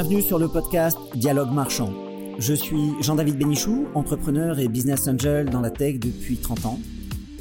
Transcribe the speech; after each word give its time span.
Bienvenue 0.00 0.22
sur 0.22 0.38
le 0.38 0.46
podcast 0.46 0.96
Dialogue 1.16 1.50
Marchand. 1.50 1.92
Je 2.38 2.54
suis 2.54 2.92
Jean-David 3.00 3.36
Bénichou, 3.36 3.88
entrepreneur 3.96 4.60
et 4.60 4.68
business 4.68 5.08
angel 5.08 5.50
dans 5.50 5.60
la 5.60 5.72
tech 5.72 5.98
depuis 5.98 6.36
30 6.36 6.66
ans. 6.66 6.78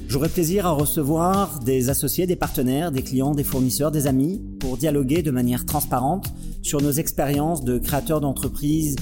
J'aurai 0.07 0.28
plaisir 0.28 0.66
à 0.66 0.71
recevoir 0.71 1.59
des 1.59 1.91
associés, 1.91 2.25
des 2.25 2.36
partenaires, 2.36 2.91
des 2.91 3.04
clients, 3.04 3.36
des 3.36 3.43
fournisseurs, 3.43 3.91
des 3.91 4.07
amis 4.07 4.41
pour 4.59 4.75
dialoguer 4.75 5.21
de 5.21 5.30
manière 5.30 5.68
transparente 5.68 6.34
sur 6.64 6.82
nos 6.82 6.93
expériences 6.93 7.64
de 7.64 7.78
créateurs 7.78 8.21
d'entreprises 8.21 8.96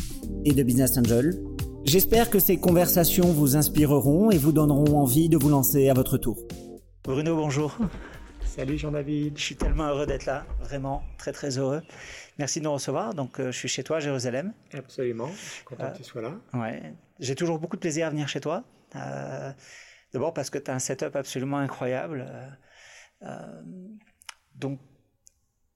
et 0.43 0.51
de 0.51 0.61
business 0.61 0.97
angel. 0.97 1.41
J'espère 1.85 2.29
que 2.29 2.39
ces 2.39 2.57
conversations 2.57 3.31
vous 3.31 3.55
inspireront 3.55 4.31
et 4.31 4.37
vous 4.37 4.51
donneront 4.51 4.99
envie 4.99 5.29
de 5.29 5.37
vous 5.37 5.47
lancer 5.47 5.87
à 5.87 5.93
votre 5.93 6.17
tour. 6.17 6.45
Bruno, 7.05 7.37
bonjour. 7.37 7.77
Salut 8.55 8.77
Jean-David. 8.77 9.37
Je 9.37 9.43
suis 9.43 9.55
tellement 9.55 9.87
heureux 9.87 10.05
d'être 10.05 10.25
là, 10.25 10.45
vraiment 10.61 11.03
très 11.17 11.33
très 11.33 11.57
heureux. 11.57 11.81
Merci 12.37 12.59
de 12.59 12.65
nous 12.65 12.73
recevoir. 12.73 13.13
Donc, 13.13 13.39
euh, 13.39 13.51
je 13.51 13.57
suis 13.57 13.67
chez 13.69 13.83
toi 13.83 13.97
à 13.97 13.99
Jérusalem. 13.99 14.53
Absolument. 14.73 15.27
Je 15.27 15.37
suis 15.37 15.63
content 15.63 15.91
que 15.91 15.97
tu 15.97 16.03
sois 16.03 16.21
là. 16.21 16.33
Ouais. 16.53 16.93
J'ai 17.19 17.35
toujours 17.35 17.59
beaucoup 17.59 17.77
de 17.77 17.81
plaisir 17.81 18.07
à 18.07 18.09
venir 18.09 18.27
chez 18.27 18.41
toi. 18.41 18.63
Euh, 18.95 19.51
D'abord 20.13 20.33
parce 20.33 20.49
que 20.49 20.57
tu 20.57 20.71
as 20.71 20.73
un 20.73 20.79
setup 20.79 21.15
absolument 21.15 21.57
incroyable. 21.57 22.25
Euh, 23.21 23.61
donc, 24.55 24.79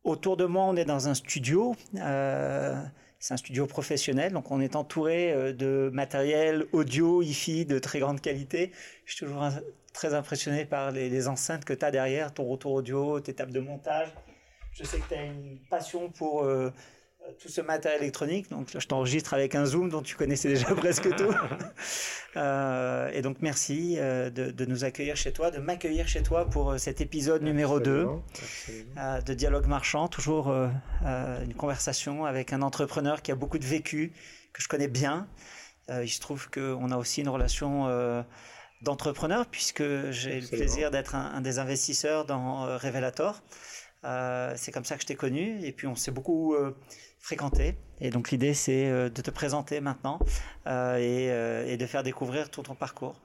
autour 0.04 0.38
de 0.38 0.46
moi, 0.46 0.64
on 0.64 0.76
est 0.76 0.86
dans 0.86 1.10
un 1.10 1.14
studio. 1.14 1.76
c'est 1.94 3.34
un 3.34 3.38
studio 3.38 3.66
professionnel, 3.66 4.32
donc 4.32 4.50
on 4.50 4.62
est 4.62 4.78
entouré 4.78 5.54
de 5.54 5.90
matériel 5.94 6.66
audio, 6.72 7.22
hi-fi 7.22 7.66
de 7.66 7.80
très 7.80 8.00
grande 8.00 8.22
qualité. 8.22 8.72
Je 9.04 9.16
suis 9.16 9.26
toujours 9.26 9.50
très 9.94 10.14
impressionné 10.14 10.64
par 10.64 10.92
les, 10.92 11.10
les 11.10 11.28
enceintes 11.28 11.66
que 11.66 11.74
tu 11.74 11.84
as 11.84 11.92
derrière, 11.92 12.34
ton 12.34 12.46
retour 12.46 12.72
audio, 12.72 13.20
tes 13.20 13.34
tables 13.34 13.52
de 13.52 13.60
montage. 13.60 14.14
Je 14.74 14.84
sais 14.84 15.00
que 15.00 15.08
tu 15.08 15.14
as 15.16 15.24
une 15.24 15.60
passion 15.70 16.10
pour 16.10 16.46
euh, 17.30 17.32
tout 17.40 17.50
ce 17.50 17.62
matériel 17.62 18.02
électronique. 18.02 18.50
Donc, 18.50 18.70
je 18.78 18.88
t'enregistre 18.88 19.34
avec 19.34 19.56
un 19.56 19.66
Zoom 19.66 19.90
dont 19.90 20.02
tu 20.02 20.16
connaissais 20.16 20.50
déjà 20.50 20.68
presque 20.76 21.16
tout. 21.16 21.34
Euh, 22.36 23.10
et 23.12 23.24
donc, 23.24 23.38
merci 23.42 23.96
euh, 23.98 24.30
de, 24.30 24.66
nous 24.66 24.84
accueillir 24.84 25.16
chez 25.16 25.34
toi, 25.34 25.50
de 25.50 25.58
m'accueillir 25.58 26.08
chez 26.08 26.22
toi 26.22 26.46
pour 26.46 26.80
cet 26.80 27.02
épisode 27.02 27.42
numéro 27.42 27.80
2 27.80 28.06
de 29.26 29.34
Dialogue 29.34 29.66
Marchand. 29.66 30.08
Toujours 30.08 30.54
une 31.04 31.56
conversation 31.56 32.26
avec 32.26 32.54
un 32.54 32.62
entrepreneur 32.62 33.24
qui 33.24 33.32
a 33.32 33.36
beaucoup 33.36 33.58
de 33.58 33.66
vécu, 33.66 34.14
que 34.54 34.62
je 34.62 34.68
connais 34.68 34.88
bien. 34.88 35.28
il 35.90 36.08
se 36.08 36.20
trouve 36.20 36.52
qu'on 36.52 36.92
a 36.92 36.98
aussi 36.98 37.22
une 37.22 37.30
relation 37.30 38.24
d'entrepreneur 38.84 39.48
puisque 39.48 40.12
j'ai 40.12 40.40
le 40.40 40.48
plaisir 40.48 40.92
d'être 40.92 41.16
un, 41.16 41.34
un, 41.34 41.42
des 41.42 41.58
investisseurs 41.58 42.26
dans 42.26 42.78
Revelator. 42.78 43.42
Euh, 44.06 44.54
c'est 44.56 44.72
comme 44.72 44.86
ça 44.86 44.96
que 44.96 45.02
je 45.02 45.08
t'ai 45.08 45.16
connu 45.16 45.60
et 45.66 45.74
puis 45.74 45.86
on 45.86 45.96
s'est 45.96 46.12
beaucoup 46.12 46.56
euh, 46.56 46.72
fréquenté. 47.20 47.76
Et 48.00 48.12
donc 48.12 48.32
l'idée 48.32 48.54
c'est 48.54 48.88
euh, 48.88 49.10
de 49.10 49.22
te 49.22 49.30
présenter 49.30 49.82
maintenant 49.82 50.20
et, 50.66 51.26
et, 51.26 51.78
de 51.78 51.86
faire 51.86 52.04
découvrir 52.04 52.50
tout 52.50 52.64
ton 52.64 52.76
parcours. 52.76 53.20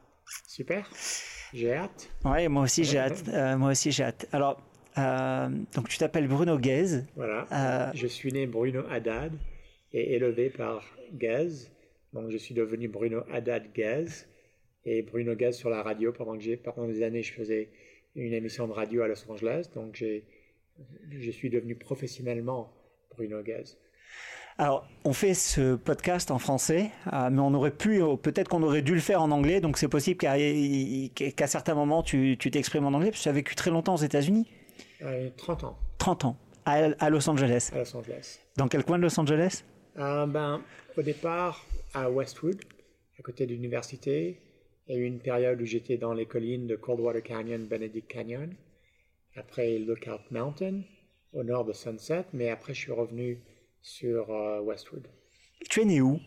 Super, 0.48 0.90
j'ai 1.52 1.74
hâte. 1.74 2.10
Oui, 2.24 2.48
moi 2.48 2.62
aussi 2.64 2.84
j'ai 2.84 2.98
hâte. 2.98 3.28
moi 3.56 3.70
aussi 3.70 3.92
j'ai 3.92 4.04
hâte. 4.04 4.26
Alors, 4.32 4.60
donc 4.96 5.88
tu 5.88 5.98
t'appelles 5.98 6.28
Bruno 6.28 6.58
Guez. 6.58 7.02
Voilà. 7.14 7.92
je 7.94 8.06
suis 8.06 8.32
né 8.32 8.46
Bruno 8.46 8.84
Haddad 8.90 9.32
et 9.92 10.14
élevé 10.14 10.50
par 10.50 10.84
Gaz. 11.12 11.70
Donc 12.12 12.30
je 12.30 12.36
suis 12.36 12.54
devenu 12.54 12.88
Bruno 12.88 13.22
Haddad 13.30 13.72
Gaz 13.72 14.26
et 14.84 15.02
Bruno 15.02 15.34
Gaz 15.34 15.56
sur 15.56 15.70
la 15.70 15.82
radio 15.82 16.12
pendant 16.12 16.36
que 16.36 16.42
j'ai 16.42 16.56
pendant 16.56 16.86
des 16.86 17.02
années 17.02 17.22
je 17.22 17.32
faisais 17.32 17.70
une 18.14 18.32
émission 18.32 18.66
de 18.68 18.72
radio 18.72 19.02
à 19.02 19.08
Los 19.08 19.30
Angeles. 19.30 19.68
Donc 19.74 19.94
j'ai 19.94 20.24
je 21.10 21.30
suis 21.30 21.50
devenu 21.50 21.74
professionnellement 21.74 22.72
Bruno 23.14 23.42
Gaz. 23.42 23.76
Alors, 24.56 24.86
on 25.04 25.12
fait 25.12 25.34
ce 25.34 25.74
podcast 25.74 26.30
en 26.30 26.38
français, 26.38 26.90
euh, 27.12 27.28
mais 27.28 27.40
on 27.40 27.52
aurait 27.54 27.72
pu, 27.72 28.00
euh, 28.00 28.14
peut-être 28.14 28.48
qu'on 28.48 28.62
aurait 28.62 28.82
dû 28.82 28.94
le 28.94 29.00
faire 29.00 29.20
en 29.20 29.32
anglais, 29.32 29.60
donc 29.60 29.78
c'est 29.78 29.88
possible 29.88 30.16
qu'à 30.16 31.46
certains 31.48 31.74
moments 31.74 32.04
tu 32.04 32.36
t'exprimes 32.38 32.86
en 32.86 32.92
anglais, 32.92 33.10
parce 33.10 33.18
que 33.18 33.24
tu 33.24 33.28
as 33.28 33.32
vécu 33.32 33.56
très 33.56 33.72
longtemps 33.72 33.94
aux 33.94 34.04
États-Unis. 34.04 34.46
30 35.36 35.64
euh, 35.64 35.66
ans. 35.66 35.78
30 35.98 36.24
ans, 36.24 36.36
à, 36.66 37.10
Los 37.10 37.28
Angeles. 37.28 37.70
À 37.74 37.78
Los 37.78 37.96
Angeles. 37.96 38.38
Dans 38.56 38.68
quel 38.68 38.84
coin 38.84 38.98
de 38.98 39.02
Los 39.02 39.18
Angeles? 39.18 39.64
Ben, 39.96 40.60
Au 40.96 41.02
départ, 41.02 41.66
à 41.92 42.08
Westwood, 42.08 42.60
à 43.18 43.22
côté 43.22 43.46
de 43.46 43.52
l'université. 43.52 44.40
Il 44.86 44.94
y 44.94 44.98
a 44.98 45.00
eu 45.00 45.04
une 45.04 45.18
période 45.18 45.60
où 45.60 45.64
j'étais 45.64 45.96
dans 45.96 46.12
les 46.12 46.26
collines 46.26 46.66
de 46.68 46.76
Coldwater 46.76 47.22
Canyon, 47.22 47.66
Benedict 47.66 48.06
Canyon 48.06 48.50
après 49.36 49.78
Lookout 49.78 50.20
Mountain, 50.30 50.82
au 51.32 51.42
nord 51.42 51.64
de 51.64 51.72
Sunset, 51.72 52.24
mais 52.32 52.50
après 52.50 52.74
je 52.74 52.80
suis 52.80 52.92
revenu 52.92 53.40
sur 53.82 54.30
euh, 54.30 54.60
Westwood. 54.60 55.06
Tu 55.68 55.82
es 55.82 55.84
né 55.84 56.00
où? 56.00 56.20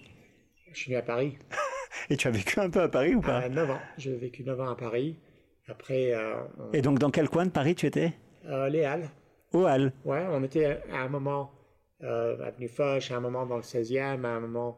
Je 0.74 0.80
suis 0.80 0.92
né 0.92 0.98
à 0.98 1.02
Paris. 1.02 1.38
Et 2.10 2.18
tu 2.18 2.28
as 2.28 2.32
vécu 2.32 2.60
un 2.60 2.70
peu 2.70 2.82
à 2.82 2.88
Paris 2.90 3.16
ou 3.16 3.22
pas? 3.22 3.44
Euh, 3.46 3.50
9 3.50 3.72
ans. 3.72 3.80
J'ai 3.98 4.16
vécu 4.16 4.44
9 4.44 4.60
ans 4.62 4.70
à 4.70 4.76
Paris. 4.76 5.18
Après. 5.68 6.14
Euh, 6.14 6.36
Et 6.74 6.82
donc 6.82 7.00
dans 7.00 7.10
quel 7.12 7.30
coin 7.30 7.46
de 7.46 7.52
Paris 7.52 7.76
tu 7.76 7.86
étais? 7.86 8.14
Euh, 8.46 8.70
Les 8.70 8.84
Halles. 8.84 9.10
Aux 9.54 9.66
Halles 9.66 9.94
Ouais, 10.06 10.26
on 10.30 10.44
était 10.44 10.66
à 10.92 11.02
un 11.02 11.10
moment 11.10 11.52
avenue 12.02 12.68
Foch, 12.68 13.10
à 13.12 13.16
un 13.16 13.20
moment 13.20 13.46
dans 13.46 13.56
le 13.58 13.64
16e, 13.64 14.24
à 14.24 14.30
un 14.30 14.40
moment 14.40 14.78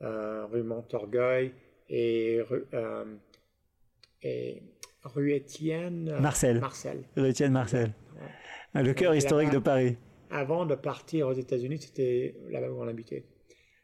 rue 0.00 0.62
Montorgueil 0.62 1.52
et 1.88 2.40
rue. 2.48 2.64
et 4.22 4.62
Rue 5.04 5.32
Étienne 5.32 6.08
euh, 6.08 6.20
Marcel. 6.20 6.60
Marcel. 6.60 7.04
Rue 7.16 7.28
Étienne 7.28 7.52
Marcel. 7.52 7.92
Le 8.74 8.92
cœur 8.92 9.14
historique 9.14 9.50
de 9.50 9.58
Paris. 9.58 9.96
Avant 10.30 10.66
de 10.66 10.74
partir 10.74 11.28
aux 11.28 11.32
États-Unis, 11.32 11.78
c'était 11.78 12.34
là-bas 12.50 12.70
où 12.70 12.82
on 12.82 12.88
habitait. 12.88 13.24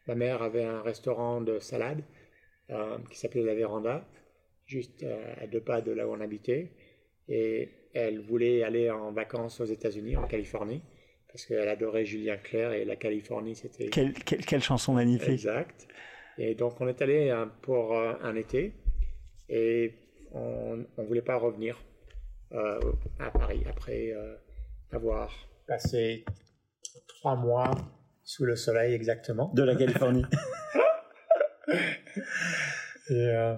Ma 0.08 0.14
mère 0.14 0.42
avait 0.42 0.64
un 0.64 0.82
restaurant 0.82 1.40
de 1.40 1.58
salade 1.60 2.02
euh, 2.70 2.98
qui 3.10 3.18
s'appelait 3.18 3.44
La 3.44 3.54
Véranda, 3.54 4.08
juste 4.66 5.04
euh, 5.04 5.34
à 5.40 5.46
deux 5.46 5.60
pas 5.60 5.80
de 5.80 5.92
là 5.92 6.08
où 6.08 6.12
on 6.12 6.20
habitait. 6.20 6.72
Et 7.28 7.68
elle 7.94 8.18
voulait 8.18 8.64
aller 8.64 8.90
en 8.90 9.12
vacances 9.12 9.60
aux 9.60 9.66
États-Unis, 9.66 10.16
en 10.16 10.26
Californie, 10.26 10.82
parce 11.28 11.46
qu'elle 11.46 11.68
adorait 11.68 12.04
Julien 12.04 12.38
Clerc 12.38 12.72
et 12.72 12.84
la 12.84 12.96
Californie, 12.96 13.54
c'était. 13.54 13.88
Quelle, 13.88 14.14
quelle, 14.14 14.44
quelle, 14.44 14.62
chanson 14.62 14.94
magnifique! 14.94 15.28
Exact. 15.28 15.86
Et 16.38 16.54
donc 16.54 16.80
on 16.80 16.88
est 16.88 17.00
allé 17.02 17.32
pour 17.62 17.96
un 17.96 18.34
été. 18.34 18.72
Et 19.48 19.92
on 20.32 20.76
ne 20.76 21.06
voulait 21.06 21.22
pas 21.22 21.36
revenir 21.36 21.82
euh, 22.52 22.80
à 23.20 23.30
Paris 23.30 23.62
après 23.68 24.10
euh, 24.12 24.34
avoir 24.90 25.32
passé 25.68 26.24
trois 27.06 27.36
mois 27.36 27.70
sous 28.24 28.44
le 28.44 28.56
soleil 28.56 28.92
exactement. 28.94 29.52
De 29.54 29.62
la 29.62 29.76
Californie. 29.76 30.24
Et 33.10 33.28
euh, 33.28 33.54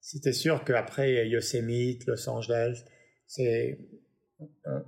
c'était 0.00 0.32
sûr 0.32 0.64
qu'après 0.64 1.28
Yosemite, 1.28 2.06
Los 2.06 2.28
Angeles, 2.28 2.84
c'est, 3.26 3.78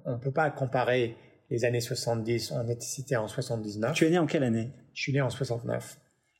on 0.05 0.13
ne 0.13 0.19
peut 0.19 0.33
pas 0.33 0.51
comparer 0.51 1.17
les 1.51 1.65
années 1.65 1.81
70. 1.81 2.53
On 2.53 2.69
était 2.69 2.81
cité 2.81 3.17
en 3.17 3.29
79. 3.29 3.95
Tu 3.95 4.07
es 4.07 4.11
né 4.11 4.19
en 4.19 4.27
quelle 4.27 4.43
année? 4.43 4.73
Je 4.93 5.03
suis 5.03 5.13
né 5.13 5.21
en 5.21 5.31
69. 5.31 5.99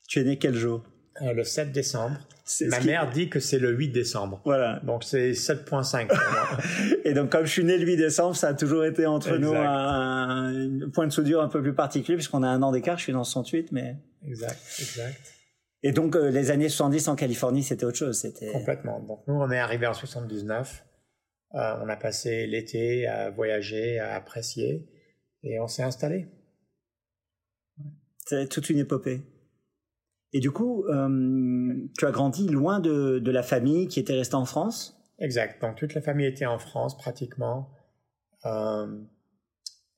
Tu 0.09 0.21
es 0.21 0.25
né 0.25 0.39
quel 0.39 0.55
jour? 0.55 0.83
Euh, 1.23 1.33
le 1.33 1.45
7 1.45 1.73
décembre. 1.73 2.17
Ma 2.61 2.81
mère 2.81 3.11
dit 3.11 3.29
que 3.29 3.41
c'est 3.41 3.59
le 3.59 3.71
8 3.73 3.89
décembre. 3.89 4.41
Voilà. 4.45 4.81
Donc 4.85 5.03
c'est 5.05 5.33
7.5 5.33 6.11
Et 7.05 7.15
donc 7.15 7.31
comme 7.31 7.45
je 7.45 7.51
suis 7.51 7.65
né 7.65 7.77
le 7.79 7.85
8 7.85 7.97
décembre, 7.97 8.37
ça 8.37 8.49
a 8.49 8.55
toujours 8.55 8.85
été 8.85 9.07
entre 9.07 9.37
nous 9.37 9.53
un, 9.55 10.91
point 10.93 11.07
de 11.07 11.13
soudure 11.13 11.43
un 11.43 11.49
peu 11.49 11.61
plus 11.63 11.75
particulier 11.75 12.17
puisqu'on 12.17 12.43
a 12.43 12.49
un 12.49 12.63
an 12.63 12.73
d'écart. 12.73 12.99
Je 12.99 13.05
suis 13.05 13.13
dans 13.13 13.25
68, 13.25 13.73
mais. 13.73 13.97
Exact, 14.27 14.61
exact. 14.79 15.21
Et 15.83 15.93
donc 15.93 16.17
euh, 16.17 16.31
les 16.31 16.51
années 16.51 16.69
70 16.69 17.09
en 17.09 17.17
Californie, 17.17 17.63
c'était 17.63 17.85
autre 17.85 17.99
chose. 17.99 18.19
C'était 18.19 18.53
complètement. 18.53 19.01
Donc 19.01 19.23
nous, 19.27 19.35
on 19.35 19.51
est 19.51 19.59
arrivé 19.59 19.87
en 19.87 19.95
79. 19.95 20.85
Euh, 21.55 21.75
on 21.83 21.89
a 21.89 21.97
passé 21.97 22.47
l'été 22.47 23.07
à 23.07 23.31
voyager, 23.31 23.99
à 23.99 24.15
apprécier, 24.17 24.89
et 25.43 25.59
on 25.61 25.69
s'est 25.69 25.83
installé. 25.83 26.27
C'est 28.27 28.49
toute 28.49 28.69
une 28.69 28.79
épopée. 28.79 29.23
Et 30.37 30.41
du 30.41 30.51
coup, 30.51 30.85
euh, 30.85 31.73
tu 31.97 32.05
as 32.05 32.11
grandi 32.11 32.47
loin 32.47 32.79
de, 32.79 33.21
de, 33.21 33.31
la 33.31 33.43
famille 33.43 33.89
qui 33.89 34.01
était 34.01 34.13
restée 34.13 34.35
en 34.35 34.45
France? 34.45 35.01
Exact. 35.19 35.63
Donc 35.63 35.77
toute 35.77 35.95
la 35.95 36.03
famille 36.03 36.27
était 36.27 36.45
en 36.45 36.59
France 36.59 36.95
pratiquement. 36.95 37.71
Euh, 38.45 38.87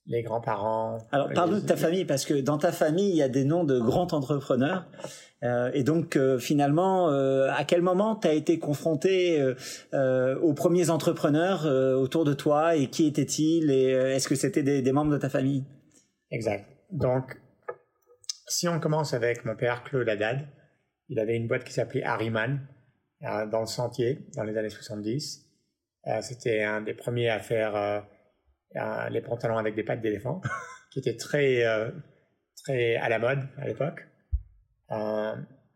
les 0.06 0.22
grands-parents. 0.22 0.98
Alors 1.10 1.28
parle-nous 1.34 1.60
de 1.60 1.66
ta 1.66 1.76
famille 1.76 2.04
parce 2.04 2.24
que 2.24 2.34
dans 2.34 2.56
ta 2.56 2.70
famille 2.70 3.10
il 3.10 3.16
y 3.16 3.22
a 3.22 3.28
des 3.28 3.42
noms 3.42 3.64
de 3.64 3.80
grands 3.80 4.06
entrepreneurs 4.12 4.86
euh, 5.42 5.72
et 5.74 5.82
donc 5.82 6.16
euh, 6.16 6.38
finalement 6.38 7.08
à 7.08 7.64
quel 7.64 7.82
moment 7.82 8.14
tu 8.14 8.28
as 8.28 8.32
été 8.32 8.60
confronté 8.60 9.44
aux 9.92 10.54
premiers 10.54 10.88
entrepreneurs 10.90 11.66
autour 11.98 12.24
de 12.24 12.32
toi? 12.32 12.76
Et 12.76 12.86
qui 12.86 13.08
étaient-ils? 13.08 13.72
Et 13.72 13.90
est-ce 13.90 14.28
que 14.28 14.36
c'était 14.36 14.62
des, 14.62 14.82
des, 14.82 14.92
membres 14.92 15.10
de 15.10 15.18
ta 15.18 15.28
famille? 15.28 15.64
Exact. 16.30 16.64
Donc 16.92 17.38
si 18.48 18.68
on 18.68 18.80
commence 18.80 19.14
avec 19.14 19.44
mon 19.44 19.54
père 19.54 19.84
Claude 19.84 20.08
Haddad, 20.08 20.48
il 21.08 21.18
avait 21.18 21.36
une 21.36 21.46
boîte 21.46 21.64
qui 21.64 21.72
s'appelait 21.72 22.02
Harriman 22.02 22.66
euh, 23.22 23.46
dans 23.46 23.60
le 23.60 23.66
sentier 23.66 24.26
dans 24.34 24.44
les 24.44 24.56
années 24.56 24.70
70. 24.70 25.46
Euh, 26.06 26.20
c'était 26.22 26.62
un 26.62 26.80
des 26.80 26.94
premiers 26.94 27.28
à 27.28 27.40
faire 27.40 27.76
euh, 27.76 29.08
les 29.10 29.20
pantalons 29.20 29.58
avec 29.58 29.74
des 29.74 29.84
pattes 29.84 30.00
d'éléphant, 30.00 30.40
qui 30.92 30.98
était 30.98 31.16
très 31.16 31.64
très 32.64 32.96
à 32.96 33.08
la 33.08 33.18
mode 33.18 33.40
à 33.58 33.66
l'époque. 33.66 34.06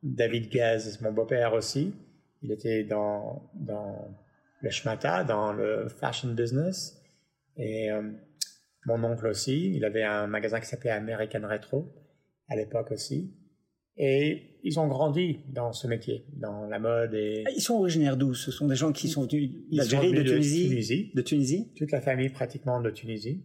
David 0.03 0.51
Gaz, 0.51 1.01
mon 1.01 1.13
beau-père 1.13 1.53
aussi, 1.55 1.95
il 2.43 2.53
était 2.53 2.85
dans, 2.85 3.51
dans 3.55 4.09
le 4.61 4.71
schmata, 4.71 5.25
dans 5.25 5.53
le 5.53 5.89
fashion 5.89 6.33
business. 6.33 7.01
Et 7.57 7.89
mon 8.85 9.03
oncle 9.05 9.27
aussi, 9.27 9.75
il 9.75 9.85
avait 9.85 10.03
un 10.03 10.27
magasin 10.27 10.61
qui 10.61 10.67
s'appelait 10.67 10.91
American 10.91 11.47
Retro 11.49 12.02
à 12.49 12.57
l'époque 12.57 12.91
aussi. 12.91 13.35
Et 13.97 14.59
ils 14.63 14.81
ont 14.81 14.87
grandi 14.87 15.41
dans 15.49 15.73
ce 15.73 15.87
métier, 15.87 16.25
dans 16.33 16.67
la 16.67 16.79
mode 16.79 17.15
et... 17.15 17.45
Ah, 17.47 17.51
ils 17.55 17.61
sont 17.61 17.75
originaires 17.75 18.17
d'où? 18.17 18.33
Ce 18.33 18.51
sont 18.51 18.67
des 18.67 18.77
gens 18.77 18.93
qui 18.93 19.09
sont 19.09 19.27
venus 19.27 19.51
d'Algérie, 19.71 20.13
de, 20.13 20.23
Tunisie, 20.23 21.13
de 21.15 21.23
Tunisie? 21.23 21.73
Toute 21.77 21.91
la 21.91 22.01
famille 22.01 22.31
pratiquement 22.31 22.81
de 22.81 22.91
Tunisie. 22.91 23.45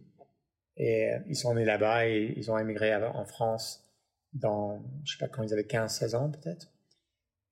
Et 0.76 1.10
euh, 1.10 1.18
ils 1.28 1.36
sont 1.36 1.54
nés 1.54 1.64
là-bas 1.64 2.08
et 2.08 2.34
ils 2.36 2.50
ont 2.50 2.58
émigré 2.58 2.94
en 2.94 3.24
France 3.24 3.84
dans, 4.32 4.82
je 5.04 5.12
sais 5.12 5.18
pas 5.18 5.28
quand 5.28 5.42
ils 5.42 5.52
avaient 5.52 5.62
15-16 5.62 6.16
ans 6.16 6.30
peut-être. 6.30 6.68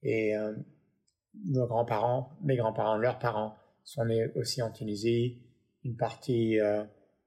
Et 0.03 0.37
euh, 0.37 0.55
nos 1.45 1.67
grands-parents, 1.67 2.39
mes 2.43 2.57
grands-parents, 2.57 2.97
leurs 2.97 3.19
parents 3.19 3.57
sont 3.85 4.05
nés 4.05 4.29
aussi 4.37 4.63
en 4.63 4.71
Tunisie, 4.71 5.43
une 5.85 5.97
partie 5.97 6.61
euh, 6.61 6.85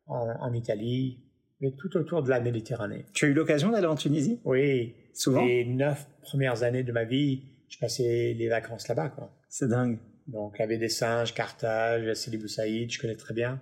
en, 0.07 0.30
en, 0.39 0.54
Italie, 0.54 1.24
mais 1.61 1.71
tout 1.77 1.95
autour 1.97 2.23
de 2.23 2.29
la 2.29 2.39
Méditerranée. 2.39 3.06
Tu 3.13 3.25
as 3.25 3.27
eu 3.29 3.33
l'occasion 3.33 3.71
d'aller 3.71 3.88
en 3.88 3.95
Tunisie? 3.95 4.39
Oui. 4.45 4.94
Souvent? 5.13 5.45
Les 5.45 5.65
neuf 5.65 6.07
premières 6.21 6.63
années 6.63 6.83
de 6.83 6.91
ma 6.91 7.03
vie, 7.03 7.44
je 7.67 7.77
passais 7.77 8.33
les 8.33 8.47
vacances 8.47 8.88
là-bas. 8.88 9.09
quoi. 9.09 9.33
C'est 9.50 9.67
dingue. 9.67 10.00
Donc 10.27 10.59
la 10.59 10.67
baie 10.67 10.77
des 10.77 10.89
Singes, 10.89 11.33
Carthage, 11.33 12.13
Sidi 12.13 12.38
Bou 12.38 12.47
Saïd, 12.47 12.91
je 12.91 13.00
connais 13.00 13.15
très 13.15 13.33
bien. 13.33 13.59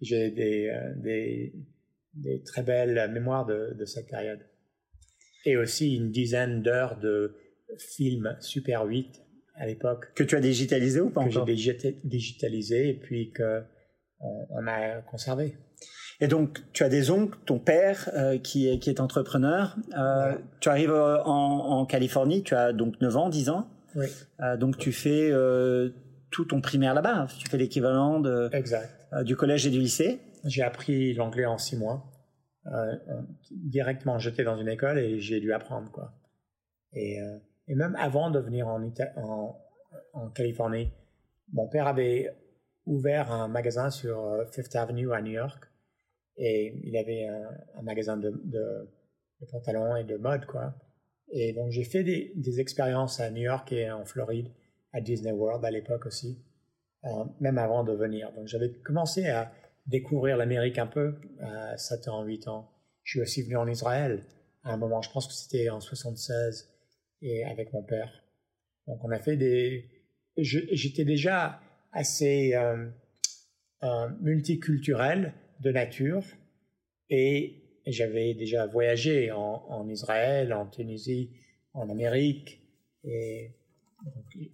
J'ai 0.00 0.30
des, 0.30 0.68
euh, 0.68 0.94
des, 0.96 1.52
des, 2.14 2.42
très 2.42 2.62
belles 2.62 3.10
mémoires 3.10 3.46
de, 3.46 3.74
de 3.78 3.84
cette 3.84 4.08
période. 4.08 4.40
Et 5.44 5.56
aussi 5.56 5.96
une 5.96 6.10
dizaine 6.10 6.62
d'heures 6.62 6.98
de 6.98 7.34
films 7.78 8.36
Super 8.40 8.84
8 8.84 9.22
à 9.56 9.66
l'époque. 9.66 10.12
Que 10.14 10.24
tu 10.24 10.36
as 10.36 10.40
digitalisé 10.40 11.00
ou 11.00 11.10
pas 11.10 11.24
que 11.24 11.44
Que 11.44 11.54
j'ai 11.54 12.00
digitalisé 12.04 12.90
et 12.90 12.94
puis 12.94 13.30
que 13.32 13.62
on, 14.20 14.46
on, 14.50 14.66
a 14.66 15.00
conservé. 15.02 15.56
Et 16.20 16.28
donc, 16.28 16.60
tu 16.72 16.82
as 16.84 16.88
des 16.88 17.10
oncles, 17.10 17.38
ton 17.46 17.58
père 17.58 18.10
euh, 18.14 18.38
qui, 18.38 18.68
est, 18.68 18.78
qui 18.78 18.90
est 18.90 19.00
entrepreneur. 19.00 19.76
Euh, 19.96 20.34
Tu 20.60 20.68
arrives 20.68 20.92
en, 20.92 21.26
en, 21.26 21.86
Californie, 21.86 22.42
tu 22.42 22.54
as 22.54 22.72
donc 22.72 23.00
9 23.00 23.16
ans, 23.16 23.28
10 23.28 23.50
ans. 23.50 23.68
Oui. 23.94 24.06
Euh, 24.40 24.56
donc, 24.56 24.76
tu 24.76 24.92
fais 24.92 25.30
euh, 25.32 25.90
tout 26.30 26.44
ton 26.44 26.60
primaire 26.60 26.94
là-bas. 26.94 27.26
Tu 27.38 27.48
fais 27.48 27.56
l'équivalent 27.56 28.20
de, 28.20 28.50
exact. 28.52 28.90
Euh, 29.12 29.22
du 29.22 29.34
collège 29.34 29.66
et 29.66 29.70
du 29.70 29.78
lycée. 29.80 30.20
J'ai 30.44 30.62
appris 30.62 31.14
l'anglais 31.14 31.46
en 31.46 31.58
6 31.58 31.76
mois. 31.76 32.10
Euh, 32.66 32.94
directement 33.50 34.18
jeté 34.18 34.44
dans 34.44 34.56
une 34.56 34.68
école 34.68 34.98
et 34.98 35.18
j'ai 35.18 35.40
dû 35.40 35.50
apprendre 35.54 35.90
quoi. 35.90 36.12
Et, 36.92 37.18
euh, 37.18 37.38
et 37.68 37.74
même 37.74 37.96
avant 37.96 38.30
de 38.30 38.38
venir 38.38 38.68
en, 38.68 38.82
Ita 38.82 39.12
en, 39.16 39.58
en, 40.12 40.28
Californie, 40.28 40.92
mon 41.54 41.68
père 41.68 41.86
avait 41.86 42.36
ouvert 42.84 43.32
un 43.32 43.48
magasin 43.48 43.88
sur 43.88 44.20
euh, 44.20 44.44
Fifth 44.52 44.76
Avenue 44.76 45.10
à 45.14 45.22
New 45.22 45.32
York 45.32 45.69
et 46.40 46.74
il 46.84 46.96
avait 46.96 47.26
un, 47.26 47.82
magasin 47.82 48.16
de, 48.16 48.32
pantalons 49.52 49.96
et 49.96 50.04
de 50.04 50.16
mode 50.16 50.46
quoi. 50.46 50.74
Et 51.32 51.52
donc 51.52 51.70
j'ai 51.70 51.84
fait 51.84 52.02
des, 52.02 52.32
des, 52.34 52.60
expériences 52.60 53.20
à 53.20 53.30
New 53.30 53.42
York 53.42 53.70
et 53.72 53.90
en 53.90 54.04
Floride, 54.04 54.48
à 54.92 55.00
Disney 55.00 55.32
World 55.32 55.64
à 55.64 55.70
l'époque 55.70 56.06
aussi, 56.06 56.42
euh, 57.04 57.24
même 57.38 57.58
avant 57.58 57.84
de 57.84 57.92
venir. 57.92 58.32
Donc 58.32 58.48
j'avais 58.48 58.72
commencé 58.72 59.28
à 59.28 59.52
découvrir 59.86 60.36
l'Amérique 60.36 60.78
un 60.78 60.86
peu 60.86 61.14
à 61.40 61.76
7 61.76 62.08
ans, 62.08 62.24
8 62.24 62.48
ans. 62.48 62.70
Je 63.04 63.12
suis 63.12 63.20
aussi 63.20 63.42
venu 63.42 63.56
en 63.56 63.68
Israël 63.68 64.24
à 64.64 64.72
un 64.72 64.76
moment, 64.76 65.02
je 65.02 65.10
pense 65.10 65.26
que 65.26 65.32
c'était 65.32 65.70
en 65.70 65.80
76, 65.80 66.68
et 67.22 67.44
avec 67.44 67.72
mon 67.72 67.82
père. 67.82 68.10
Donc 68.86 69.02
on 69.04 69.10
a 69.10 69.18
fait 69.18 69.36
des... 69.36 69.88
J'étais 70.36 71.04
déjà 71.04 71.60
assez 71.92 72.54
euh, 72.54 72.88
euh, 73.82 74.08
multiculturel 74.20 75.34
de 75.60 75.70
nature, 75.70 76.22
et 77.08 77.62
j'avais 77.86 78.34
déjà 78.34 78.66
voyagé 78.66 79.30
en, 79.30 79.64
en, 79.68 79.88
Israël, 79.88 80.52
en 80.52 80.66
Tunisie, 80.66 81.30
en 81.74 81.88
Amérique, 81.88 82.60
et 83.04 83.52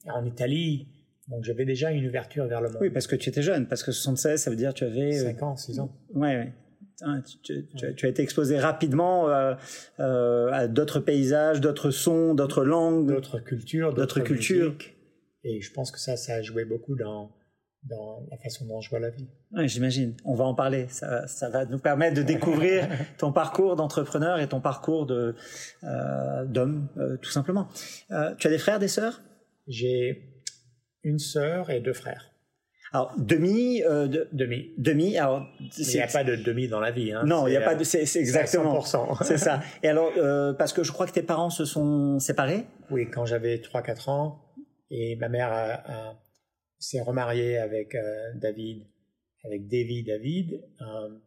en 0.06 0.24
Italie, 0.24 0.88
donc 1.28 1.44
j'avais 1.44 1.64
déjà 1.64 1.90
une 1.90 2.06
ouverture 2.06 2.46
vers 2.46 2.60
le 2.60 2.68
monde. 2.68 2.78
Oui, 2.80 2.90
parce 2.90 3.06
que 3.06 3.16
tu 3.16 3.28
étais 3.28 3.42
jeune, 3.42 3.66
parce 3.66 3.82
que 3.82 3.92
76, 3.92 4.40
ça 4.40 4.50
veut 4.50 4.56
dire 4.56 4.72
que 4.72 4.78
tu 4.78 4.84
avais... 4.84 5.12
5 5.12 5.42
ans, 5.42 5.56
6 5.56 5.80
ans. 5.80 5.92
Oui, 6.14 6.28
oui. 6.36 6.44
Tu, 7.42 7.66
tu, 7.66 7.94
tu, 7.94 8.06
as 8.06 8.08
été 8.08 8.22
exposé 8.22 8.58
rapidement 8.58 9.28
euh, 9.28 9.54
euh, 10.00 10.50
à 10.50 10.66
d'autres 10.66 10.98
paysages, 10.98 11.60
d'autres 11.60 11.90
sons, 11.90 12.34
d'autres 12.34 12.64
langues, 12.64 13.08
d'autres 13.08 13.38
cultures, 13.38 13.92
d'autres 13.92 14.20
cultures. 14.20 14.74
Et 15.44 15.60
je 15.60 15.72
pense 15.72 15.90
que 15.90 16.00
ça, 16.00 16.16
ça 16.16 16.36
a 16.36 16.42
joué 16.42 16.64
beaucoup 16.64 16.96
dans, 16.96 17.30
dans 17.88 18.26
la 18.30 18.36
façon 18.38 18.66
dont 18.66 18.80
je 18.80 18.90
vois 18.90 19.00
la 19.00 19.10
vie. 19.10 19.28
Oui, 19.52 19.68
j'imagine. 19.68 20.14
On 20.24 20.34
va 20.34 20.44
en 20.44 20.54
parler. 20.54 20.86
Ça, 20.88 21.26
ça, 21.26 21.48
va 21.48 21.64
nous 21.66 21.78
permettre 21.78 22.16
de 22.16 22.22
découvrir 22.22 22.88
ton 23.18 23.32
parcours 23.32 23.76
d'entrepreneur 23.76 24.40
et 24.40 24.48
ton 24.48 24.60
parcours 24.60 25.06
de 25.06 25.34
euh, 25.84 26.44
d'homme, 26.44 26.88
euh, 26.96 27.16
tout 27.16 27.30
simplement. 27.30 27.68
Euh, 28.10 28.34
tu 28.36 28.46
as 28.46 28.50
des 28.50 28.58
frères, 28.58 28.78
des 28.78 28.88
sœurs? 28.88 29.20
J'ai 29.68 30.42
une 31.02 31.18
sœur 31.18 31.70
et 31.70 31.80
deux 31.80 31.92
frères. 31.92 32.32
Alors 32.92 33.12
demi, 33.18 33.80
de, 33.80 34.28
demi, 34.32 34.70
demi. 34.78 35.18
Alors 35.18 35.46
il 35.76 35.86
n'y 35.86 36.00
a 36.00 36.06
pas 36.06 36.22
de 36.22 36.36
demi 36.36 36.68
dans 36.68 36.80
la 36.80 36.92
vie. 36.92 37.12
Hein. 37.12 37.24
Non, 37.26 37.46
il 37.46 37.50
n'y 37.50 37.56
a 37.56 37.60
pas 37.60 37.74
de. 37.74 37.82
C'est 37.84 38.02
exactement. 38.16 38.80
C'est 39.22 39.38
ça. 39.38 39.60
Et 39.82 39.88
alors 39.88 40.12
parce 40.56 40.72
que 40.72 40.84
je 40.84 40.92
crois 40.92 41.06
que 41.06 41.12
tes 41.12 41.22
parents 41.22 41.50
se 41.50 41.64
sont 41.64 42.20
séparés? 42.20 42.64
Oui, 42.90 43.10
quand 43.10 43.26
j'avais 43.26 43.56
3-4 43.56 44.10
ans 44.10 44.40
et 44.90 45.16
ma 45.16 45.28
mère 45.28 45.52
a, 45.52 45.72
a, 45.74 46.16
s'est 46.78 47.00
remariée 47.00 47.58
avec 47.58 47.94
euh, 47.94 48.32
David, 48.34 48.84
avec 49.44 49.68
Davy 49.68 50.02
David 50.02 50.64
euh, 50.80 51.18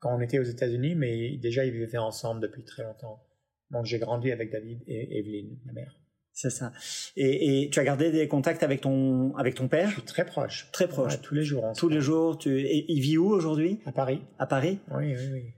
quand 0.00 0.16
on 0.16 0.20
était 0.20 0.38
aux 0.38 0.44
États-Unis, 0.44 0.94
mais 0.94 1.36
déjà 1.38 1.64
ils 1.64 1.72
vivaient 1.72 1.98
ensemble 1.98 2.40
depuis 2.40 2.64
très 2.64 2.82
longtemps. 2.82 3.22
Donc 3.70 3.84
j'ai 3.84 3.98
grandi 3.98 4.32
avec 4.32 4.50
David 4.50 4.82
et 4.86 5.18
Evelyne, 5.18 5.58
ma 5.66 5.72
mère. 5.72 5.94
C'est 6.32 6.50
ça. 6.50 6.72
Et, 7.16 7.64
et, 7.64 7.70
tu 7.70 7.80
as 7.80 7.84
gardé 7.84 8.12
des 8.12 8.28
contacts 8.28 8.62
avec 8.62 8.80
ton 8.80 9.34
avec 9.36 9.56
ton 9.56 9.66
père? 9.66 9.88
Je 9.88 9.94
suis 9.94 10.02
très 10.02 10.24
proche. 10.24 10.68
Très 10.70 10.86
proche. 10.86 11.14
Ouais, 11.14 11.20
tous 11.20 11.34
les 11.34 11.42
jours. 11.42 11.72
Tous 11.76 11.88
les 11.88 12.00
jours. 12.00 12.38
Tu 12.38 12.60
et 12.60 12.92
il 12.92 13.00
vit 13.00 13.18
où 13.18 13.28
aujourd'hui? 13.28 13.80
À 13.86 13.90
Paris. 13.90 14.22
À 14.38 14.46
Paris? 14.46 14.78
Oui, 14.92 15.16
oui, 15.16 15.28
oui. 15.32 15.52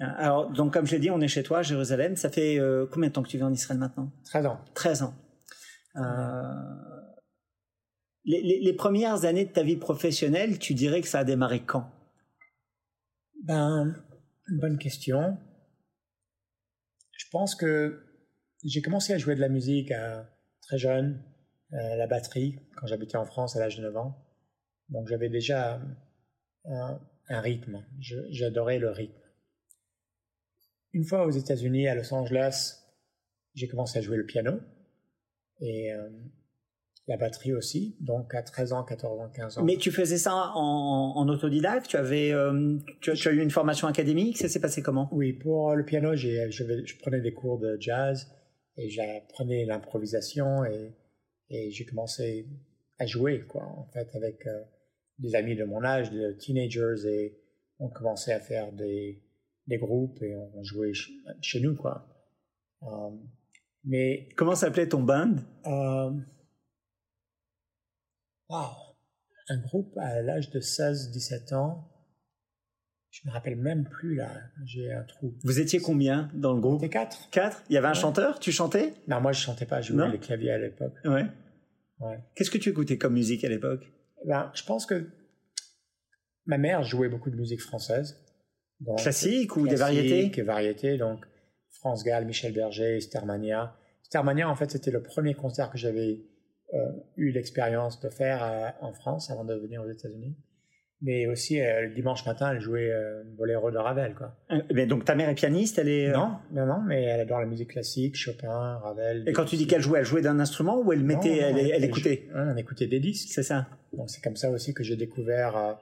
Alors 0.00 0.50
donc 0.50 0.72
comme 0.72 0.84
je 0.84 0.92
l'ai 0.92 0.98
dit, 0.98 1.10
on 1.10 1.20
est 1.20 1.28
chez 1.28 1.44
toi, 1.44 1.62
Jérusalem. 1.62 2.16
Ça 2.16 2.28
fait 2.28 2.58
euh, 2.58 2.86
combien 2.90 3.08
de 3.08 3.14
temps 3.14 3.22
que 3.22 3.28
tu 3.28 3.36
vis 3.36 3.44
en 3.44 3.52
Israël 3.52 3.78
maintenant? 3.78 4.10
13 4.24 4.46
ans. 4.46 4.60
13 4.74 5.02
ans. 5.04 5.14
Euh, 5.94 6.00
les, 8.24 8.72
premières 8.72 9.24
années 9.24 9.44
de 9.44 9.52
ta 9.52 9.62
vie 9.62 9.76
professionnelle, 9.76 10.58
tu 10.58 10.74
dirais 10.74 11.00
que 11.00 11.08
ça 11.08 11.20
a 11.20 11.24
démarré 11.24 11.60
quand? 11.64 11.90
Ben, 13.44 13.94
bonne 14.48 14.78
question. 14.78 15.38
Je 17.12 17.26
pense 17.30 17.54
que 17.54 18.04
j'ai 18.64 18.82
commencé 18.82 19.12
à 19.12 19.18
jouer 19.18 19.34
de 19.34 19.40
la 19.40 19.48
musique 19.48 19.90
à, 19.90 20.28
très 20.62 20.78
jeune, 20.78 21.22
euh, 21.72 21.96
la 21.96 22.06
batterie, 22.06 22.58
quand 22.76 22.86
j'habitais 22.86 23.16
en 23.16 23.24
France 23.24 23.56
à 23.56 23.60
l'âge 23.60 23.76
de 23.76 23.82
9 23.82 23.96
ans. 23.96 24.16
Donc 24.88 25.08
j'avais 25.08 25.28
déjà 25.28 25.80
un, 26.64 27.00
un 27.28 27.40
rythme, 27.40 27.84
j'adorais 28.00 28.78
le 28.78 28.90
rythme. 28.90 29.14
Une 30.92 31.04
fois 31.04 31.24
aux 31.24 31.30
États-Unis, 31.30 31.86
à 31.86 31.94
Los 31.94 32.12
Angeles, 32.12 32.80
j'ai 33.54 33.68
commencé 33.68 33.98
à 33.98 34.02
jouer 34.02 34.16
le 34.16 34.26
piano 34.26 34.60
et 35.60 35.92
euh, 35.92 36.08
la 37.10 37.16
batterie 37.16 37.52
aussi, 37.52 37.96
donc 38.00 38.32
à 38.36 38.42
13 38.42 38.72
ans, 38.72 38.84
14 38.84 39.20
ans, 39.20 39.28
15 39.34 39.58
ans. 39.58 39.64
Mais 39.64 39.76
tu 39.76 39.90
faisais 39.90 40.16
ça 40.16 40.52
en, 40.54 41.12
en 41.16 41.28
autodidacte 41.28 41.88
Tu 41.88 41.96
avais, 41.96 42.32
euh, 42.32 42.78
tu, 43.00 43.12
tu, 43.14 43.28
as 43.28 43.32
eu 43.32 43.42
une 43.42 43.50
formation 43.50 43.88
académique 43.88 44.38
Ça 44.38 44.48
s'est 44.48 44.60
passé 44.60 44.80
comment? 44.80 45.08
Oui, 45.10 45.32
pour 45.32 45.74
le 45.74 45.84
piano, 45.84 46.14
je, 46.14 46.48
je 46.50 46.98
prenais 46.98 47.20
des 47.20 47.34
cours 47.34 47.58
de 47.58 47.76
jazz 47.80 48.30
et 48.76 48.88
j'apprenais 48.88 49.64
l'improvisation 49.64 50.64
et, 50.64 50.94
et 51.48 51.72
j'ai 51.72 51.84
commencé 51.84 52.46
à 53.00 53.06
jouer 53.06 53.40
quoi 53.40 53.64
en 53.64 53.88
fait 53.92 54.14
avec 54.14 54.46
euh, 54.46 54.62
des 55.18 55.34
amis 55.34 55.56
de 55.56 55.64
mon 55.64 55.82
âge 55.82 56.12
de 56.12 56.30
teenagers 56.32 57.08
et 57.08 57.40
on 57.80 57.88
commençait 57.88 58.32
à 58.32 58.40
faire 58.40 58.70
des, 58.70 59.20
des 59.66 59.78
groupes 59.78 60.22
et 60.22 60.36
on 60.36 60.62
jouait 60.62 60.94
ch 60.94 61.10
chez 61.42 61.60
nous 61.60 61.74
quoi. 61.74 62.06
Um, 62.82 63.18
mais 63.84 64.28
comment 64.36 64.54
s'appelait 64.54 64.88
ton 64.88 65.02
band? 65.02 65.36
Wow 68.50 68.74
un 69.48 69.58
groupe 69.58 69.96
à 69.96 70.20
l'âge 70.20 70.50
de 70.50 70.60
16 70.60 71.10
17 71.10 71.52
ans 71.52 71.90
je 73.10 73.26
me 73.26 73.32
rappelle 73.32 73.56
même 73.56 73.88
plus 73.88 74.14
là. 74.14 74.30
J'ai 74.64 74.92
un 74.92 75.02
trou. 75.02 75.34
Vous 75.42 75.58
étiez 75.58 75.80
combien 75.80 76.30
dans 76.32 76.52
le 76.54 76.60
groupe? 76.60 76.74
On 76.74 76.78
était 76.78 76.88
quatre. 76.88 77.28
Quatre? 77.30 77.62
Il 77.68 77.74
y 77.74 77.76
avait 77.76 77.88
un 77.88 77.90
ouais. 77.90 77.98
chanteur? 77.98 78.38
Tu 78.38 78.52
chantais? 78.52 78.94
Non, 79.08 79.20
moi 79.20 79.32
je 79.32 79.40
chantais 79.40 79.66
pas. 79.66 79.80
Je 79.80 79.92
jouais 79.92 80.10
les 80.10 80.18
claviers 80.18 80.52
à 80.52 80.58
l'époque. 80.58 80.94
Ouais. 81.04 81.26
ouais. 81.98 82.20
Qu'est-ce 82.36 82.50
que 82.50 82.58
tu 82.58 82.70
écoutais 82.70 82.98
comme 82.98 83.14
musique 83.14 83.42
à 83.44 83.48
l'époque? 83.48 83.90
Ben, 84.24 84.52
je 84.54 84.62
pense 84.62 84.86
que 84.86 85.10
ma 86.46 86.56
mère 86.56 86.84
jouait 86.84 87.08
beaucoup 87.08 87.30
de 87.30 87.36
musique 87.36 87.60
française. 87.60 88.16
Donc, 88.78 88.98
classique 88.98 89.56
ou 89.56 89.64
classique, 89.64 89.70
des 89.70 89.76
variétés? 89.76 90.40
et 90.40 90.42
variétés, 90.42 90.96
donc 90.96 91.26
France 91.70 92.04
Gall, 92.04 92.26
Michel 92.26 92.52
Berger, 92.52 93.00
Stermania. 93.00 93.76
Stermania, 94.04 94.48
en 94.48 94.54
fait, 94.54 94.70
c'était 94.70 94.90
le 94.90 95.02
premier 95.02 95.34
concert 95.34 95.70
que 95.70 95.78
j'avais 95.78 96.20
eu 97.16 97.30
l'expérience 97.30 98.00
de 98.00 98.08
faire 98.08 98.42
euh, 98.42 98.68
en 98.80 98.92
France 98.92 99.30
avant 99.30 99.44
de 99.44 99.54
venir 99.54 99.82
aux 99.82 99.90
États-Unis. 99.90 100.36
Mais 101.02 101.26
aussi, 101.26 101.58
le 101.58 101.94
dimanche 101.94 102.26
matin, 102.26 102.52
elle 102.52 102.60
jouait 102.60 102.92
Boléro 103.38 103.70
de 103.70 103.78
Ravel. 103.78 104.14
Quoi. 104.14 104.36
Mais 104.74 104.84
donc 104.84 105.06
ta 105.06 105.14
mère 105.14 105.30
est 105.30 105.34
pianiste, 105.34 105.78
elle 105.78 105.88
est... 105.88 106.12
Non, 106.12 106.32
non, 106.52 106.66
non, 106.66 106.82
mais 106.86 107.04
elle 107.04 107.20
adore 107.20 107.40
la 107.40 107.46
musique 107.46 107.70
classique, 107.70 108.16
Chopin, 108.16 108.76
Ravel. 108.76 109.26
Et 109.26 109.32
quand 109.32 109.46
tu 109.46 109.56
dis 109.56 109.66
qu'elle 109.66 109.80
jouait, 109.80 110.00
elle 110.00 110.04
jouait 110.04 110.20
d'un 110.20 110.38
instrument 110.40 110.78
ou 110.78 110.92
elle 110.92 111.02
mettait, 111.02 111.38
elle, 111.38 111.56
elle, 111.56 111.84
écoutait 111.84 112.28
On 112.34 112.54
écoutait 112.54 112.86
des 112.86 113.00
disques. 113.00 113.30
C'est 113.32 113.42
ça. 113.42 113.66
Donc 113.94 114.10
c'est 114.10 114.20
comme 114.20 114.36
ça 114.36 114.50
aussi 114.50 114.74
que 114.74 114.82
j'ai 114.84 114.96
découvert 114.96 115.78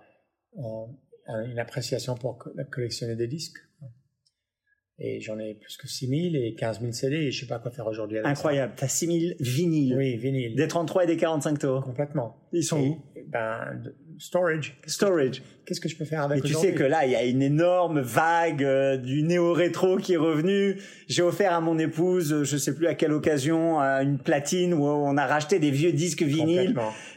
une 0.57 1.59
appréciation 1.59 2.15
pour 2.15 2.39
collectionner 2.71 3.17
des 3.17 3.27
disques. 3.27 3.59
Et 5.01 5.21
j'en 5.21 5.39
ai 5.39 5.55
plus 5.55 5.77
que 5.77 5.87
6000 5.87 6.35
et 6.35 6.55
15 6.55 6.81
000 6.81 6.91
CD 6.93 7.17
et 7.17 7.31
je 7.31 7.41
sais 7.41 7.47
pas 7.47 7.61
quoi 7.61 7.71
faire 7.71 7.87
aujourd'hui 7.87 8.19
Incroyable. 8.19 8.73
Tu 8.77 8.85
as 8.85 8.89
6000 8.89 9.37
vinyles. 9.39 9.97
Oui, 9.97 10.17
vinyles. 10.17 10.57
Des 10.57 10.67
33 10.67 11.05
et 11.05 11.07
des 11.07 11.17
45 11.17 11.59
tours. 11.59 11.85
Complètement. 11.85 12.37
Ils 12.53 12.65
sont 12.65 12.81
où? 12.81 12.99
Ben, 13.29 13.81
storage. 14.19 14.77
Storage. 14.87 15.43
Qu'est-ce 15.65 15.81
que 15.81 15.89
je 15.89 15.97
peux 15.97 16.05
faire 16.05 16.23
avec 16.23 16.39
Et 16.39 16.49
tu 16.49 16.55
sais 16.55 16.73
que 16.73 16.83
là, 16.83 17.07
il 17.07 17.13
y 17.13 17.15
a 17.15 17.25
une 17.25 17.43
énorme 17.43 18.01
vague 18.01 18.65
euh, 18.65 18.97
du 18.97 19.23
néo-rétro 19.23 19.99
qui 19.99 20.15
est 20.15 20.19
revenu. 20.19 20.79
J'ai 21.07 21.23
offert 21.23 21.53
à 21.53 21.61
mon 21.61 21.79
épouse, 21.79 22.43
je 22.43 22.57
sais 22.57 22.75
plus 22.75 22.89
à 22.89 22.95
quelle 22.95 23.13
occasion, 23.13 23.79
une 23.79 24.19
platine 24.19 24.75
où 24.75 24.85
on 24.85 25.17
a 25.17 25.27
racheté 25.27 25.61
des 25.61 25.71
vieux 25.71 25.93
disques 25.93 26.23
vinyles. 26.23 26.75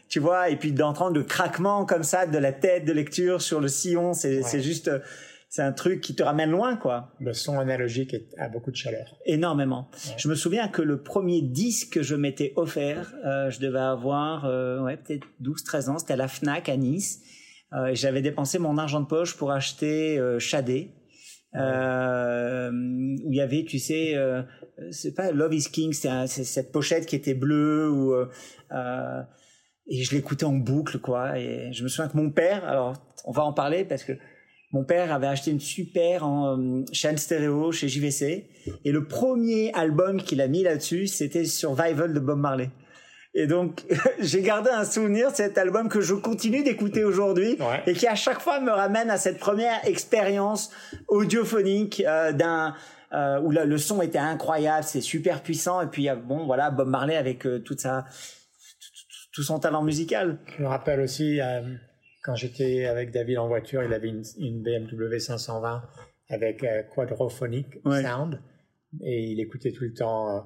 Tu 0.08 0.20
vois, 0.20 0.50
et 0.50 0.58
puis 0.58 0.72
d'entendre 0.72 1.16
le 1.16 1.24
craquement 1.24 1.86
comme 1.86 2.04
ça 2.04 2.28
de 2.28 2.38
la 2.38 2.52
tête 2.52 2.86
de 2.86 2.92
lecture 2.92 3.42
sur 3.42 3.60
le 3.60 3.70
sillon, 3.70 4.14
c'est 4.14 4.62
juste 4.62 4.92
c'est 5.52 5.64
un 5.64 5.74
truc 5.74 6.00
qui 6.00 6.16
te 6.16 6.24
ramène 6.24 6.50
loin, 6.50 6.78
quoi. 6.78 7.12
Le 7.20 7.34
son 7.34 7.60
analogique 7.60 8.16
a 8.38 8.48
beaucoup 8.48 8.72
de 8.72 8.76
chaleur. 8.78 9.18
Énormément. 9.26 9.92
Je 10.16 10.30
me 10.30 10.36
souviens 10.36 10.70
que 10.70 10.82
le 10.82 11.04
premier 11.04 11.42
disque 11.42 11.96
que 11.96 12.02
je 12.02 12.16
m'étais 12.16 12.54
offert, 12.56 13.14
euh, 13.26 13.50
je 13.50 13.60
devais 13.60 13.80
avoir 13.80 14.46
euh, 14.46 14.80
ouais, 14.82 14.96
peut-être 14.96 15.28
12-13 15.44 15.90
ans, 15.90 16.00
c'était 16.00 16.14
à 16.14 16.16
la 16.16 16.30
FNAC 16.30 16.70
à 16.70 16.78
Nice. 16.78 17.20
Euh, 17.74 17.92
J'avais 17.94 18.22
dépensé 18.22 18.60
mon 18.60 18.78
argent 18.78 19.02
de 19.02 19.08
poche 19.08 19.36
pour 19.36 19.52
acheter 19.52 20.18
euh, 20.18 20.40
Shadé. 20.40 20.94
Euh, 21.56 22.72
où 22.72 23.34
il 23.34 23.36
y 23.36 23.42
avait, 23.42 23.66
tu 23.66 23.78
sais, 23.78 24.16
euh, 24.16 24.42
c'est 24.92 25.14
pas 25.14 25.34
Love 25.34 25.54
is 25.54 25.68
King, 25.70 25.92
c'est 25.92 26.28
cette 26.28 26.72
pochette 26.72 27.06
qui 27.06 27.18
était 27.18 27.34
bleue 27.34 27.92
ou 27.92 28.14
euh, 28.14 29.22
et 29.88 30.02
je 30.02 30.16
l'écoutais 30.16 30.46
en 30.46 30.54
boucle 30.54 31.00
quoi. 31.00 31.38
Et 31.38 31.74
je 31.74 31.84
me 31.84 31.90
souviens 31.90 32.08
que 32.10 32.16
mon 32.16 32.32
père, 32.32 32.64
alors 32.64 32.94
on 33.26 33.34
va 33.34 33.44
en 33.44 33.52
parler 33.52 33.84
parce 33.84 34.06
que 34.06 34.14
mon 34.74 34.84
père 34.84 35.14
avait 35.14 35.28
acheté 35.28 35.52
une 35.52 35.60
super 35.60 36.26
en, 36.26 36.58
euh, 36.58 36.84
chaîne 36.94 37.18
stéréo 37.18 37.72
chez 37.72 37.88
JVC 37.90 38.48
et 38.86 38.92
le 38.92 39.06
premier 39.06 39.74
album 39.74 40.22
qu'il 40.22 40.42
a 40.42 40.48
mis 40.48 40.64
là-dessus, 40.64 41.08
c'était 41.08 41.46
Survival 41.46 42.14
de 42.14 42.20
Bob 42.20 42.40
Marley. 42.40 42.70
Et 43.34 43.48
donc, 43.48 43.84
j'ai 44.20 44.42
gardé 44.42 44.70
un 44.70 44.86
souvenir 44.86 45.32
de 45.32 45.36
cet 45.36 45.58
album 45.58 45.90
que 45.90 46.02
je 46.02 46.14
continue 46.14 46.64
d'écouter 46.64 47.04
aujourd'hui 47.04 47.58
et 47.86 47.94
qui 47.94 48.08
à 48.08 48.16
chaque 48.16 48.40
fois 48.40 48.60
me 48.60 48.72
ramène 48.72 49.10
à 49.10 49.18
cette 49.18 49.40
première 49.40 49.86
expérience 49.86 50.72
audiophonique 51.08 52.04
euh, 52.06 52.32
d'un 52.32 52.76
euh, 53.14 53.42
où 53.42 53.52
le 53.52 53.78
son 53.78 54.02
était 54.02 54.20
incroyable, 54.20 54.86
c'est 54.86 55.02
super 55.02 55.44
puissant 55.44 55.82
et 55.82 55.88
puis 55.88 56.08
bon 56.26 56.46
voilà 56.46 56.72
Bob 56.72 56.88
Marley 56.88 57.18
avec 57.18 57.46
toute 57.66 57.82
sa 57.82 58.06
tout 59.34 59.44
son 59.44 59.60
talent 59.60 59.84
musical. 59.84 60.40
Je 60.58 60.64
me 60.64 60.68
rappelle 60.70 61.02
aussi 61.02 61.42
quand 62.22 62.36
j'étais 62.36 62.86
avec 62.86 63.12
David 63.12 63.38
en 63.40 63.48
voiture, 63.48 63.84
il 63.84 63.94
avait 63.94 64.10
une, 64.10 64.62
BMW 64.62 65.18
520 65.18 65.84
avec 66.30 66.64
euh, 66.64 66.84
quadrophonique 66.84 67.80
sound 67.84 68.40
et 69.02 69.24
il 69.32 69.40
écoutait 69.40 69.72
tout 69.72 69.84
le 69.84 69.94
temps 69.94 70.38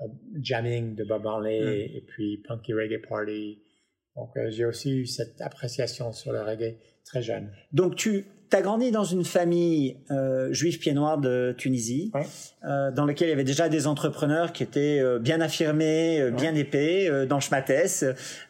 euh, 0.00 0.04
jamming 0.40 0.94
de 0.94 1.04
Bob 1.04 1.24
Marley 1.24 1.90
et, 1.94 2.04
puis 2.06 2.38
Punky 2.46 2.72
Reggae 2.72 3.00
Party. 3.06 3.62
Donc 4.16 4.36
euh, 4.36 4.50
j'ai 4.50 4.64
aussi 4.64 4.92
eu 4.92 5.06
cette 5.06 5.40
appréciation 5.40 6.12
sur 6.12 6.32
le 6.32 6.40
reggae 6.42 6.76
très 7.04 7.22
jeune. 7.22 7.50
Donc 7.72 7.96
tu 7.96 8.26
tu 8.54 8.58
as 8.58 8.62
grandi 8.62 8.92
dans 8.92 9.02
une 9.02 9.24
famille 9.24 9.96
euh, 10.12 10.52
juive 10.52 10.78
pied 10.78 10.92
noir 10.92 11.18
de 11.18 11.52
Tunisie, 11.58 12.12
euh, 12.64 12.92
dans 12.92 13.04
laquelle 13.04 13.26
il 13.26 13.30
y 13.30 13.34
avait 13.34 13.42
déjà 13.42 13.68
des 13.68 13.88
entrepreneurs 13.88 14.52
qui 14.52 14.62
étaient 14.62 15.00
euh, 15.00 15.18
bien 15.18 15.40
affirmés, 15.40 16.20
euh, 16.20 16.30
bien 16.30 16.54
épais, 16.54 17.08
euh, 17.10 17.26
dans 17.26 17.40
Schmates, 17.40 17.72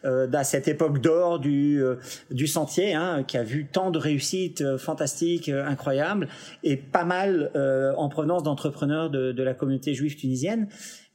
à 0.03 0.43
cette 0.43 0.67
époque 0.67 1.01
d'or 1.01 1.39
du 1.39 1.81
du 2.29 2.45
sentier, 2.45 2.93
hein, 2.93 3.23
qui 3.25 3.37
a 3.37 3.43
vu 3.43 3.65
tant 3.65 3.89
de 3.89 3.97
réussites 3.97 4.77
fantastiques, 4.77 5.49
incroyables, 5.49 6.27
et 6.63 6.77
pas 6.77 7.03
mal 7.03 7.51
en 7.97 8.09
provenance 8.09 8.43
d'entrepreneurs 8.43 9.09
de, 9.09 9.31
de 9.31 9.43
la 9.43 9.53
communauté 9.53 9.93
juive 9.93 10.15
tunisienne. 10.15 10.67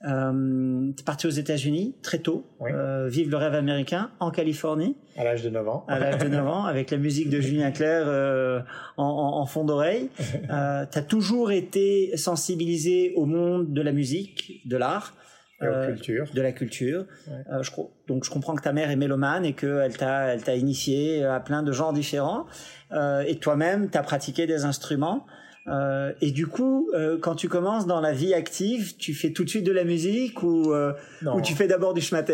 Euh, 0.08 0.92
es 0.98 1.02
parti 1.02 1.26
aux 1.26 1.30
États-Unis 1.30 1.94
très 2.02 2.18
tôt, 2.18 2.46
euh, 2.62 3.06
vivre 3.08 3.30
le 3.30 3.36
rêve 3.36 3.54
américain 3.54 4.10
en 4.18 4.30
Californie. 4.30 4.96
À 5.18 5.24
l'âge 5.24 5.42
de 5.42 5.50
9 5.50 5.68
ans. 5.68 5.84
À 5.88 5.98
l'âge 5.98 6.16
de 6.16 6.28
9 6.28 6.46
ans, 6.46 6.64
avec 6.64 6.90
la 6.90 6.96
musique 6.96 7.28
de 7.28 7.38
Julien 7.40 7.70
Clerc 7.70 8.04
euh, 8.06 8.60
en, 8.96 9.04
en, 9.04 9.46
fond 9.46 9.64
d'oreille. 9.64 10.08
Euh, 10.50 10.84
tu 10.90 10.98
as 10.98 11.02
toujours 11.02 11.52
été 11.52 12.16
sensibilisé 12.16 13.12
au 13.14 13.24
monde 13.24 13.72
de 13.72 13.82
la 13.82 13.92
musique, 13.92 14.62
de 14.66 14.76
l'art. 14.76 15.14
Euh, 15.62 15.86
culture. 15.88 16.26
De 16.32 16.40
la 16.40 16.52
culture. 16.52 17.04
Euh, 17.28 17.62
je, 17.62 17.70
donc 18.08 18.24
je 18.24 18.30
comprends 18.30 18.54
que 18.54 18.62
ta 18.62 18.72
mère 18.72 18.90
est 18.90 18.96
mélomane 18.96 19.44
et 19.44 19.52
qu'elle 19.52 19.96
t'a, 19.96 20.32
elle 20.32 20.42
t'a 20.42 20.54
initié 20.56 21.24
à 21.24 21.38
plein 21.40 21.62
de 21.62 21.70
genres 21.70 21.92
différents. 21.92 22.46
Euh, 22.92 23.22
et 23.26 23.36
toi-même, 23.36 23.90
tu 23.90 23.98
as 23.98 24.02
pratiqué 24.02 24.46
des 24.46 24.64
instruments. 24.64 25.26
Euh, 25.66 26.12
et 26.20 26.30
du 26.30 26.46
coup, 26.46 26.90
euh, 26.94 27.18
quand 27.18 27.34
tu 27.34 27.48
commences 27.48 27.86
dans 27.86 28.00
la 28.00 28.12
vie 28.12 28.34
active, 28.34 28.96
tu 28.96 29.14
fais 29.14 29.32
tout 29.32 29.44
de 29.44 29.48
suite 29.48 29.64
de 29.64 29.72
la 29.72 29.84
musique 29.84 30.42
ou, 30.42 30.72
euh, 30.72 30.94
ou 31.34 31.40
tu 31.40 31.54
fais 31.54 31.68
d'abord 31.68 31.94
du 31.94 32.00
schmattes 32.00 32.32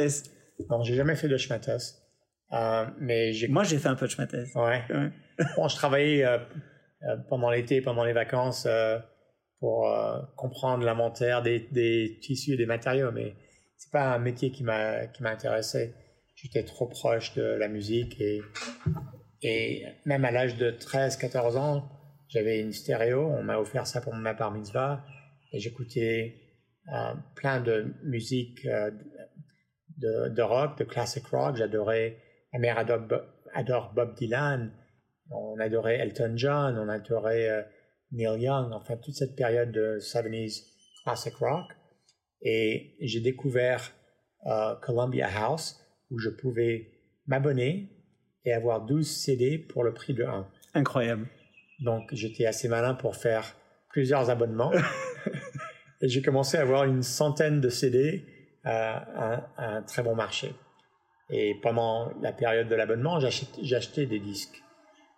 Non, 0.70 0.82
j'ai 0.82 0.94
jamais 0.94 1.16
fait 1.16 1.28
de 1.28 1.36
schmattes. 1.36 1.70
mais 3.00 3.32
Moi, 3.48 3.64
j'ai 3.64 3.78
fait 3.78 3.88
un 3.88 3.96
peu 3.96 4.06
de 4.06 4.12
schmattes. 4.12 4.36
Ouais. 4.54 4.82
bon, 5.56 5.68
je 5.68 5.76
travaillais 5.76 6.24
pendant 7.28 7.50
l'été, 7.50 7.80
pendant 7.80 8.04
les 8.04 8.12
vacances, 8.12 8.68
pour 9.60 9.92
comprendre 10.36 10.84
l'inventaire 10.84 11.42
des, 11.42 11.60
des, 11.72 12.18
tissus 12.22 12.52
et 12.52 12.56
des 12.56 12.66
matériaux, 12.66 13.10
mais 13.12 13.34
c'est 13.76 13.90
pas 13.90 14.14
un 14.14 14.18
métier 14.18 14.50
qui 14.50 14.62
m'a 14.64 15.06
qui 15.06 15.22
m'a 15.22 15.30
intéressé. 15.30 15.94
J'étais 16.34 16.64
trop 16.64 16.86
proche 16.86 17.34
de 17.34 17.42
la 17.42 17.68
musique 17.68 18.20
et 18.20 18.40
et 19.42 19.84
même 20.04 20.24
à 20.24 20.30
l'âge 20.30 20.56
de 20.56 20.70
13-14 20.70 21.56
ans, 21.56 21.88
j'avais 22.28 22.60
une 22.60 22.72
stéréo, 22.72 23.26
on 23.26 23.42
m'a 23.42 23.58
offert 23.58 23.86
ça 23.86 24.00
pour 24.00 24.14
ma 24.14 24.34
bar 24.34 24.52
mitzvah, 24.52 25.04
et 25.52 25.60
j'écoutais 25.60 26.46
euh, 26.92 27.14
plein 27.34 27.60
de 27.60 27.94
musique 28.04 28.64
euh, 28.66 28.90
de, 29.98 30.42
rock, 30.42 30.78
de 30.78 30.84
classic 30.84 31.26
rock. 31.26 31.56
J'adorais, 31.56 32.18
ma 32.52 32.58
mère 32.58 32.78
adore, 32.78 33.92
Bob 33.92 34.14
Dylan, 34.14 34.72
on 35.30 35.58
adorait 35.58 35.98
Elton 35.98 36.34
John, 36.36 36.78
on 36.78 36.88
adorait 36.88 37.48
euh, 37.48 37.62
Neil 38.12 38.42
Young, 38.42 38.72
enfin 38.72 38.96
toute 38.96 39.14
cette 39.14 39.34
période 39.34 39.72
de 39.72 39.98
70s 39.98 40.64
classic 41.02 41.34
rock. 41.36 41.66
Et 42.42 42.96
j'ai 43.00 43.20
découvert 43.20 43.92
Columbia 44.82 45.26
House, 45.26 45.80
où 46.10 46.18
je 46.18 46.28
pouvais 46.28 46.92
m'abonner 47.26 47.90
et 48.44 48.52
avoir 48.52 48.84
12 48.86 49.08
CD 49.08 49.58
pour 49.58 49.82
le 49.82 49.92
prix 49.92 50.14
de 50.14 50.22
1. 50.22 50.48
Incroyable. 50.74 51.26
Donc 51.80 52.08
j'étais 52.12 52.46
assez 52.46 52.68
malin 52.68 52.94
pour 52.94 53.16
faire 53.16 53.56
plusieurs 53.90 54.30
abonnements. 54.30 54.72
et 56.00 56.08
j'ai 56.08 56.22
commencé 56.22 56.56
à 56.56 56.62
avoir 56.62 56.84
une 56.84 57.02
centaine 57.02 57.60
de 57.60 57.68
CD 57.68 58.24
à, 58.64 59.46
un 59.58 59.82
très 59.82 60.02
bon 60.02 60.14
marché. 60.14 60.54
Et 61.30 61.54
pendant 61.62 62.12
la 62.20 62.32
période 62.32 62.68
de 62.68 62.74
l'abonnement, 62.74 63.16
acheté 63.16 64.06
des 64.06 64.18
disques. 64.18 64.62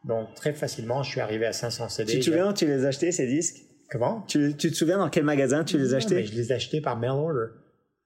Donc 0.05 0.35
très 0.35 0.53
facilement, 0.53 1.03
je 1.03 1.11
suis 1.11 1.21
arrivé 1.21 1.47
à 1.47 1.53
500 1.53 1.89
CD. 1.89 2.13
Tu 2.13 2.19
te 2.21 2.25
souviens 2.25 2.51
où 2.51 2.53
tu 2.53 2.67
les 2.67 2.85
as 2.85 2.89
achetés, 2.89 3.13
ces 3.13 3.27
disques? 3.27 3.65
Comment? 3.91 4.23
Tu, 4.23 4.55
tu, 4.57 4.71
te 4.71 4.77
souviens 4.77 4.99
dans 4.99 5.09
quel 5.09 5.25
magasin 5.25 5.65
tu 5.65 5.79
les 5.79 5.95
as 5.95 5.99
achetés 5.99 6.25
Je 6.25 6.35
les 6.35 6.53
ai 6.53 6.55
achetés 6.55 6.81
par 6.81 6.99
mail 6.99 7.11
order, 7.11 7.47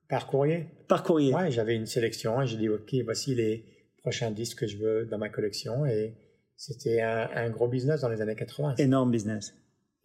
par 0.08 0.26
courrier. 0.26 0.66
Par 0.88 1.02
courrier 1.02 1.34
Ouais, 1.34 1.50
j'avais 1.50 1.74
une 1.74 1.86
sélection 1.86 2.40
et 2.40 2.46
j'ai 2.46 2.56
dit, 2.56 2.68
OK, 2.68 2.94
voici 3.04 3.34
les 3.34 3.64
prochains 3.98 4.30
disques 4.30 4.60
que 4.60 4.66
je 4.66 4.78
veux 4.78 5.06
dans 5.06 5.18
ma 5.18 5.28
collection. 5.28 5.84
Et 5.86 6.14
c'était 6.56 7.00
un, 7.00 7.50
gros 7.50 7.68
business 7.68 8.00
dans 8.02 8.08
les 8.08 8.20
années 8.20 8.36
80. 8.36 8.76
Énorme 8.76 9.10
business. 9.10 9.54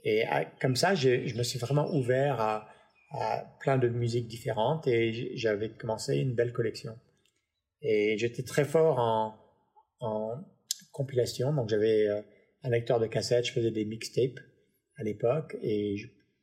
Et 0.03 0.23
comme 0.61 0.75
ça, 0.75 0.95
je 0.95 1.37
me 1.37 1.43
suis 1.43 1.59
vraiment 1.59 1.93
ouvert 1.93 2.39
à, 2.39 2.67
plein 3.61 3.77
de 3.77 3.87
musiques 3.87 4.27
différentes 4.27 4.85
et 4.85 5.37
j'avais 5.37 5.69
commencé 5.69 6.17
une 6.17 6.35
belle 6.35 6.51
collection. 6.51 6.97
Et 7.81 8.17
j'étais 8.17 8.43
très 8.43 8.65
fort 8.65 8.99
en, 9.99 10.43
compilation, 10.91 11.53
donc 11.53 11.69
j'avais 11.69 12.07
euh, 12.07 12.21
un 12.63 12.69
lecteur 12.69 12.99
de 12.99 13.05
cassettes, 13.05 13.45
je 13.45 13.51
faisais 13.51 13.69
des 13.69 13.85
mixtapes 13.85 14.39
à 14.97 15.03
l'époque 15.03 15.55
et 15.61 15.95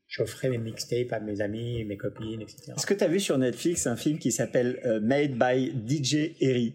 j'offrais 0.07 0.49
mes 0.49 0.59
mixtapes 0.59 1.13
à 1.13 1.19
mes 1.19 1.41
amis, 1.41 1.85
mes 1.85 1.97
copines, 1.97 2.41
etc. 2.41 2.73
Est-ce 2.77 2.87
que 2.87 2.95
tu 2.95 3.03
as 3.03 3.09
vu 3.09 3.19
sur 3.19 3.37
Netflix 3.37 3.87
un 3.89 3.97
film 3.97 4.19
qui 4.19 4.31
s'appelle 4.31 4.81
euh, 4.85 5.01
Made 5.01 5.33
by 5.33 5.73
DJ 5.87 6.37
Eri 6.41 6.73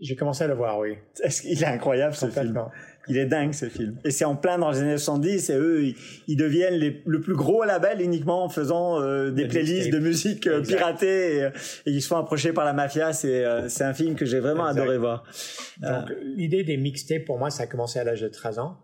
J'ai 0.00 0.14
commencé 0.14 0.44
à 0.44 0.46
le 0.46 0.54
voir, 0.54 0.78
oui. 0.78 0.96
Qu'il 1.40 1.62
est 1.62 1.66
incroyable 1.66 2.14
ce 2.14 2.26
film? 2.26 2.60
Il 3.08 3.16
est 3.16 3.26
dingue 3.26 3.52
ce 3.54 3.68
film. 3.68 3.98
Et 4.04 4.10
c'est 4.10 4.24
en 4.24 4.36
plein 4.36 4.58
dans 4.58 4.70
les 4.70 4.80
années 4.80 4.98
70 4.98 5.50
et 5.50 5.54
eux, 5.54 5.94
ils, 6.26 6.36
deviennent 6.36 6.78
le 7.04 7.20
plus 7.20 7.34
gros 7.34 7.64
label 7.64 8.02
uniquement 8.02 8.44
en 8.44 8.48
faisant 8.48 9.00
euh, 9.00 9.30
des 9.30 9.46
playlists 9.46 9.92
de 9.92 9.98
musique 9.98 10.46
euh, 10.46 10.60
piratée 10.60 11.48
et, 11.86 11.90
ils 11.90 12.02
se 12.02 12.08
font 12.08 12.16
approcher 12.16 12.52
par 12.52 12.64
la 12.64 12.72
mafia. 12.72 13.12
C'est 13.12 13.44
euh, 13.44 13.68
un 13.80 13.94
film 13.94 14.16
que 14.16 14.26
j'ai 14.26 14.40
vraiment 14.40 14.66
adoré 14.66 14.98
voir. 14.98 15.24
Donc 15.78 16.12
l'idée 16.22 16.64
des 16.64 16.76
mixtapes 16.76 17.24
pour 17.24 17.38
moi, 17.38 17.50
ça 17.50 17.62
a 17.62 17.66
commencé 17.66 17.98
à 17.98 18.04
l'âge 18.04 18.20
de 18.20 18.28
13 18.28 18.58
ans 18.58 18.76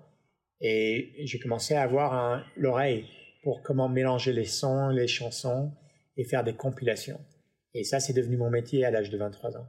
et 0.61 1.13
j'ai 1.25 1.39
commencé 1.41 1.75
à 1.75 1.83
avoir 1.83 2.43
l'oreille 2.57 3.05
pour 3.43 3.63
comment 3.63 3.89
mélanger 3.89 4.33
les 4.33 4.45
sons, 4.45 4.89
les 4.89 5.09
chansons 5.09 5.73
et 6.17 6.25
faire 6.25 6.45
des 6.45 6.55
compilations. 6.55 7.21
Et 7.75 7.85
ça, 7.85 8.01
c'est 8.01 8.13
devenu 8.13 8.37
mon 8.37 8.51
métier 8.51 8.85
à 8.85 8.91
l'âge 8.91 9.11
de 9.11 9.19
23 9.19 9.57
ans. 9.57 9.67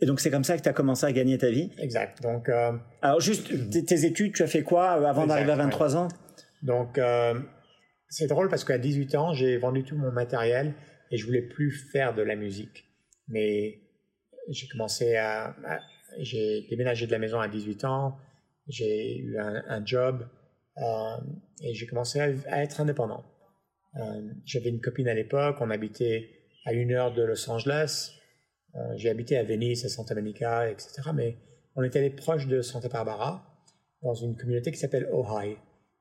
Et 0.00 0.06
donc 0.06 0.20
c'est 0.20 0.30
comme 0.30 0.44
ça 0.44 0.56
que 0.56 0.62
tu 0.62 0.68
as 0.68 0.72
commencé 0.72 1.06
à 1.06 1.12
gagner 1.12 1.38
ta 1.38 1.50
vie 1.50 1.70
Exact. 1.78 2.22
Donc, 2.22 2.48
euh, 2.48 2.72
Alors 3.02 3.20
juste, 3.20 3.48
tes 3.70 4.04
études, 4.04 4.34
tu 4.34 4.42
as 4.42 4.46
fait 4.46 4.62
quoi 4.62 5.00
euh, 5.00 5.06
avant 5.06 5.26
d'arriver 5.26 5.52
à 5.52 5.56
23 5.56 5.96
ans? 5.96 6.08
Donc 6.62 6.98
euh, 6.98 7.34
c'est 8.08 8.28
drôle 8.28 8.48
parce 8.48 8.64
qu'à 8.64 8.78
18 8.78 9.14
ans, 9.16 9.32
j'ai 9.32 9.56
vendu 9.56 9.82
tout 9.82 9.96
mon 9.96 10.12
matériel 10.12 10.74
et 11.10 11.16
je 11.16 11.26
voulais 11.26 11.42
plus 11.42 11.70
faire 11.70 12.14
de 12.14 12.22
la 12.22 12.36
musique. 12.36 12.84
Mais 13.28 13.80
j'ai 14.48 14.68
commencé 14.68 15.16
à... 15.16 15.54
j'ai 16.18 16.66
déménagé 16.70 17.06
de 17.06 17.12
la 17.12 17.18
maison 17.18 17.40
à 17.40 17.48
18 17.48 17.84
ans, 17.84 18.16
j'ai 18.68 19.18
eu 19.18 19.38
un, 19.38 19.84
job 19.84 20.26
et 21.62 21.74
j'ai 21.74 21.86
commencé 21.86 22.20
à, 22.20 22.62
être 22.62 22.80
indépendant. 22.80 23.24
J'avais 24.46 24.70
une 24.70 24.80
copine 24.80 25.08
à 25.08 25.14
l'époque, 25.14 25.56
on 25.60 25.70
habitait 25.70 26.30
à 26.64 26.72
une 26.72 26.92
heure 26.92 27.12
de 27.12 27.22
Los 27.22 27.50
Angeles. 27.50 28.17
Euh, 28.74 28.96
j'ai 28.96 29.10
habité 29.10 29.36
à 29.36 29.44
Venise, 29.44 29.84
à 29.84 29.88
Santa 29.88 30.14
Monica, 30.14 30.70
etc. 30.70 31.10
Mais 31.14 31.36
on 31.74 31.82
était 31.82 31.98
allé 31.98 32.10
proche 32.10 32.46
de 32.46 32.62
Santa 32.62 32.88
Barbara, 32.88 33.44
dans 34.02 34.14
une 34.14 34.36
communauté 34.36 34.70
qui 34.70 34.78
s'appelle 34.78 35.08
Ojai, 35.12 35.56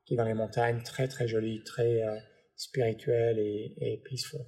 qui 0.06 0.14
est 0.14 0.18
dans 0.18 0.26
les 0.26 0.34
montagnes, 0.34 0.82
très 0.84 1.08
très 1.08 1.28
jolie, 1.28 1.64
très 1.64 2.04
euh, 2.04 2.18
spirituelle 2.56 3.40
et, 3.40 3.74
et, 3.78 4.04
peaceful. 4.04 4.42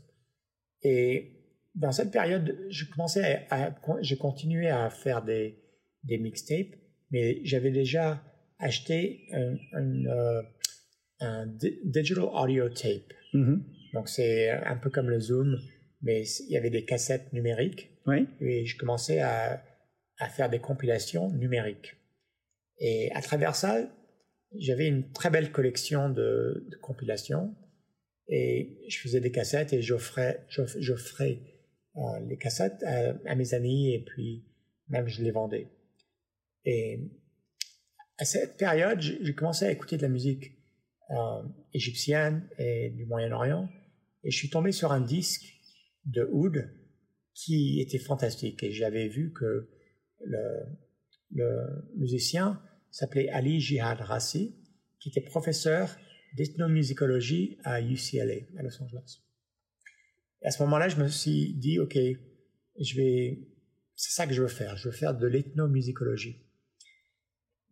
Et 0.83 1.39
dans 1.75 1.91
cette 1.91 2.11
période, 2.11 2.57
je 2.69 2.85
commençais 2.85 3.47
à, 3.49 3.75
j'ai 4.01 4.17
continué 4.17 4.69
à 4.69 4.89
faire 4.89 5.23
des, 5.23 5.61
des 6.03 6.17
mixtapes, 6.17 6.75
mais 7.11 7.41
j'avais 7.43 7.71
déjà 7.71 8.23
acheté 8.59 9.27
un, 9.31 9.55
un, 9.73 10.05
euh, 10.05 10.41
un, 11.21 11.47
digital 11.85 12.23
audio 12.23 12.69
tape. 12.69 13.13
Mm-hmm. 13.33 13.63
Donc 13.93 14.09
c'est 14.09 14.49
un 14.49 14.77
peu 14.77 14.89
comme 14.89 15.09
le 15.09 15.19
Zoom, 15.19 15.57
mais 16.01 16.23
il 16.47 16.51
y 16.51 16.57
avait 16.57 16.69
des 16.69 16.85
cassettes 16.85 17.31
numériques. 17.33 17.89
Oui. 18.09 18.27
Et 18.41 18.65
je 18.65 18.77
commençais 18.77 19.19
à, 19.19 19.63
faire 20.31 20.49
des 20.49 20.59
compilations 20.59 21.29
numériques. 21.29 21.95
Et 22.79 23.09
à 23.13 23.21
travers 23.21 23.55
ça, 23.55 23.77
j'avais 24.57 24.87
une 24.87 25.11
très 25.11 25.29
belle 25.29 25.51
collection 25.51 26.09
de, 26.09 26.67
compilations. 26.81 27.55
Et 28.27 28.77
je 28.87 28.99
faisais 28.99 29.21
des 29.21 29.31
cassettes 29.31 29.73
et 29.73 29.81
j'offrais, 29.81 30.45
j'offrais 30.77 31.39
euh, 31.95 32.19
les 32.27 32.37
cassettes 32.37 32.83
à, 32.83 33.35
mes 33.35 33.53
amis 33.53 33.93
et 33.93 34.03
puis 34.03 34.45
même 34.87 35.07
je 35.07 35.23
les 35.23 35.31
vendais. 35.31 35.67
Et 36.65 36.99
à 38.17 38.25
cette 38.25 38.57
période, 38.57 38.99
j'ai 38.99 39.33
commencé 39.33 39.65
à 39.65 39.71
écouter 39.71 39.97
de 39.97 40.01
la 40.01 40.09
musique 40.09 40.51
euh, 41.11 41.43
égyptienne 41.73 42.47
et 42.59 42.89
du 42.89 43.05
Moyen-Orient. 43.05 43.69
Et 44.23 44.31
je 44.31 44.37
suis 44.37 44.49
tombé 44.49 44.71
sur 44.71 44.91
un 44.91 45.01
disque 45.01 45.45
de 46.05 46.27
oud 46.31 46.69
qui 47.39 47.79
était 47.79 47.99
fantastique. 47.99 48.63
Et 48.63 48.71
j'avais 48.71 49.07
vu 49.07 49.31
que 49.31 49.69
le, 50.25 50.65
musicien 51.95 52.61
s'appelait 52.91 53.29
Ali 53.29 53.61
Jihad 53.61 54.01
Rassi, 54.01 54.55
qui 54.99 55.09
était 55.09 55.21
professeur 55.21 55.95
d'ethnomusicologie 56.35 57.57
à 57.63 57.81
UCLA, 57.81 58.45
à 58.57 58.63
Los 58.63 58.81
Angeles. 58.83 59.21
Et 60.41 60.47
à 60.47 60.51
ce 60.51 60.61
moment-là, 60.63 60.89
je 60.89 60.97
me 60.97 61.07
suis 61.07 61.53
dit, 61.53 61.79
OK, 61.79 61.97
je 62.79 62.95
vais, 62.95 63.39
c'est 63.95 64.11
ça 64.11 64.27
que 64.27 64.33
je 64.33 64.41
veux 64.41 64.49
faire. 64.49 64.75
Je 64.75 64.89
veux 64.89 64.95
faire 64.95 65.15
de 65.15 65.27
l'ethnomusicologie. 65.27 66.43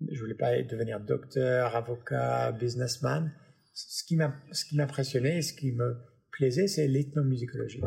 Je 0.09 0.19
voulais 0.19 0.35
pas 0.35 0.61
devenir 0.61 1.01
docteur, 1.01 1.75
avocat, 1.75 2.53
businessman. 2.53 3.33
Ce 3.73 4.03
qui 4.03 4.15
m'impressionnait, 4.15 5.41
ce 5.41 5.53
qui 5.53 5.73
me 5.73 5.97
plaisait, 6.31 6.67
c'est 6.67 6.87
l'ethnomusicologie. 6.87 7.81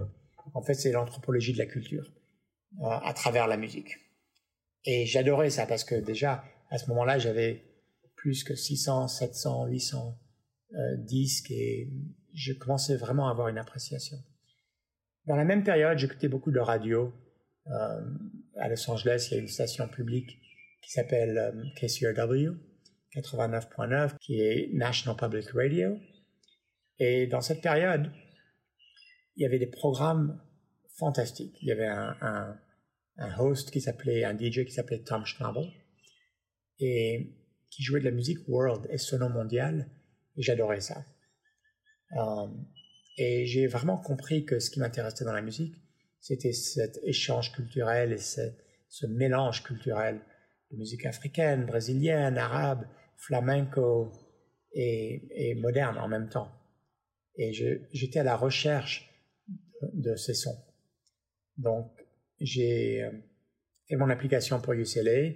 En 0.55 0.63
fait, 0.63 0.75
c'est 0.75 0.93
l'anthropologie 0.93 1.53
de 1.53 1.59
la 1.59 1.67
culture 1.67 2.13
euh, 2.81 2.87
à 2.87 3.13
travers 3.15 3.47
la 3.47 3.57
musique. 3.57 3.97
Et 4.85 5.07
j'adorais 5.07 5.51
ça 5.51 5.67
parce 5.67 5.85
que 5.85 5.95
déjà, 5.95 6.45
à 6.71 6.79
ce 6.79 6.89
moment-là, 6.89 7.19
j'avais 7.19 7.65
plus 8.17 8.45
que 8.45 8.55
600, 8.55 9.09
700, 9.09 9.67
800 9.67 10.19
disques 10.99 11.51
et 11.51 11.91
je 12.33 12.53
commençais 12.53 12.97
vraiment 12.97 13.29
à 13.29 13.33
avoir 13.33 13.49
une 13.49 13.59
appréciation. 13.59 14.17
Dans 15.27 15.37
la 15.37 15.45
même 15.45 15.65
période, 15.65 15.99
j'écoutais 15.99 16.29
beaucoup 16.29 16.51
de 16.51 16.61
radio. 16.61 17.13
Euh, 17.67 18.01
à 18.57 18.69
Los 18.69 18.91
Angeles, 18.91 19.29
il 19.31 19.35
y 19.35 19.39
a 19.39 19.41
une 19.41 19.49
station 19.49 19.87
publique 19.89 20.39
qui 20.83 20.91
s'appelle 20.91 21.39
euh, 21.39 21.53
KCRW 21.77 22.57
89.9, 23.15 24.17
qui 24.21 24.41
est 24.41 24.71
National 24.73 25.17
Public 25.17 25.51
Radio. 25.51 25.99
Et 26.99 27.27
dans 27.27 27.41
cette 27.41 27.61
période, 27.61 28.11
il 29.41 29.45
y 29.45 29.47
avait 29.47 29.59
des 29.59 29.67
programmes 29.67 30.39
fantastiques. 30.99 31.57
Il 31.63 31.69
y 31.69 31.73
avait 31.73 31.87
un, 31.87 32.59
host 33.39 33.71
qui 33.71 33.81
s'appelait, 33.81 34.23
un 34.25 34.37
DJ 34.37 34.67
qui 34.67 34.73
s'appelait 34.73 35.03
Tom 35.03 35.25
Schnabel 35.25 35.73
et 36.79 37.33
qui 37.71 37.83
jouait 37.83 38.01
de 38.01 38.05
la 38.05 38.11
musique 38.11 38.47
world 38.49 38.87
et 38.91 38.99
sono 38.99 39.31
mondial 39.31 39.89
et 40.37 40.43
j'adorais 40.43 40.83
ça. 40.83 41.07
Euh, 42.19 42.49
et 43.17 43.47
j'ai 43.47 43.67
vraiment 43.67 43.97
compris 43.97 44.45
que 44.45 44.59
ce 44.59 44.71
qui 44.71 44.79
m'intéressait 44.79 45.25
dans 45.25 45.33
la 45.33 45.43
musique, 45.43 45.75
c'était 46.21 46.53
cet 46.53 47.01
échange 47.03 47.53
culturel 47.53 48.13
et 48.13 48.19
ce, 48.19 49.07
mélange 49.09 49.63
culturel 49.63 50.21
de 50.71 50.77
musique 50.77 51.07
africaine, 51.07 51.65
brésilienne, 51.65 52.37
arabe, 52.37 52.87
flamenco 53.17 54.13
et, 54.75 55.51
et 55.51 55.55
moderne 55.55 55.97
en 55.97 56.09
même 56.09 56.29
temps. 56.29 56.53
Et 57.37 57.55
j'étais 57.55 58.19
à 58.19 58.25
la 58.25 58.37
recherche 58.37 59.10
de 59.93 60.15
ces 60.17 60.35
sons. 60.35 60.59
Donc, 61.57 61.91
j'ai 62.41 63.03
euh, 63.03 63.11
fait 63.89 63.97
mon 63.97 64.09
application 64.09 64.61
pour 64.61 64.73
UCLA, 64.73 65.33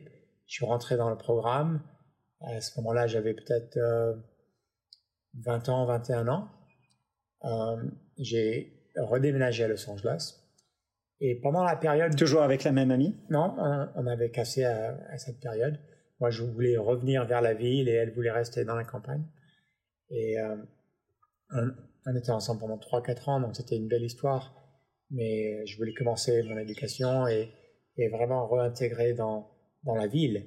je 0.47 0.55
suis 0.55 0.65
rentré 0.65 0.97
dans 0.97 1.11
le 1.11 1.17
programme. 1.17 1.83
À 2.41 2.61
ce 2.61 2.79
moment-là, 2.81 3.07
j'avais 3.07 3.35
peut-être 3.35 3.79
20 5.35 5.69
euh, 5.69 5.73
ans, 5.73 5.87
21 5.87 6.29
ans. 6.29 6.49
Euh, 7.45 7.83
j'ai 8.19 8.91
redéménagé 8.97 9.65
à 9.65 9.69
Los 9.69 9.89
Angeles. 9.89 10.41
Et 11.21 11.41
pendant 11.41 11.65
la 11.65 11.77
période... 11.77 12.17
Toujours 12.17 12.43
avec 12.43 12.65
la 12.65 12.73
même 12.73 12.91
amie? 12.91 13.17
Non, 13.31 13.55
on, 13.95 14.07
avait 14.07 14.31
cassé 14.31 14.65
à, 14.65 15.17
cette 15.17 15.41
période. 15.41 15.79
Moi, 16.21 16.31
je 16.31 16.43
voulais 16.43 16.77
revenir 16.77 17.25
vers 17.25 17.41
la 17.41 17.55
ville 17.55 17.89
et 17.89 17.93
elle 17.93 18.13
voulait 18.13 18.31
rester 18.31 18.65
dans 18.65 18.75
la 18.75 18.85
campagne. 18.85 19.25
Et 20.11 20.37
on 21.51 21.71
était 22.17 22.31
ensemble 22.31 22.61
pendant 22.61 22.77
3-4 22.77 23.31
ans, 23.31 23.41
donc 23.41 23.57
c'était 23.57 23.77
une 23.77 23.89
belle 23.89 24.05
histoire. 24.05 24.55
Mais 25.11 25.65
je 25.67 25.77
voulais 25.77 25.95
commencer 25.95 26.43
mon 26.43 26.59
éducation 26.59 27.27
et, 27.27 27.51
vraiment 28.11 28.49
réintégrer 28.49 29.15
dans, 29.15 29.49
dans 29.85 29.95
la 29.95 30.07
ville. 30.07 30.47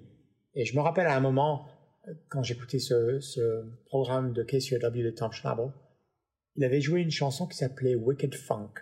Et 0.53 0.65
je 0.65 0.75
me 0.75 0.81
rappelle 0.81 1.07
à 1.07 1.15
un 1.15 1.21
moment, 1.21 1.67
quand 2.29 2.43
j'écoutais 2.43 2.79
ce, 2.79 3.19
ce 3.19 3.63
programme 3.85 4.33
de 4.33 4.43
KCRW 4.43 5.03
de 5.03 5.11
Tom 5.11 5.31
Schnabel, 5.31 5.71
il 6.55 6.63
avait 6.63 6.81
joué 6.81 7.01
une 7.01 7.11
chanson 7.11 7.47
qui 7.47 7.57
s'appelait 7.57 7.95
Wicked 7.95 8.35
Funk. 8.35 8.73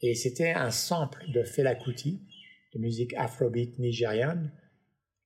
Et 0.00 0.14
c'était 0.14 0.50
un 0.50 0.70
sample 0.70 1.24
de 1.32 1.42
Fela 1.42 1.74
Kuti, 1.74 2.20
de 2.74 2.80
musique 2.80 3.14
afrobeat 3.14 3.78
nigériane, 3.78 4.52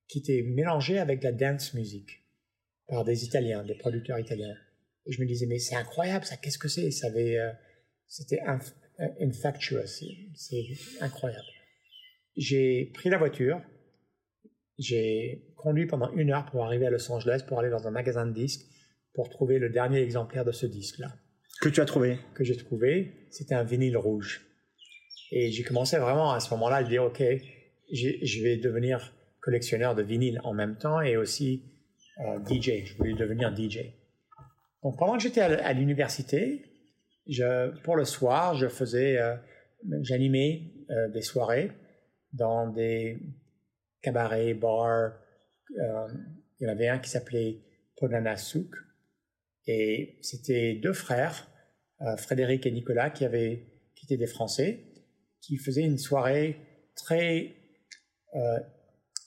qui 0.07 0.19
était 0.19 0.43
mélangé 0.43 0.99
avec 0.99 1.23
la 1.23 1.31
dance 1.31 1.73
music 1.73 2.23
par 2.87 3.03
des 3.03 3.25
Italiens, 3.25 3.63
des 3.63 3.75
producteurs 3.75 4.19
italiens. 4.19 4.55
Et 5.05 5.11
je 5.11 5.21
me 5.21 5.25
disais, 5.25 5.45
mais 5.45 5.59
c'est 5.59 5.75
incroyable, 5.75 6.25
ça, 6.25 6.37
qu'est-ce 6.37 6.57
que 6.57 6.67
c'est? 6.67 6.91
Ça 6.91 7.07
avait, 7.07 7.37
euh, 7.37 7.51
c'était 8.07 8.39
infectious, 9.19 9.85
c'est 10.35 10.63
incroyable. 11.01 11.45
J'ai 12.37 12.91
pris 12.93 13.09
la 13.09 13.17
voiture, 13.17 13.61
j'ai 14.79 15.45
conduit 15.55 15.85
pendant 15.85 16.11
une 16.13 16.31
heure 16.31 16.45
pour 16.45 16.65
arriver 16.65 16.87
à 16.87 16.89
Los 16.89 17.11
Angeles, 17.11 17.43
pour 17.47 17.59
aller 17.59 17.69
dans 17.69 17.87
un 17.87 17.91
magasin 17.91 18.25
de 18.25 18.33
disques, 18.33 18.65
pour 19.13 19.29
trouver 19.29 19.59
le 19.59 19.69
dernier 19.69 20.01
exemplaire 20.01 20.45
de 20.45 20.51
ce 20.51 20.65
disque-là. 20.65 21.13
Que 21.61 21.69
tu 21.69 21.81
as 21.81 21.85
trouvé? 21.85 22.17
Que 22.33 22.43
j'ai 22.43 22.57
trouvé, 22.57 23.27
c'était 23.29 23.55
un 23.55 23.63
vinyle 23.63 23.97
rouge. 23.97 24.45
Et 25.31 25.51
j'ai 25.51 25.63
commencé 25.63 25.97
vraiment 25.97 26.31
à 26.31 26.39
ce 26.39 26.49
moment-là 26.51 26.77
à 26.77 26.83
dire, 26.83 27.03
OK, 27.03 27.21
je 27.91 28.43
vais 28.43 28.57
devenir 28.57 29.13
collectionneur 29.41 29.93
de 29.93 30.01
vinyle 30.01 30.39
en 30.43 30.53
même 30.53 30.77
temps 30.77 31.01
et 31.01 31.17
aussi 31.17 31.63
euh, 32.19 32.39
DJ. 32.45 32.85
Je 32.85 32.95
voulais 32.95 33.13
devenir 33.13 33.55
DJ. 33.55 33.79
Donc 34.83 34.97
pendant 34.97 35.13
que 35.13 35.23
j'étais 35.23 35.41
à, 35.41 35.73
l'université, 35.73 36.65
pour 37.83 37.95
le 37.95 38.03
soir, 38.03 38.55
je 38.55 38.67
faisais, 38.67 39.17
euh, 39.17 39.35
j'animais 40.01 40.73
euh, 40.89 41.09
des 41.09 41.21
soirées 41.21 41.71
dans 42.33 42.67
des 42.67 43.17
cabarets, 44.01 44.53
bars. 44.53 45.13
Euh, 45.79 46.07
il 46.59 46.63
y 46.63 46.65
en 46.67 46.69
avait 46.69 46.89
un 46.89 46.99
qui 46.99 47.09
s'appelait 47.09 47.61
Ponana 47.95 48.35
Souk. 48.35 48.75
Et 49.65 50.19
c'était 50.21 50.73
deux 50.73 50.91
frères, 50.91 51.47
Frédéric 52.17 52.65
et 52.65 52.71
Nicolas, 52.71 53.09
qui, 53.09 53.23
avaient, 53.23 53.65
qui 53.95 54.05
étaient 54.05 54.17
des 54.17 54.27
Français, 54.27 54.83
qui 55.39 55.55
faisaient 55.55 55.83
une 55.83 55.97
soirée 55.97 56.57
très 56.97 57.55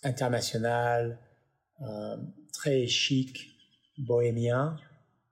internationale, 0.02 1.18
très 2.52 2.86
chic, 2.86 3.56
bohémien. 3.96 4.76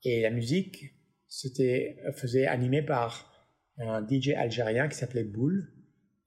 Et 0.05 0.21
la 0.23 0.31
musique 0.31 0.95
c'était 1.35 1.97
faisait 2.15 2.47
animé 2.47 2.81
par 2.81 3.33
un 3.79 4.07
DJ 4.07 4.31
algérien 4.37 4.89
qui 4.89 4.97
s'appelait 4.97 5.25
Boule 5.25 5.69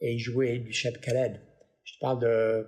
et 0.01 0.13
il 0.13 0.19
jouait 0.19 0.59
du 0.59 0.73
Cheb 0.73 0.97
Khaled. 0.97 1.39
Je 1.85 1.93
te 1.93 1.99
parle 2.01 2.19
de 2.19 2.67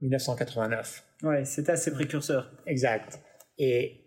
1989. 0.00 1.04
Ouais, 1.24 1.44
c'était 1.44 1.72
assez 1.72 1.90
précurseur. 1.90 2.52
Exact. 2.66 3.20
Et, 3.58 4.04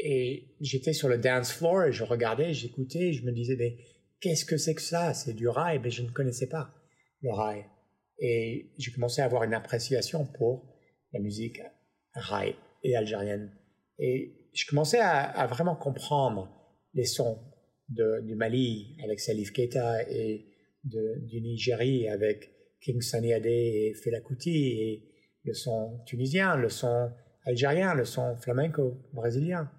et 0.00 0.56
j'étais 0.60 0.92
sur 0.92 1.08
le 1.08 1.18
dance 1.18 1.52
floor 1.52 1.84
et 1.84 1.92
je 1.92 2.02
regardais, 2.02 2.52
j'écoutais, 2.52 3.12
je 3.12 3.24
me 3.24 3.30
disais, 3.30 3.54
mais 3.56 3.76
qu'est-ce 4.20 4.44
que 4.44 4.56
c'est 4.56 4.74
que 4.74 4.82
ça? 4.82 5.14
C'est 5.14 5.34
du 5.34 5.46
rail, 5.46 5.78
mais 5.78 5.90
je 5.90 6.02
ne 6.02 6.10
connaissais 6.10 6.48
pas 6.48 6.74
le 7.22 7.30
rail. 7.30 7.64
Et 8.18 8.72
j'ai 8.76 8.90
commencé 8.90 9.22
à 9.22 9.24
avoir 9.24 9.44
une 9.44 9.54
appréciation 9.54 10.26
pour 10.26 10.76
la 11.12 11.20
musique 11.20 11.60
rail 12.14 12.56
et 12.82 12.96
algérienne. 12.96 13.56
Et 14.00 14.39
je 14.52 14.66
commençais 14.66 15.00
à, 15.00 15.46
vraiment 15.46 15.76
comprendre 15.76 16.48
les 16.94 17.04
sons 17.04 17.38
du 17.88 18.34
Mali 18.34 18.96
avec 19.02 19.20
Salif 19.20 19.52
Keita 19.52 20.08
et 20.10 20.46
du 20.84 21.40
Nigeria 21.40 22.12
avec 22.12 22.50
King 22.80 23.00
Sunny 23.00 23.32
Ade 23.32 23.46
et 23.46 23.94
Fela 23.94 24.20
Kuti 24.20 24.68
et 24.68 25.08
le 25.44 25.54
son 25.54 26.00
tunisien, 26.06 26.56
le 26.56 26.68
son 26.68 27.10
algérien, 27.44 27.94
le 27.94 28.04
son 28.04 28.36
flamenco 28.36 28.96
brésilien. 29.12 29.70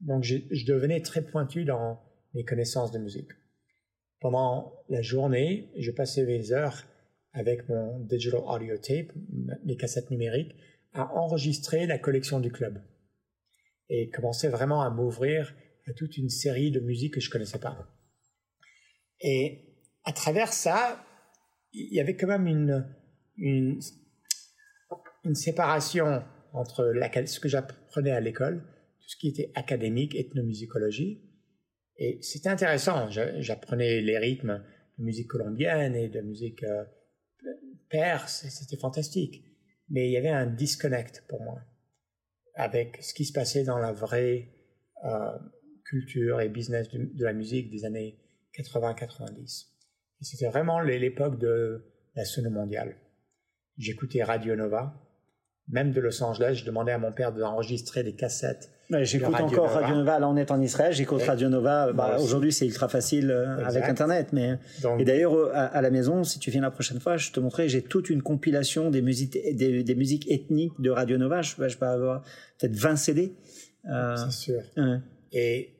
Donc 0.00 0.24
je, 0.24 0.36
je 0.50 0.66
devenais 0.66 1.00
très 1.00 1.22
pointu 1.22 1.64
dans 1.64 2.00
mes 2.34 2.44
connaissances 2.44 2.92
de 2.92 2.98
musique. 2.98 3.30
Pendant 4.20 4.72
la 4.88 5.02
journée, 5.02 5.70
je 5.76 5.90
passais 5.90 6.24
mes 6.24 6.52
heures 6.52 6.84
avec 7.32 7.68
mon 7.68 8.00
digital 8.00 8.40
audio 8.46 8.76
tape, 8.78 9.12
mes 9.64 9.76
cassettes 9.76 10.10
numériques, 10.10 10.54
à 10.94 11.14
enregistrer 11.14 11.86
la 11.86 11.98
collection 11.98 12.40
du 12.40 12.50
club 12.50 12.80
et 13.88 14.10
commençais 14.10 14.48
vraiment 14.48 14.82
à 14.82 14.90
m'ouvrir 14.90 15.54
à 15.88 15.92
toute 15.92 16.16
une 16.16 16.28
série 16.28 16.70
de 16.70 16.80
musiques 16.80 17.14
que 17.14 17.20
je 17.20 17.30
connaissais 17.30 17.58
pas. 17.58 17.88
Et 19.20 19.76
à 20.04 20.12
travers 20.12 20.52
ça, 20.52 21.04
il 21.72 21.94
y 21.94 22.00
avait 22.00 22.16
quand 22.16 22.26
même 22.26 22.46
une, 22.46 22.86
une, 23.36 23.80
une 25.24 25.34
séparation 25.34 26.22
entre 26.52 26.92
ce 27.26 27.40
que 27.40 27.48
j'apprenais 27.48 28.10
à 28.10 28.20
l'école, 28.20 28.62
tout 29.00 29.08
ce 29.08 29.16
qui 29.16 29.28
était 29.28 29.52
académique, 29.54 30.14
ethnomusicologie, 30.14 31.22
et 31.98 32.18
c'était 32.20 32.48
intéressant. 32.48 33.08
J'apprenais 33.10 34.00
les 34.00 34.18
rythmes 34.18 34.62
de 34.98 35.04
musique 35.04 35.28
colombienne 35.28 35.94
et 35.94 36.08
de 36.08 36.20
musique 36.20 36.62
euh, 36.62 36.84
perse, 37.88 38.46
c'était 38.48 38.76
fantastique. 38.76 39.44
Mais 39.88 40.08
il 40.08 40.12
y 40.12 40.16
avait 40.16 40.28
un 40.28 40.46
disconnect 40.46 41.24
pour 41.28 41.42
moi 41.42 41.60
avec 42.56 43.02
ce 43.02 43.14
qui 43.14 43.24
se 43.24 43.32
passait 43.32 43.64
dans 43.64 43.78
la 43.78 43.92
vraie 43.92 44.48
euh, 45.04 45.38
culture 45.84 46.40
et 46.40 46.48
business 46.48 46.88
de, 46.88 47.24
la 47.24 47.32
musique 47.32 47.70
des 47.70 47.84
années 47.84 48.18
80-90. 48.54 49.66
Et 50.20 50.24
c'était 50.24 50.48
vraiment 50.48 50.80
l'époque 50.80 51.38
de 51.38 51.84
la 52.14 52.24
scène 52.24 52.48
mondiale. 52.48 52.96
J'écoutais 53.76 54.22
Radio 54.22 54.56
Nova, 54.56 55.05
même 55.68 55.92
de 55.92 56.00
Los 56.00 56.22
Angeles, 56.22 56.54
je 56.60 56.64
demandais 56.64 56.92
à 56.92 56.98
mon 56.98 57.12
père 57.12 57.32
d'enregistrer 57.32 58.02
des 58.04 58.14
cassettes. 58.14 58.70
j'écoute 59.02 59.34
encore 59.34 59.70
Radio 59.70 59.96
Nova. 59.96 60.18
Là, 60.20 60.28
on 60.28 60.36
est 60.36 60.50
en 60.50 60.60
Israël. 60.60 60.92
J'écoute 60.92 61.22
Radio 61.22 61.48
Nova. 61.48 61.92
Bah, 61.92 62.18
aujourd'hui, 62.20 62.52
c'est 62.52 62.66
ultra 62.66 62.88
facile 62.88 63.30
euh, 63.30 63.64
avec 63.64 63.84
Internet. 63.84 64.28
Mais 64.32 64.58
et 64.98 65.04
d'ailleurs, 65.04 65.34
euh, 65.34 65.50
à, 65.52 65.82
la 65.82 65.90
maison, 65.90 66.22
si 66.22 66.38
tu 66.38 66.50
viens 66.50 66.62
la 66.62 66.70
prochaine 66.70 67.00
fois, 67.00 67.16
je 67.16 67.32
te 67.32 67.40
montrerai. 67.40 67.68
J'ai 67.68 67.82
toute 67.82 68.10
une 68.10 68.22
compilation 68.22 68.90
des 68.90 69.02
musiques, 69.02 69.36
des, 69.54 69.94
musiques 69.96 70.30
ethniques 70.30 70.80
de 70.80 70.90
Radio 70.90 71.18
Nova. 71.18 71.42
Je, 71.42 71.54
je 71.66 71.76
peux 71.76 71.86
avoir 71.86 72.22
peut-être 72.58 72.76
20 72.76 72.96
CD. 72.96 73.34
Euh, 73.90 74.16
c'est 74.16 74.30
sûr. 74.30 74.62
Et 75.32 75.70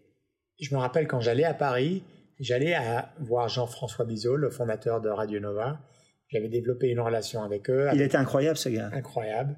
je 0.60 0.74
me 0.74 0.80
rappelle 0.80 1.06
quand 1.06 1.20
j'allais 1.20 1.44
à 1.44 1.54
Paris, 1.54 2.02
j'allais 2.40 2.74
à 2.74 3.12
voir 3.20 3.48
Jean-François 3.48 4.04
Bizot, 4.04 4.36
le 4.36 4.50
fondateur 4.50 5.00
de 5.00 5.08
Radio 5.08 5.38
Nova. 5.38 5.78
J'avais 6.28 6.48
développé 6.48 6.88
une 6.88 6.98
relation 6.98 7.44
avec 7.44 7.70
eux. 7.70 7.88
Il 7.94 8.02
était 8.02 8.16
incroyable, 8.16 8.56
ce 8.56 8.68
gars. 8.68 8.90
Incroyable. 8.92 9.54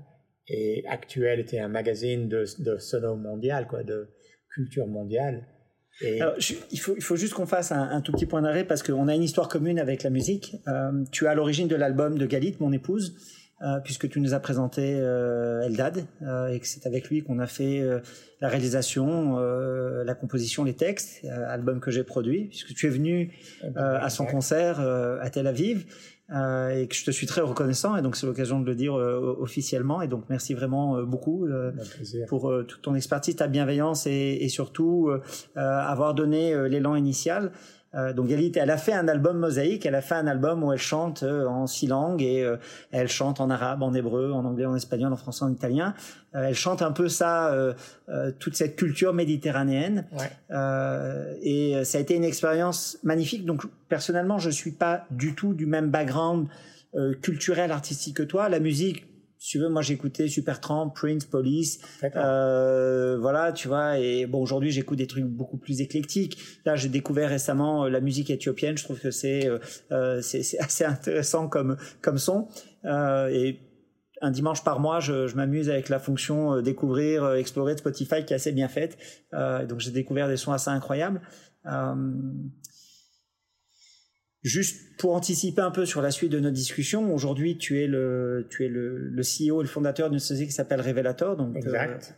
Et 0.51 0.85
Actuel 0.89 1.41
était 1.41 1.59
un 1.59 1.69
magazine 1.69 2.29
de, 2.29 2.45
de 2.59 2.79
sono 2.79 3.17
mondial, 3.17 3.67
quoi, 3.67 3.83
de 3.83 4.09
culture 4.55 4.87
mondiale. 4.87 5.47
Et... 6.01 6.21
Alors, 6.21 6.35
il, 6.71 6.81
faut, 6.81 6.95
il 6.97 7.03
faut 7.03 7.17
juste 7.17 7.35
qu'on 7.35 7.47
fasse 7.47 7.73
un, 7.73 8.01
tout 8.01 8.13
petit 8.13 8.27
point 8.27 8.43
d'arrêt 8.43 8.65
parce 8.65 8.83
qu'on 8.83 9.09
a 9.09 9.15
une 9.15 9.23
histoire 9.23 9.49
commune 9.49 9.79
avec 9.79 10.03
la 10.03 10.11
musique. 10.11 10.57
Euh, 10.69 11.05
tu 11.11 11.25
es 11.25 11.29
à 11.29 11.35
l'origine 11.35 11.69
de 11.69 11.77
l'album 11.77 12.19
de 12.19 12.27
Galit, 12.27 12.57
mon 12.61 12.73
épouse, 12.73 13.17
euh, 13.63 13.81
puisque 13.83 14.09
tu 14.09 14.21
nous 14.21 14.33
as 14.33 14.39
présenté 14.39 14.95
euh, 14.95 15.63
Eldad 15.63 16.07
et 16.53 16.61
que 16.61 16.67
c'est 16.67 16.87
avec 16.87 17.11
lui 17.11 17.23
qu'on 17.23 17.41
a 17.41 17.49
fait 17.49 17.83
la 18.41 18.49
réalisation, 18.49 19.39
la 19.39 20.15
composition, 20.15 20.63
les 20.63 20.75
textes, 20.75 21.25
album 21.49 21.81
que 21.81 21.91
j'ai 21.91 22.05
produit, 22.05 22.47
puisque 22.47 22.75
tu 22.75 22.87
es 22.87 22.91
venu 22.91 23.33
à 23.75 24.09
son 24.09 24.25
concert 24.25 24.81
à 24.81 25.29
Tel 25.31 25.47
Aviv. 25.47 25.85
Euh, 26.31 26.69
et 26.77 26.87
que 26.87 26.95
je 26.95 27.07
te 27.07 27.11
suis 27.11 27.27
très 27.27 27.41
reconnaissant 27.41 27.97
et 27.97 28.03
donc 28.03 28.15
c'est 28.15 28.27
l'occasion 28.27 28.61
de 28.61 28.67
le 28.67 28.75
dire 28.75 28.95
euh, 28.95 29.35
officiellement 29.41 30.03
et 30.03 30.09
donc 30.09 30.25
merci 30.29 30.53
vraiment 30.53 30.99
euh, 30.99 31.05
beaucoup 31.07 31.49
pour 32.29 32.53
toute 32.67 32.83
ton 32.83 32.95
expertise, 32.95 33.37
ta 33.37 33.47
bienveillance 33.47 34.07
et, 34.07 34.37
et 34.43 34.51
surtout 34.51 35.11
avoir 35.55 36.15
donné 36.15 36.69
l'élan 36.69 36.97
initial. 36.97 37.53
Euh, 37.95 38.13
donc 38.13 38.29
Galit, 38.29 38.53
elle 38.57 38.71
a 38.71 38.77
fait 38.77 38.93
un 38.93 39.09
album 39.09 39.39
mosaïque, 39.39 39.87
elle 39.87 39.95
a 39.95 40.03
fait 40.03 40.15
un 40.15 40.27
album 40.27 40.63
où 40.63 40.73
elle 40.73 40.79
chante 40.79 41.23
euh, 41.23 41.47
en 41.47 41.67
six 41.67 41.87
langues 41.87 42.23
et 42.23 42.43
euh, 42.43 42.57
elle 42.93 43.09
chante 43.09 43.41
en 43.41 43.49
arabe, 43.49 43.83
en 43.83 43.95
hébreu, 43.95 44.31
en 44.33 44.45
anglais, 44.45 44.67
en 44.67 44.77
espagnol, 44.77 45.13
en 45.13 45.17
français, 45.17 45.45
en 45.45 45.51
italien. 45.51 45.95
elle 46.35 46.55
chante 46.55 46.83
un 46.83 46.93
peu 46.93 47.09
ça, 47.09 47.55
toute 48.39 48.55
cette 48.55 48.77
culture 48.77 49.15
méditerranéenne. 49.15 50.07
et 51.43 51.85
ça 51.85 51.99
a 51.99 52.01
été 52.01 52.15
une 52.15 52.25
expérience 52.25 52.99
magnifique. 53.03 53.47
Donc 53.47 53.63
personnellement, 53.89 54.39
je 54.39 54.51
suis 54.51 54.73
pas 54.73 55.07
du 55.11 55.35
tout 55.35 55.55
du 55.55 55.67
même 55.67 55.91
background 55.91 56.49
culturel, 57.23 57.73
artistique 57.73 58.17
que 58.17 58.23
toi. 58.23 58.49
La 58.49 58.61
musique, 58.61 59.08
si 59.49 59.53
tu 59.53 59.61
veux, 59.61 59.71
moi 59.71 59.81
j'écoutais 59.81 60.29
Supertramp, 60.29 60.91
Prince, 60.91 61.25
Police, 61.25 61.81
euh, 62.05 63.17
voilà, 63.19 63.51
tu 63.53 63.67
vois. 63.67 63.99
Et 63.99 64.27
bon, 64.27 64.43
aujourd'hui 64.43 64.71
j'écoute 64.71 64.99
des 64.99 65.07
trucs 65.07 65.25
beaucoup 65.25 65.57
plus 65.57 65.81
éclectiques. 65.81 66.39
Là, 66.67 66.77
j'ai 66.77 66.91
découvert 66.91 67.31
récemment 67.31 67.87
euh, 67.87 67.89
la 67.89 68.01
musique 68.01 68.29
éthiopienne. 68.29 68.77
Je 68.77 68.85
trouve 68.85 69.01
que 69.01 69.11
c'est 69.11 69.47
euh, 69.47 69.59
euh 69.91 70.21
c'est 70.21 70.59
assez 70.59 70.85
intéressant 70.85 71.49
comme 71.49 71.79
comme 72.03 72.19
son. 72.19 72.49
Euh, 72.85 73.29
et 73.29 73.61
un 74.21 74.31
dimanche 74.31 74.63
par 74.65 74.81
mois, 74.81 75.01
je, 75.01 75.29
je 75.29 75.37
m'amuse 75.37 75.71
avec 75.71 75.89
la 75.89 75.99
fonction 75.99 76.57
euh, 76.57 76.61
découvrir, 76.61 77.33
explorer 77.33 77.73
de 77.73 77.79
Spotify 77.79 78.27
qui 78.27 78.35
est 78.35 78.37
assez 78.37 78.53
bien 78.53 78.69
faite. 78.69 78.99
donc 79.33 79.81
j'ai 79.81 79.93
découvert 79.93 80.29
des 80.29 80.37
sons 80.37 80.53
assez 80.53 80.69
incroyables. 80.69 81.23
Juste 84.43 84.97
pour 84.99 85.15
anticiper 85.15 85.63
un 85.63 85.73
peu 85.73 85.85
sur 85.85 86.01
la 86.01 86.13
suite 86.13 86.31
de 86.31 86.39
notre 86.39 86.55
discussion, 86.55 87.13
aujourd'hui 87.13 87.59
tu 87.59 87.83
es 87.83 87.89
le 87.89 88.47
tu 88.49 88.65
es 88.65 88.69
le, 88.69 88.97
le 88.97 89.23
CEO 89.23 89.61
et 89.61 89.65
le 89.65 89.69
fondateur 89.69 90.11
d'une 90.11 90.21
société 90.21 90.47
qui 90.47 90.53
s'appelle 90.53 90.81
Revelator. 90.81 91.37
Donc 91.37 91.57
euh, 91.57 91.59
exact. 91.59 92.15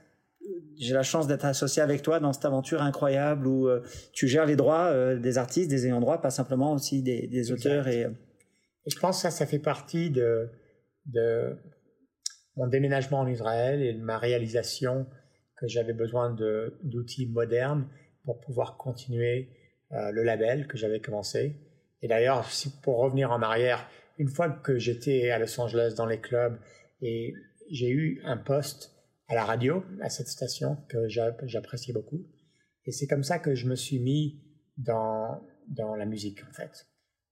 j'ai 0.78 0.92
la 0.92 1.02
chance 1.02 1.26
d'être 1.26 1.46
associé 1.46 1.82
avec 1.82 2.02
toi 2.02 2.20
dans 2.20 2.34
cette 2.34 2.44
aventure 2.44 2.82
incroyable 2.82 3.46
où 3.46 3.68
euh, 3.68 3.80
tu 4.12 4.28
gères 4.28 4.44
les 4.44 4.56
droits 4.56 4.88
euh, 4.88 5.18
des 5.18 5.38
artistes, 5.38 5.70
des 5.70 5.86
ayants 5.86 6.00
droit, 6.00 6.20
pas 6.20 6.30
simplement 6.30 6.74
aussi 6.74 7.02
des, 7.02 7.26
des 7.26 7.52
auteurs 7.52 7.88
et, 7.88 8.02
et 8.02 8.90
je 8.90 8.98
pense 8.98 9.16
que 9.16 9.22
ça 9.22 9.30
ça 9.30 9.46
fait 9.46 9.58
partie 9.58 10.10
de 10.10 10.50
de 11.06 11.56
mon 12.56 12.66
déménagement 12.66 13.20
en 13.20 13.28
Israël 13.28 13.80
et 13.80 13.94
de 13.94 14.02
ma 14.02 14.18
réalisation 14.18 15.06
que 15.56 15.68
j'avais 15.68 15.94
besoin 15.94 16.34
de 16.34 16.78
d'outils 16.82 17.28
modernes 17.28 17.88
pour 18.24 18.40
pouvoir 18.40 18.76
continuer 18.76 19.48
le 19.90 20.22
label 20.22 20.66
que 20.68 20.76
j'avais 20.76 21.00
commencé 21.00 21.56
et 22.02 22.08
d'ailleurs, 22.08 22.48
pour 22.82 22.98
revenir 22.98 23.30
en 23.30 23.42
arrière, 23.42 23.88
une 24.18 24.28
fois 24.28 24.50
que 24.50 24.78
j'étais 24.78 25.30
à 25.30 25.38
Los 25.38 25.58
Angeles 25.60 25.94
dans 25.96 26.06
les 26.06 26.20
clubs 26.20 26.58
et 27.00 27.34
j'ai 27.70 27.88
eu 27.88 28.20
un 28.24 28.36
poste 28.36 28.92
à 29.28 29.34
la 29.34 29.44
radio, 29.44 29.84
à 30.02 30.10
cette 30.10 30.28
station 30.28 30.76
que 30.88 31.08
j'appréciais 31.08 31.94
beaucoup. 31.94 32.26
Et 32.86 32.92
c'est 32.92 33.06
comme 33.06 33.22
ça 33.22 33.38
que 33.38 33.54
je 33.54 33.66
me 33.66 33.76
suis 33.76 34.00
mis 34.00 34.42
dans, 34.76 35.40
dans 35.68 35.94
la 35.94 36.06
musique, 36.06 36.42
en 36.48 36.52
fait, 36.52 36.86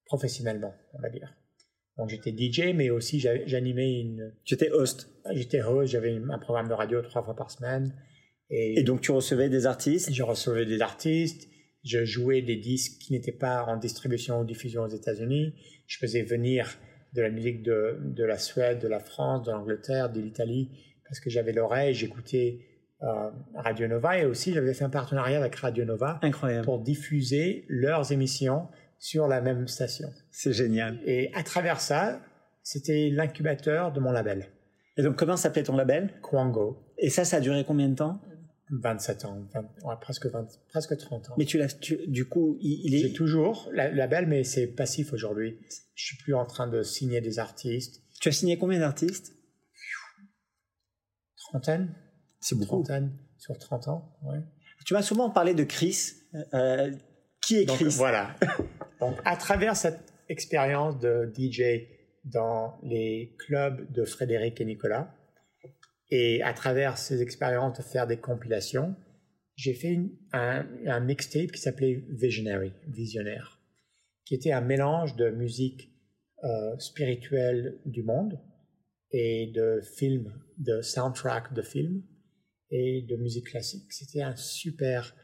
professionnellement, 0.04 0.74
on 0.92 1.00
va 1.00 1.08
dire. 1.08 1.34
Donc 1.96 2.10
j'étais 2.10 2.30
DJ, 2.30 2.74
mais 2.74 2.90
aussi 2.90 3.18
j'animais 3.18 4.00
une... 4.00 4.32
J'étais 4.44 4.70
host. 4.70 5.10
J'étais 5.32 5.62
host, 5.62 5.90
j'avais 5.90 6.16
un 6.30 6.38
programme 6.38 6.68
de 6.68 6.74
radio 6.74 7.02
trois 7.02 7.24
fois 7.24 7.34
par 7.34 7.50
semaine. 7.50 7.92
Et, 8.50 8.78
et 8.78 8.82
donc 8.84 9.00
tu 9.00 9.10
recevais 9.10 9.48
des 9.48 9.66
artistes 9.66 10.12
Je 10.12 10.22
recevais 10.22 10.64
des 10.64 10.80
artistes 10.80 11.47
je 11.84 12.04
jouais 12.04 12.42
des 12.42 12.56
disques 12.56 13.00
qui 13.00 13.12
n'étaient 13.12 13.32
pas 13.32 13.64
en 13.64 13.76
distribution 13.76 14.40
ou 14.40 14.44
diffusion 14.44 14.82
aux 14.82 14.88
États-Unis. 14.88 15.54
Je 15.86 15.98
faisais 15.98 16.22
venir 16.22 16.78
de 17.14 17.22
la 17.22 17.30
musique 17.30 17.62
de, 17.62 17.98
de 18.02 18.24
la 18.24 18.38
Suède, 18.38 18.80
de 18.80 18.88
la 18.88 19.00
France, 19.00 19.46
de 19.46 19.52
l'Angleterre, 19.52 20.10
de 20.10 20.20
l'Italie, 20.20 20.70
parce 21.04 21.20
que 21.20 21.30
j'avais 21.30 21.52
l'oreille, 21.52 21.94
j'écoutais 21.94 22.60
euh, 23.02 23.30
Radio 23.54 23.86
Nova 23.86 24.18
et 24.18 24.26
aussi 24.26 24.52
j'avais 24.52 24.74
fait 24.74 24.84
un 24.84 24.90
partenariat 24.90 25.38
avec 25.38 25.54
Radio 25.54 25.84
Nova 25.84 26.18
Incroyable. 26.22 26.64
pour 26.64 26.80
diffuser 26.80 27.64
leurs 27.68 28.12
émissions 28.12 28.66
sur 28.98 29.28
la 29.28 29.40
même 29.40 29.68
station. 29.68 30.08
C'est 30.30 30.52
génial. 30.52 31.00
Et 31.06 31.30
à 31.34 31.42
travers 31.44 31.80
ça, 31.80 32.20
c'était 32.62 33.08
l'incubateur 33.10 33.92
de 33.92 34.00
mon 34.00 34.10
label, 34.10 34.48
Et 34.96 35.02
donc, 35.02 35.16
comment 35.16 35.36
s'appelait 35.36 35.62
ton 35.62 35.76
label? 35.76 36.12
Kwango. 36.22 36.92
Et 36.98 37.08
ça, 37.08 37.24
ça 37.24 37.36
a 37.36 37.40
duré 37.40 37.64
combien 37.64 37.88
de 37.88 37.94
temps? 37.94 38.20
27 38.70 39.24
ans, 39.24 39.46
20 39.54 39.60
ouais, 39.84 39.94
presque, 40.00 40.26
20 40.26 40.46
presque 40.68 40.96
30 40.96 41.30
ans. 41.30 41.34
Mais 41.38 41.44
tu 41.44 41.56
l'as, 41.58 41.74
du 42.06 42.28
coup, 42.28 42.56
il, 42.60 42.80
il 42.92 42.98
J'ai 43.00 43.06
est. 43.06 43.12
toujours 43.12 43.68
la- 43.72 43.90
label, 43.90 44.26
mais 44.26 44.44
c'est 44.44 44.66
passif 44.66 45.12
aujourd'hui. 45.12 45.58
Je 45.94 46.04
suis 46.06 46.16
plus 46.18 46.34
en 46.34 46.44
train 46.46 46.68
de 46.68 46.82
signer 46.82 47.20
des 47.20 47.38
artistes. 47.38 48.02
Tu 48.20 48.28
as 48.28 48.32
signé 48.32 48.58
combien 48.58 48.80
d'artistes? 48.80 49.32
Trentaine 51.36 51.94
C'est 52.40 52.58
Trentaine 52.60 53.16
sur 53.38 53.56
30 53.58 53.88
ans, 53.88 54.16
ouais. 54.24 54.40
Tu 54.84 54.94
m'as 54.94 55.02
souvent 55.02 55.30
parlé 55.30 55.54
de 55.54 55.64
Chris. 55.64 56.12
Euh, 56.54 56.92
qui 57.40 57.56
est 57.56 57.64
Donc 57.64 57.76
Chris? 57.78 57.94
voilà. 57.96 58.34
Donc 59.00 59.16
à 59.24 59.36
travers 59.36 59.76
cette 59.76 60.12
expérience 60.28 60.98
de 60.98 61.32
DJ 61.36 61.86
dans 62.24 62.78
les 62.82 63.34
clubs 63.38 63.90
de 63.92 64.04
Frédéric 64.04 64.60
et 64.60 64.64
Nicolas, 64.64 65.14
et 66.10 66.42
à 66.42 66.52
travers 66.52 66.98
ces 66.98 67.22
expériences 67.22 67.78
de 67.78 67.82
faire 67.82 68.06
des 68.06 68.18
compilations, 68.18 68.94
j'ai 69.56 69.74
fait 69.74 69.98
un 70.32 71.00
mixtape 71.00 71.50
qui 71.50 71.60
s'appelait 71.60 72.04
Visionary, 72.08 72.72
Visionnaire, 72.86 73.60
qui 74.24 74.34
était 74.34 74.52
un 74.52 74.60
mélange 74.60 75.16
de 75.16 75.30
musique 75.30 75.90
euh, 76.44 76.78
spirituelle 76.78 77.80
du 77.84 78.04
monde 78.04 78.38
et 79.10 79.48
de 79.48 79.80
films, 79.96 80.32
de 80.58 80.82
soundtrack 80.82 81.52
de 81.52 81.62
films 81.62 82.04
et 82.70 83.02
de 83.02 83.16
musique 83.16 83.46
classique. 83.46 83.92
C'était 83.92 84.22
un 84.22 84.36
super 84.36 85.16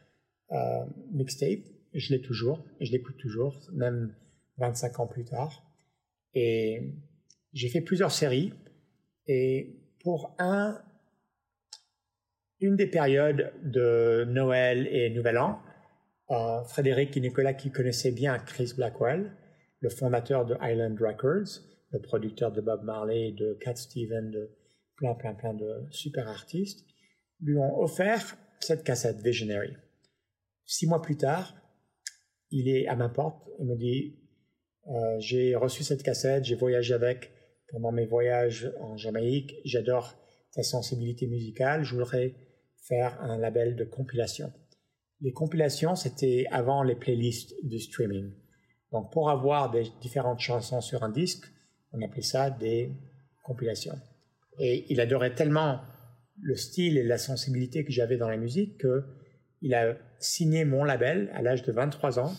euh, 0.51 0.85
mixtape. 1.13 1.63
Je 1.93 2.13
l'ai 2.13 2.21
toujours, 2.21 2.65
je 2.81 2.91
l'écoute 2.91 3.15
toujours, 3.15 3.57
même 3.71 4.13
25 4.57 4.99
ans 4.99 5.07
plus 5.07 5.23
tard. 5.23 5.65
Et 6.33 6.81
j'ai 7.53 7.69
fait 7.69 7.79
plusieurs 7.79 8.11
séries. 8.11 8.51
Et 9.27 9.84
pour 10.05 10.35
un, 10.37 10.79
une 12.59 12.75
des 12.75 12.85
périodes 12.85 13.51
de 13.63 14.23
Noël 14.29 14.87
et 14.91 15.09
Nouvel 15.09 15.39
An, 15.39 15.59
euh, 16.29 16.63
Frédéric 16.65 17.17
et 17.17 17.21
Nicolas, 17.21 17.55
qui 17.55 17.71
connaissaient 17.71 18.11
bien 18.11 18.37
Chris 18.37 18.73
Blackwell, 18.77 19.31
le 19.79 19.89
fondateur 19.89 20.45
de 20.45 20.55
Island 20.61 20.95
Records, 21.01 21.63
le 21.89 21.99
producteur 21.99 22.51
de 22.51 22.61
Bob 22.61 22.83
Marley, 22.83 23.31
de 23.31 23.57
Cat 23.59 23.77
Stevens, 23.77 24.29
de 24.29 24.51
plein, 24.95 25.15
plein, 25.15 25.33
plein 25.33 25.55
de 25.55 25.87
super 25.89 26.27
artistes, 26.27 26.85
lui 27.41 27.57
ont 27.57 27.79
offert 27.79 28.37
cette 28.59 28.83
cassette 28.83 29.23
Visionary. 29.23 29.73
Six 30.65 30.85
mois 30.85 31.01
plus 31.01 31.17
tard, 31.17 31.55
il 32.51 32.69
est 32.69 32.85
à 32.85 32.95
ma 32.95 33.09
porte 33.09 33.49
et 33.57 33.63
me 33.63 33.75
dit 33.75 34.19
euh, 34.87 35.15
J'ai 35.17 35.55
reçu 35.55 35.83
cette 35.83 36.03
cassette, 36.03 36.43
j'ai 36.45 36.55
voyagé 36.55 36.93
avec 36.93 37.34
pendant 37.69 37.91
mes 37.91 38.05
voyages 38.05 38.71
en 38.79 38.97
Jamaïque, 38.97 39.55
j'adore 39.65 40.15
ta 40.53 40.63
sensibilité 40.63 41.27
musicale, 41.27 41.83
je 41.83 41.95
voudrais 41.95 42.35
faire 42.87 43.19
un 43.21 43.37
label 43.37 43.75
de 43.75 43.83
compilation. 43.83 44.51
Les 45.21 45.31
compilations, 45.31 45.95
c'était 45.95 46.45
avant 46.51 46.83
les 46.83 46.95
playlists 46.95 47.55
du 47.63 47.79
streaming. 47.79 48.31
Donc, 48.91 49.11
pour 49.11 49.29
avoir 49.29 49.71
des 49.71 49.83
différentes 50.01 50.39
chansons 50.39 50.81
sur 50.81 51.03
un 51.03 51.09
disque, 51.09 51.45
on 51.91 52.01
appelait 52.01 52.21
ça 52.21 52.49
des 52.49 52.91
compilations. 53.43 53.99
Et 54.59 54.85
il 54.89 55.01
adorait 55.01 55.35
tellement 55.35 55.81
le 56.41 56.55
style 56.55 56.97
et 56.97 57.03
la 57.03 57.17
sensibilité 57.17 57.85
que 57.85 57.91
j'avais 57.91 58.17
dans 58.17 58.29
la 58.29 58.37
musique 58.37 58.77
que 58.77 59.03
il 59.61 59.73
a 59.73 59.97
signé 60.19 60.65
mon 60.65 60.83
label 60.83 61.31
à 61.33 61.41
l'âge 61.41 61.63
de 61.63 61.71
23 61.71 62.19
ans 62.19 62.33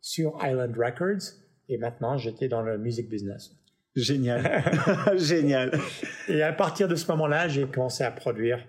sur 0.00 0.38
Island 0.42 0.76
Records 0.76 1.22
et 1.68 1.78
maintenant 1.78 2.16
j'étais 2.16 2.48
dans 2.48 2.62
le 2.62 2.78
music 2.78 3.08
business. 3.08 3.52
Génial. 3.94 4.64
Génial. 5.18 5.78
Et 6.28 6.42
à 6.42 6.52
partir 6.52 6.88
de 6.88 6.94
ce 6.94 7.10
moment-là, 7.12 7.48
j'ai 7.48 7.66
commencé 7.66 8.04
à 8.04 8.10
produire 8.10 8.66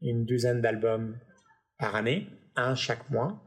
une 0.00 0.24
douzaine 0.24 0.60
d'albums 0.60 1.18
par 1.78 1.96
année, 1.96 2.26
un 2.54 2.74
chaque 2.74 3.10
mois. 3.10 3.42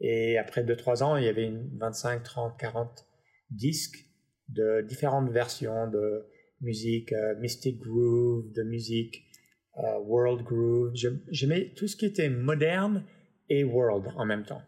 Et 0.00 0.38
après 0.38 0.62
2-3 0.62 1.02
ans, 1.02 1.16
il 1.16 1.24
y 1.24 1.28
avait 1.28 1.46
une 1.46 1.70
25, 1.78 2.22
30, 2.22 2.58
40 2.58 3.06
disques 3.50 4.04
de 4.48 4.82
différentes 4.82 5.30
versions 5.30 5.88
de 5.88 6.26
musique 6.60 7.12
euh, 7.12 7.34
Mystic 7.40 7.80
Groove, 7.80 8.52
de 8.52 8.62
musique 8.62 9.24
euh, 9.78 9.98
World 10.00 10.44
Groove. 10.44 10.92
J'aimais 11.30 11.72
tout 11.74 11.88
ce 11.88 11.96
qui 11.96 12.06
était 12.06 12.28
moderne 12.28 13.04
et 13.48 13.64
world 13.64 14.12
en 14.16 14.24
même 14.24 14.44
temps. 14.44 14.62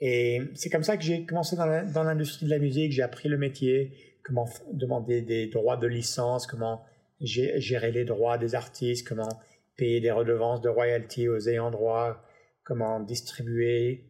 Et 0.00 0.40
c'est 0.54 0.70
comme 0.70 0.84
ça 0.84 0.96
que 0.96 1.02
j'ai 1.02 1.26
commencé 1.26 1.56
dans 1.56 2.04
l'industrie 2.04 2.46
de 2.46 2.50
la 2.50 2.58
musique. 2.58 2.92
J'ai 2.92 3.02
appris 3.02 3.28
le 3.28 3.36
métier, 3.36 4.07
comment 4.28 4.46
demander 4.72 5.22
des 5.22 5.46
droits 5.48 5.78
de 5.78 5.86
licence, 5.86 6.46
comment 6.46 6.82
gé- 7.22 7.58
gérer 7.58 7.90
les 7.90 8.04
droits 8.04 8.38
des 8.38 8.54
artistes, 8.54 9.08
comment 9.08 9.40
payer 9.76 10.00
des 10.00 10.10
redevances 10.10 10.60
de 10.60 10.68
royalties 10.68 11.28
aux 11.28 11.48
ayants 11.48 11.70
droit, 11.70 12.22
comment 12.62 13.00
distribuer. 13.00 14.04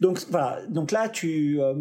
Donc, 0.00 0.18
voilà, 0.30 0.60
donc 0.68 0.92
là 0.92 1.08
tu, 1.08 1.60
euh, 1.60 1.74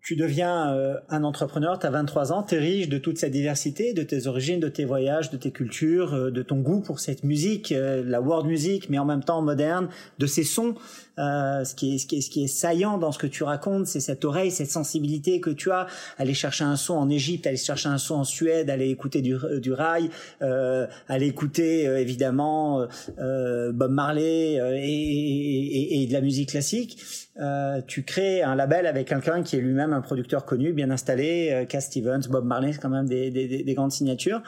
tu 0.00 0.16
deviens 0.16 0.72
euh, 0.74 0.94
un 1.08 1.24
entrepreneur, 1.24 1.78
tu 1.78 1.86
as 1.86 1.90
23 1.90 2.32
ans, 2.32 2.42
tu 2.44 2.54
es 2.54 2.58
riche 2.58 2.88
de 2.88 2.98
toute 2.98 3.18
cette 3.18 3.32
diversité, 3.32 3.92
de 3.92 4.02
tes 4.02 4.26
origines, 4.28 4.60
de 4.60 4.68
tes 4.68 4.84
voyages, 4.84 5.30
de 5.30 5.36
tes 5.36 5.50
cultures, 5.50 6.14
euh, 6.14 6.30
de 6.30 6.42
ton 6.42 6.60
goût 6.60 6.80
pour 6.80 7.00
cette 7.00 7.24
musique, 7.24 7.74
la 7.76 8.20
world 8.20 8.46
music, 8.46 8.88
mais 8.88 8.98
en 8.98 9.04
même 9.04 9.24
temps 9.24 9.42
moderne, 9.42 9.88
de 10.18 10.26
ces 10.26 10.44
sons. 10.44 10.74
Euh, 11.18 11.64
ce, 11.64 11.74
qui 11.74 11.94
est, 11.94 11.98
ce, 11.98 12.06
qui 12.06 12.18
est, 12.18 12.20
ce 12.22 12.30
qui 12.30 12.44
est 12.44 12.48
saillant 12.48 12.96
dans 12.96 13.12
ce 13.12 13.18
que 13.18 13.26
tu 13.26 13.42
racontes, 13.42 13.86
c'est 13.86 14.00
cette 14.00 14.24
oreille, 14.24 14.50
cette 14.50 14.70
sensibilité 14.70 15.40
que 15.40 15.50
tu 15.50 15.70
as. 15.70 15.86
Aller 16.18 16.34
chercher 16.34 16.64
un 16.64 16.76
son 16.76 16.94
en 16.94 17.10
Égypte, 17.10 17.46
aller 17.46 17.56
chercher 17.56 17.88
un 17.88 17.98
son 17.98 18.14
en 18.16 18.24
Suède, 18.24 18.70
aller 18.70 18.88
écouter 18.88 19.20
du, 19.20 19.36
du 19.60 19.72
rail, 19.72 20.08
euh, 20.40 20.86
aller 21.08 21.26
écouter 21.26 21.86
euh, 21.86 21.98
évidemment 22.00 22.86
euh, 23.18 23.72
Bob 23.72 23.90
Marley 23.90 24.58
euh, 24.60 24.76
et, 24.76 24.82
et- 24.82 26.02
et 26.02 26.06
de 26.06 26.12
la 26.12 26.20
musique 26.20 26.50
classique. 26.50 26.98
Euh, 27.40 27.80
tu 27.86 28.02
crées 28.02 28.42
un 28.42 28.54
label 28.54 28.86
avec 28.86 29.08
quelqu'un 29.08 29.42
qui 29.42 29.56
est 29.56 29.60
lui-même 29.60 29.92
un 29.92 30.00
producteur 30.02 30.44
connu, 30.44 30.72
bien 30.72 30.90
installé, 30.90 31.50
euh, 31.52 31.64
Cass 31.64 31.86
Stevens, 31.86 32.20
Bob 32.28 32.44
Marley, 32.44 32.72
c'est 32.72 32.80
quand 32.80 32.88
même 32.90 33.08
des- 33.08 33.30
des- 33.30 33.62
des 33.62 33.74
grandes 33.74 33.92
signatures. 33.92 34.42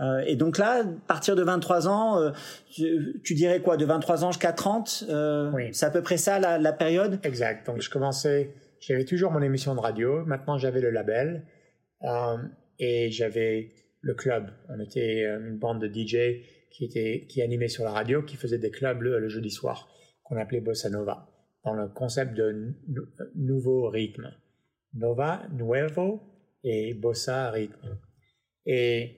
Euh, 0.00 0.22
et 0.26 0.36
donc 0.36 0.58
là, 0.58 0.82
à 0.82 0.84
partir 1.06 1.34
de 1.34 1.42
23 1.42 1.88
ans, 1.88 2.20
euh, 2.20 2.30
tu, 2.70 3.20
tu 3.24 3.34
dirais 3.34 3.60
quoi, 3.60 3.76
de 3.76 3.84
23 3.84 4.24
ans 4.24 4.30
jusqu'à 4.32 4.52
30 4.52 5.04
euh, 5.08 5.50
Oui. 5.52 5.70
C'est 5.72 5.86
à 5.86 5.90
peu 5.90 6.02
près 6.02 6.16
ça 6.16 6.38
la, 6.38 6.58
la 6.58 6.72
période? 6.72 7.18
Exact. 7.24 7.66
Donc, 7.66 7.80
je 7.80 7.90
commençais, 7.90 8.54
j'avais 8.80 9.04
toujours 9.04 9.32
mon 9.32 9.42
émission 9.42 9.74
de 9.74 9.80
radio. 9.80 10.24
Maintenant, 10.24 10.56
j'avais 10.56 10.80
le 10.80 10.90
label 10.90 11.44
et 12.78 13.10
j'avais 13.10 13.72
le 14.00 14.14
club. 14.14 14.50
On 14.68 14.78
était 14.80 15.24
une 15.24 15.58
bande 15.58 15.80
de 15.80 15.88
DJ 15.88 16.44
qui 16.70 16.84
était 16.84 17.26
qui 17.28 17.42
animait 17.42 17.68
sur 17.68 17.82
la 17.82 17.90
radio, 17.90 18.22
qui 18.22 18.36
faisait 18.36 18.58
des 18.58 18.70
clubs 18.70 19.02
le, 19.02 19.18
le 19.18 19.28
jeudi 19.28 19.50
soir, 19.50 19.88
qu'on 20.22 20.36
appelait 20.36 20.60
Bossa 20.60 20.90
Nova, 20.90 21.28
dans 21.64 21.74
le 21.74 21.88
concept 21.88 22.34
de 22.34 22.76
nou- 22.86 23.06
nouveau 23.34 23.88
rythme. 23.88 24.32
Nova, 24.94 25.42
Nuevo 25.52 26.22
et 26.62 26.94
Bossa 26.94 27.50
rythme. 27.50 27.98
Et 28.64 29.16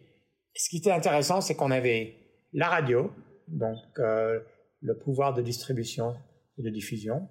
ce 0.65 0.69
qui 0.69 0.79
était 0.79 0.91
intéressant, 0.93 1.41
c'est 1.41 1.55
qu'on 1.55 1.71
avait 1.71 2.15
la 2.53 2.69
radio, 2.69 3.11
donc 3.49 3.79
euh, 3.99 4.41
le 4.81 4.97
pouvoir 4.99 5.35
de 5.35 5.43
distribution 5.43 6.15
et 6.59 6.63
de 6.63 6.71
diffusion. 6.71 7.29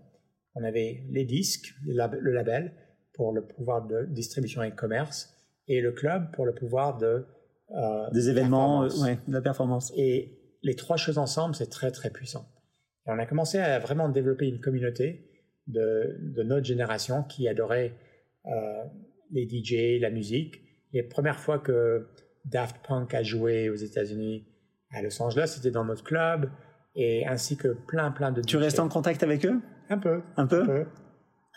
On 0.55 0.63
avait 0.63 1.03
les 1.09 1.25
disques, 1.25 1.73
le 1.85 1.93
lab- 1.93 2.17
le 2.19 2.31
label 2.31 2.73
pour 3.13 3.31
le 3.33 3.45
pouvoir 3.45 3.85
de 3.85 4.05
distribution 4.05 4.63
et 4.63 4.71
commerce, 4.71 5.33
et 5.67 5.81
le 5.81 5.91
club 5.91 6.31
pour 6.33 6.45
le 6.45 6.53
pouvoir 6.53 6.97
de 6.97 7.25
euh, 7.71 8.09
Des 8.11 8.29
événements, 8.29 8.83
euh, 8.83 8.89
ouais, 9.03 9.19
de 9.27 9.33
la 9.33 9.41
performance. 9.41 9.93
Et 9.95 10.39
les 10.63 10.75
trois 10.75 10.97
choses 10.97 11.17
ensemble, 11.19 11.53
c'est 11.55 11.69
très 11.69 11.91
très 11.91 12.09
puissant. 12.09 12.45
Et 13.05 13.11
on 13.11 13.19
a 13.19 13.25
commencé 13.25 13.59
à 13.59 13.77
vraiment 13.79 14.09
développer 14.09 14.47
une 14.47 14.59
communauté 14.59 15.25
de, 15.67 16.17
de 16.35 16.43
notre 16.43 16.65
génération 16.65 17.23
qui 17.23 17.47
adorait 17.47 17.93
euh, 18.47 18.83
les 19.31 19.47
DJ, 19.47 20.01
la 20.01 20.09
musique. 20.09 20.61
Les 20.93 21.03
premières 21.03 21.39
fois 21.39 21.59
que 21.59 22.07
Daft 22.45 22.77
Punk 22.87 23.13
a 23.13 23.23
joué 23.23 23.69
aux 23.69 23.75
États-Unis, 23.75 24.45
à 24.91 25.01
Los 25.01 25.21
Angeles, 25.21 25.51
c'était 25.55 25.71
dans 25.71 25.85
notre 25.85 26.03
club, 26.03 26.49
et 26.95 27.25
ainsi 27.27 27.57
que 27.57 27.67
plein 27.69 28.11
plein 28.11 28.31
de. 28.31 28.41
Tu 28.41 28.57
DJ. 28.57 28.61
restes 28.61 28.79
en 28.79 28.89
contact 28.89 29.21
avec 29.23 29.45
eux? 29.45 29.61
Un 29.89 29.97
peu, 29.97 30.21
Un 30.37 30.45
peu, 30.47 30.61
un 30.61 30.65
peu. 30.65 30.85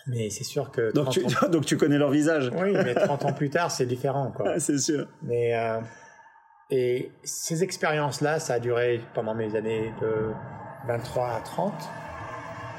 Mais 0.08 0.30
c'est 0.30 0.44
sûr 0.44 0.70
que 0.72 0.92
donc, 0.92 1.10
30 1.10 1.14
tu, 1.14 1.24
ans- 1.44 1.48
donc 1.50 1.64
tu 1.64 1.76
connais 1.76 1.98
leur 1.98 2.10
visage. 2.10 2.50
oui, 2.60 2.72
mais 2.72 2.94
30 2.94 3.24
ans 3.24 3.32
plus 3.32 3.50
tard, 3.50 3.70
c'est 3.70 3.86
différent, 3.86 4.32
quoi. 4.32 4.58
C'est 4.58 4.78
sûr. 4.78 5.06
Mais 5.22 5.54
euh, 5.56 5.80
et 6.70 7.12
ces 7.22 7.62
expériences-là, 7.62 8.40
ça 8.40 8.54
a 8.54 8.58
duré 8.58 9.00
pendant 9.14 9.34
mes 9.34 9.54
années 9.54 9.92
de 10.00 10.32
23 10.88 11.28
à 11.36 11.40
30. 11.40 11.72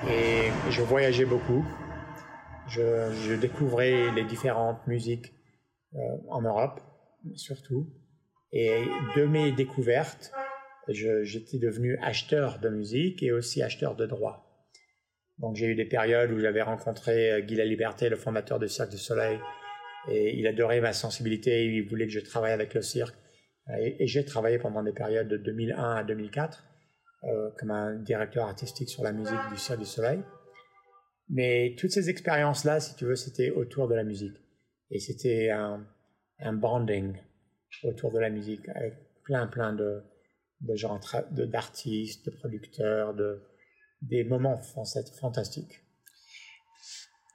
Et 0.10 0.50
je 0.70 0.82
voyageais 0.82 1.26
beaucoup. 1.26 1.64
Je, 2.68 3.12
je 3.28 3.34
découvrais 3.36 4.12
les 4.12 4.24
différentes 4.24 4.86
musiques 4.88 5.34
en 6.30 6.42
Europe 6.42 6.82
surtout. 7.36 7.90
Et 8.52 8.86
de 9.16 9.26
mes 9.26 9.52
découvertes, 9.52 10.32
j'étais 10.90 11.58
devenu 11.58 11.98
acheteur 12.02 12.60
de 12.60 12.70
musique 12.70 13.24
et 13.24 13.32
aussi 13.32 13.64
acheteur 13.64 13.96
de 13.96 14.06
droits. 14.06 14.44
Donc 15.40 15.56
j'ai 15.56 15.68
eu 15.68 15.76
des 15.76 15.86
périodes 15.86 16.32
où 16.32 16.40
j'avais 16.40 16.62
rencontré 16.62 17.32
euh, 17.32 17.42
Guy 17.42 17.56
Liberté, 17.56 18.10
le 18.10 18.16
fondateur 18.16 18.60
du 18.60 18.70
Cirque 18.70 18.92
du 18.92 18.98
Soleil, 18.98 19.40
et 20.08 20.38
il 20.38 20.46
adorait 20.48 20.82
ma 20.82 20.94
sensibilité, 20.94 21.66
il 21.66 21.88
voulait 21.88 22.06
que 22.06 22.14
je 22.14 22.20
travaille 22.20 22.52
avec 22.52 22.74
le 22.74 22.82
cirque. 22.82 23.16
Et, 23.80 24.08
j'ai 24.08 24.26
travaillé 24.26 24.60
pendant 24.60 24.84
des 24.84 24.92
périodes 24.92 25.30
de 25.30 25.38
2001 25.38 25.96
à 25.96 26.04
2004 26.04 26.64
euh, 27.24 27.50
comme 27.58 27.72
un 27.72 27.96
directeur 27.96 28.46
artistique 28.46 28.90
sur 28.90 29.04
la 29.04 29.14
musique 29.14 29.40
du 29.50 29.58
Cirque 29.58 29.80
du 29.80 29.86
Soleil. 29.86 30.20
Mais 31.30 31.74
toutes 31.80 31.92
ces 31.92 32.10
expériences-là, 32.10 32.82
si 32.82 32.96
tu 32.96 33.06
veux, 33.06 33.16
c'était 33.16 33.52
autour 33.52 33.88
de 33.88 33.96
la 33.96 34.04
musique. 34.04 34.36
Et 34.92 35.00
c'était 35.00 35.50
un, 35.50 35.88
un 36.40 36.54
bonding 36.54 37.16
autour 37.84 38.12
de 38.12 38.20
la 38.20 38.30
musique 38.30 38.68
avec 38.70 38.96
plein, 39.24 39.48
plein 39.48 39.74
de, 39.74 40.04
de 40.62 40.76
gens, 40.76 41.00
d'artistes, 41.32 42.26
de, 42.26 42.32
producteurs, 42.32 43.14
de, 43.14 43.42
des 44.02 44.24
moments 44.24 44.58
fantastiques. 44.58 45.82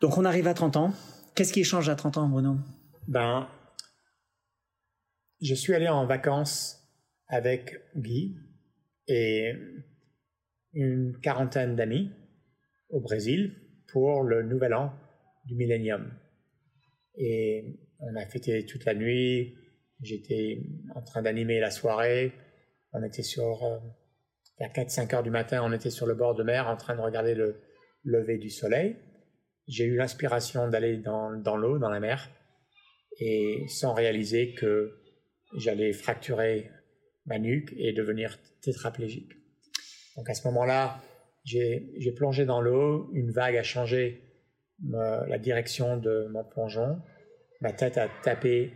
Donc 0.00 0.16
on 0.16 0.24
arrive 0.24 0.46
à 0.46 0.54
30 0.54 0.76
ans. 0.76 0.92
Qu'est-ce 1.34 1.52
qui 1.52 1.64
change 1.64 1.88
à 1.88 1.96
30 1.96 2.18
ans, 2.18 2.28
Bruno? 2.28 2.56
Ben, 3.06 3.48
je 5.40 5.54
suis 5.54 5.74
allé 5.74 5.88
en 5.88 6.06
vacances 6.06 6.78
avec 7.28 7.80
Guy 7.96 8.36
et 9.06 9.52
une 10.72 11.18
quarantaine 11.20 11.76
d'amis 11.76 12.10
au 12.90 13.00
Brésil 13.00 13.54
pour 13.92 14.22
le 14.22 14.42
nouvel 14.42 14.74
an 14.74 14.92
du 15.46 15.54
millénium. 15.54 16.12
Et 17.16 17.87
on 18.00 18.14
a 18.16 18.26
fêté 18.26 18.64
toute 18.66 18.84
la 18.84 18.94
nuit. 18.94 19.56
J'étais 20.02 20.62
en 20.94 21.02
train 21.02 21.22
d'animer 21.22 21.60
la 21.60 21.70
soirée. 21.70 22.32
On 22.92 23.02
était 23.02 23.22
sur, 23.22 23.64
euh, 23.64 23.78
à 24.60 24.68
4-5 24.68 25.14
heures 25.14 25.22
du 25.22 25.30
matin, 25.30 25.62
on 25.64 25.72
était 25.72 25.90
sur 25.90 26.06
le 26.06 26.14
bord 26.14 26.34
de 26.34 26.42
mer 26.42 26.68
en 26.68 26.76
train 26.76 26.96
de 26.96 27.00
regarder 27.00 27.34
le 27.34 27.60
lever 28.04 28.38
du 28.38 28.50
soleil. 28.50 28.96
J'ai 29.66 29.84
eu 29.84 29.96
l'inspiration 29.96 30.68
d'aller 30.68 30.96
dans, 30.96 31.32
dans 31.32 31.56
l'eau, 31.56 31.78
dans 31.78 31.90
la 31.90 32.00
mer, 32.00 32.30
et 33.20 33.66
sans 33.68 33.92
réaliser 33.92 34.54
que 34.54 34.98
j'allais 35.56 35.92
fracturer 35.92 36.70
ma 37.26 37.38
nuque 37.38 37.74
et 37.76 37.92
devenir 37.92 38.38
tétraplégique. 38.62 39.32
Donc 40.16 40.30
à 40.30 40.34
ce 40.34 40.46
moment-là, 40.48 41.02
j'ai 41.44 42.12
plongé 42.16 42.44
dans 42.44 42.60
l'eau, 42.60 43.10
une 43.12 43.30
vague 43.30 43.56
a 43.56 43.62
changé 43.62 44.22
la 44.82 45.38
direction 45.38 45.96
de 45.96 46.28
mon 46.30 46.44
plongeon, 46.44 47.00
ma 47.60 47.72
tête 47.72 47.98
a 47.98 48.08
tapé 48.22 48.72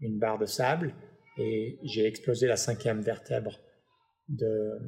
une 0.00 0.18
barre 0.18 0.38
de 0.38 0.46
sable 0.46 0.94
et 1.38 1.78
j'ai 1.82 2.06
explosé 2.06 2.46
la 2.46 2.56
cinquième 2.56 3.00
vertèbre 3.00 3.60
de, 4.28 4.78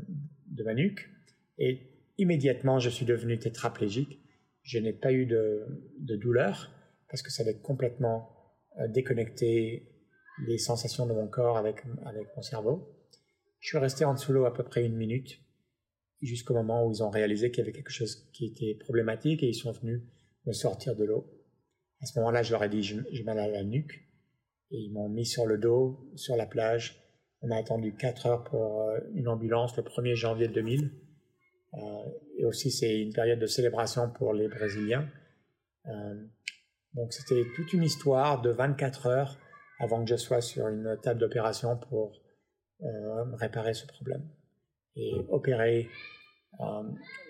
de 0.47 0.65
ma 0.65 0.75
nuque. 0.75 1.09
Et 1.59 2.13
immédiatement, 2.17 2.79
je 2.79 2.91
suis 2.91 3.07
devenu 3.07 3.39
tétraplégique. 3.39 4.21
Je 4.63 4.79
n'ai 4.79 4.93
pas 4.93 5.13
eu 5.13 5.27
de, 5.27 5.67
de, 5.99 6.17
douleur 6.17 6.71
parce 7.11 7.23
que 7.23 7.31
ça 7.31 7.43
avait 7.43 7.59
complètement 7.59 8.31
euh, 8.79 8.89
déconnecté 8.89 9.95
les 10.47 10.59
sensations 10.59 11.07
de 11.07 11.13
mon 11.13 11.29
corps 11.29 11.57
avec, 11.57 11.83
avec 12.05 12.29
mon 12.37 12.43
cerveau. 12.43 12.95
Je 13.61 13.69
suis 13.69 13.79
resté 13.79 14.05
en 14.05 14.15
dessous 14.15 14.33
l'eau 14.33 14.45
à 14.45 14.55
peu 14.55 14.63
près 14.63 14.85
une 14.85 14.97
minute 14.97 15.41
jusqu'au 16.23 16.55
moment 16.55 16.87
où 16.87 16.93
ils 16.93 17.03
ont 17.03 17.11
réalisé 17.11 17.51
qu'il 17.51 17.59
y 17.59 17.63
avait 17.63 17.73
quelque 17.73 17.93
chose 17.93 18.29
qui 18.33 18.47
était 18.47 18.75
problématique 18.75 19.43
et 19.43 19.49
ils 19.49 19.55
sont 19.55 19.73
venus 19.73 20.03
me 20.47 20.53
sortir 20.53 20.97
de 20.97 21.05
l'eau. 21.05 21.38
À 22.01 22.07
ce 22.07 22.19
moment-là, 22.19 22.43
je 22.43 22.53
leur 22.53 22.63
ai 22.63 22.69
dit 22.69 22.83
j'ai 22.83 23.25
mal 23.25 23.39
à 23.39 23.49
la 23.49 23.65
nuque 23.65 24.09
et 24.71 24.77
ils 24.77 24.93
m'ont 24.93 25.09
mis 25.09 25.27
sur 25.27 25.47
le 25.47 25.59
dos, 25.59 25.99
sur 26.17 26.37
la 26.37 26.47
plage. 26.47 27.03
On 27.41 27.51
a 27.51 27.57
attendu 27.57 27.95
4 27.95 28.27
heures 28.27 28.45
pour 28.45 28.83
euh, 28.83 28.99
une 29.15 29.29
ambulance 29.29 29.77
le 29.77 29.83
1er 29.83 30.15
janvier 30.15 30.49
2000. 30.49 30.91
Euh, 31.75 31.79
et 32.39 32.45
aussi, 32.45 32.71
c'est 32.71 33.01
une 33.01 33.13
période 33.13 33.39
de 33.39 33.47
célébration 33.47 34.11
pour 34.11 34.33
les 34.33 34.49
Brésiliens. 34.49 35.09
Euh, 35.87 36.15
donc, 36.95 37.13
c'était 37.13 37.45
toute 37.57 37.73
une 37.73 37.83
histoire 37.83 38.43
de 38.43 38.51
24 38.51 39.07
heures 39.07 39.39
avant 39.79 40.05
que 40.05 40.11
je 40.11 40.17
sois 40.17 40.41
sur 40.41 40.69
une 40.69 40.99
table 41.03 41.21
d'opération 41.21 41.77
pour 41.77 42.21
réparer 43.35 43.75
ce 43.75 43.87
problème. 43.87 44.29
Et 44.95 45.13
opérer 45.29 45.89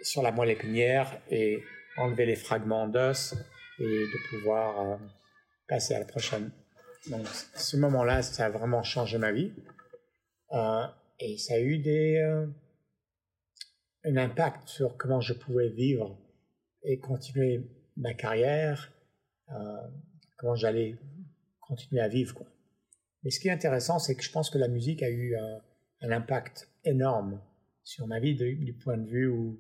sur 0.03 0.23
la 0.23 0.31
moelle 0.31 0.51
épinière 0.51 1.21
et 1.31 1.63
enlever 1.97 2.27
les 2.27 2.37
fragments 2.37 2.87
d'os 2.87 3.35
et 3.81 3.85
de 3.85 4.29
pouvoir 4.31 4.99
passer 5.69 5.95
à 5.95 6.01
la 6.01 6.05
prochaine 6.05 6.51
donc, 7.07 7.27
ce 7.27 7.77
moment-là, 7.77 8.23
ça 8.23 8.47
a 8.47 8.51
vraiment 8.51 8.83
changé 8.83 9.19
ma 9.19 9.33
vie. 9.33 9.53
Euh, 10.53 10.87
et 11.21 11.39
ça 11.39 11.55
a 11.55 11.61
eu 11.61 11.79
des, 11.79 12.17
euh, 12.17 12.47
un 14.05 14.17
impact 14.17 14.69
sur 14.69 14.97
comment 14.97 15.21
je 15.21 15.35
pouvais 15.35 15.69
vivre 15.69 16.19
et 16.83 16.99
continuer 16.99 17.63
ma 17.97 18.15
carrière, 18.15 18.93
euh, 19.51 19.89
comment 20.37 20.55
j'allais 20.55 20.97
continuer 21.61 22.01
à 22.01 22.09
vivre. 22.09 22.45
Mais 23.23 23.31
ce 23.31 23.41
qui 23.41 23.49
est 23.49 23.53
intéressant, 23.53 23.99
c'est 23.99 24.15
que 24.15 24.23
je 24.23 24.31
pense 24.31 24.51
que 24.51 24.59
la 24.59 24.69
musique 24.69 25.03
a 25.03 25.11
eu 25.11 25.35
un 26.01 26.11
impact 26.13 26.71
énorme 26.85 27.43
sur 27.83 28.07
ma 28.07 28.21
vie 28.21 28.37
du 28.37 28.75
point 28.75 28.97
de 28.97 29.09
vue 29.09 29.27
où 29.27 29.59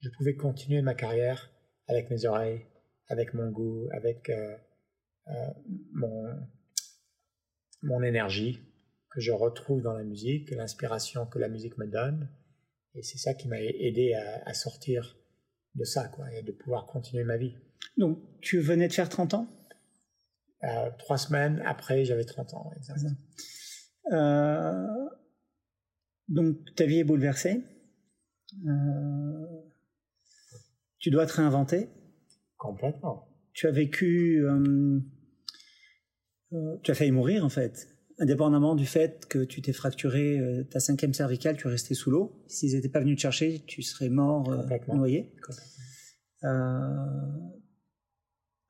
je 0.00 0.10
pouvais 0.10 0.36
continuer 0.36 0.82
ma 0.82 0.94
carrière 0.94 1.50
avec 1.86 2.10
mes 2.10 2.26
oreilles, 2.26 2.66
avec 3.08 3.34
mon 3.34 3.50
goût, 3.50 3.88
avec 3.92 4.30
euh, 4.30 4.56
euh 5.28 5.50
mon, 5.92 6.48
mon 7.82 8.02
énergie 8.02 8.60
que 9.10 9.20
je 9.20 9.32
retrouve 9.32 9.82
dans 9.82 9.94
la 9.94 10.04
musique, 10.04 10.50
l'inspiration 10.50 11.26
que 11.26 11.38
la 11.38 11.48
musique 11.48 11.78
me 11.78 11.86
donne. 11.86 12.28
Et 12.94 13.02
c'est 13.02 13.18
ça 13.18 13.34
qui 13.34 13.48
m'a 13.48 13.60
aidé 13.60 14.14
à, 14.14 14.54
sortir 14.54 15.16
de 15.74 15.84
ça, 15.84 16.08
quoi, 16.08 16.32
et 16.34 16.42
de 16.42 16.52
pouvoir 16.52 16.86
continuer 16.86 17.24
ma 17.24 17.36
vie. 17.36 17.54
Donc, 17.96 18.18
tu 18.40 18.60
venais 18.60 18.88
de 18.88 18.92
faire 18.92 19.08
30 19.08 19.34
ans? 19.34 19.48
Euh, 20.64 20.90
Trois 20.98 21.18
semaines 21.18 21.62
après, 21.64 22.04
j'avais 22.04 22.24
30 22.24 22.54
ans. 22.54 22.72
Euh, 24.12 25.08
donc, 26.28 26.56
ta 26.74 26.86
vie 26.86 27.00
est 27.00 27.04
bouleversée. 27.04 27.62
Euh, 28.66 29.46
tu 30.98 31.10
dois 31.10 31.26
te 31.26 31.34
réinventer. 31.34 31.88
Complètement. 32.58 33.28
Tu 33.52 33.66
as 33.66 33.70
vécu 33.70 34.44
euh, 36.52 36.78
tu 36.82 36.90
as 36.90 36.94
failli 36.94 37.10
mourir 37.10 37.44
en 37.44 37.48
fait. 37.48 37.88
Indépendamment 38.18 38.74
du 38.74 38.86
fait 38.86 39.26
que 39.28 39.44
tu 39.44 39.62
t'es 39.62 39.72
fracturé 39.72 40.38
euh, 40.38 40.64
ta 40.64 40.80
cinquième 40.80 41.14
cervicale, 41.14 41.56
tu 41.56 41.68
es 41.68 41.70
resté 41.70 41.94
sous 41.94 42.10
l'eau. 42.10 42.42
S'ils 42.48 42.74
n'étaient 42.74 42.88
pas 42.88 43.00
venus 43.00 43.16
te 43.16 43.22
chercher, 43.22 43.62
tu 43.66 43.82
serais 43.82 44.08
mort 44.08 44.50
euh, 44.50 44.94
noyé. 44.94 45.32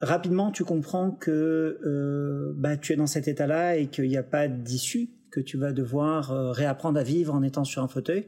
rapidement, 0.01 0.51
tu 0.51 0.65
comprends 0.65 1.13
que 1.13 2.53
bah, 2.57 2.77
tu 2.77 2.93
es 2.93 2.97
dans 2.97 3.07
cet 3.07 3.29
état-là 3.29 3.77
et 3.77 3.87
qu'il 3.89 4.09
n'y 4.09 4.17
a 4.17 4.23
pas 4.23 4.49
d'issue, 4.49 5.09
que 5.31 5.41
tu 5.41 5.57
vas 5.57 5.73
devoir 5.73 6.55
réapprendre 6.55 6.99
à 6.99 7.03
vivre 7.03 7.35
en 7.35 7.43
étant 7.43 7.65
sur 7.65 7.83
un 7.83 7.89
fauteuil. 7.89 8.27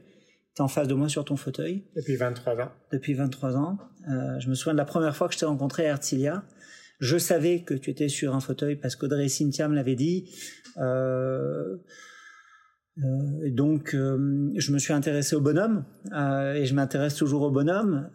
Tu 0.55 0.61
es 0.61 0.61
en 0.61 0.67
face 0.67 0.87
de 0.87 0.93
moi 0.93 1.09
sur 1.09 1.23
ton 1.25 1.35
fauteuil. 1.35 1.83
Depuis 1.95 2.15
23 2.15 2.59
ans. 2.59 2.71
Depuis 2.91 3.13
23 3.13 3.57
ans. 3.57 3.77
je 4.07 4.49
me 4.49 4.53
souviens 4.53 4.73
de 4.73 4.77
la 4.77 4.85
première 4.85 5.15
fois 5.15 5.27
que 5.27 5.33
je 5.33 5.39
t'ai 5.39 5.45
rencontré 5.45 5.85
à 5.85 5.91
Herzliya. 5.91 6.43
Je 7.01 7.17
savais 7.17 7.61
que 7.61 7.73
tu 7.73 7.89
étais 7.89 8.09
sur 8.09 8.35
un 8.35 8.39
fauteuil 8.39 8.75
parce 8.75 8.95
qu'Audrey 8.95 9.27
Cynthia 9.27 9.67
me 9.67 9.73
l'avait 9.73 9.95
dit. 9.95 10.29
Euh, 10.77 11.77
euh, 12.99 13.49
donc, 13.49 13.95
euh, 13.95 14.51
je 14.55 14.71
me 14.71 14.77
suis 14.77 14.93
intéressé 14.93 15.35
au 15.35 15.41
bonhomme 15.41 15.83
et 16.13 16.65
je 16.65 16.73
m'intéresse 16.75 17.15
toujours 17.15 17.41
au 17.41 17.49
bonhomme. 17.49 18.07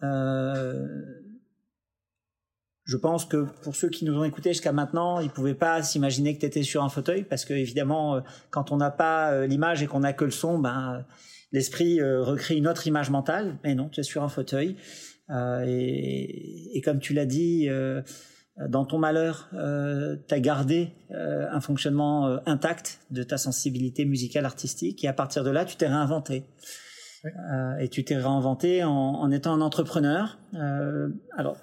je 2.84 2.96
pense 2.96 3.24
que 3.24 3.46
pour 3.62 3.74
ceux 3.74 3.88
qui 3.88 4.04
nous 4.04 4.16
ont 4.16 4.22
écoutés 4.22 4.50
jusqu'à 4.50 4.70
maintenant, 4.70 5.18
ils 5.18 5.30
pouvaient 5.30 5.54
pas 5.54 5.82
s'imaginer 5.82 6.36
que 6.36 6.40
tu 6.40 6.46
étais 6.46 6.62
sur 6.62 6.84
un 6.84 6.88
fauteuil 6.88 7.24
parce 7.24 7.44
que 7.44 7.54
évidemment, 7.54 8.22
quand 8.50 8.70
on 8.70 8.76
n'a 8.76 8.92
pas 8.92 9.46
l'image 9.46 9.82
et 9.82 9.88
qu'on 9.88 10.00
n'a 10.00 10.12
que 10.12 10.24
le 10.24 10.30
son, 10.30 10.60
ben 10.60 11.04
l'esprit 11.56 12.00
recrée 12.02 12.56
une 12.56 12.68
autre 12.68 12.86
image 12.86 13.10
mentale. 13.10 13.56
Mais 13.64 13.74
non, 13.74 13.88
tu 13.88 14.00
es 14.00 14.02
sur 14.02 14.22
un 14.22 14.28
fauteuil 14.28 14.76
et, 15.30 16.76
et, 16.76 16.80
comme 16.82 17.00
tu 17.00 17.14
l'as 17.14 17.26
dit 17.26 17.68
dans 18.56 18.86
ton 18.86 18.98
malheur, 18.98 19.48
euh, 19.52 20.16
tu 20.28 20.34
as 20.34 20.40
gardé 20.40 20.92
euh, 21.10 21.46
un 21.50 21.60
fonctionnement 21.60 22.26
euh, 22.26 22.38
intact 22.46 23.00
de 23.10 23.22
ta 23.22 23.36
sensibilité 23.36 24.04
musicale 24.04 24.46
artistique 24.46 25.04
et 25.04 25.08
à 25.08 25.12
partir 25.12 25.44
de 25.44 25.50
là, 25.50 25.64
tu 25.64 25.76
t'es 25.76 25.86
réinventé. 25.86 26.44
Euh, 27.24 27.76
et 27.78 27.88
tu 27.88 28.04
t'es 28.04 28.16
réinventé 28.16 28.84
en, 28.84 28.90
en, 28.90 29.30
étant 29.30 29.52
un 29.52 29.60
entrepreneur. 29.60 30.38
alors, 31.36 31.58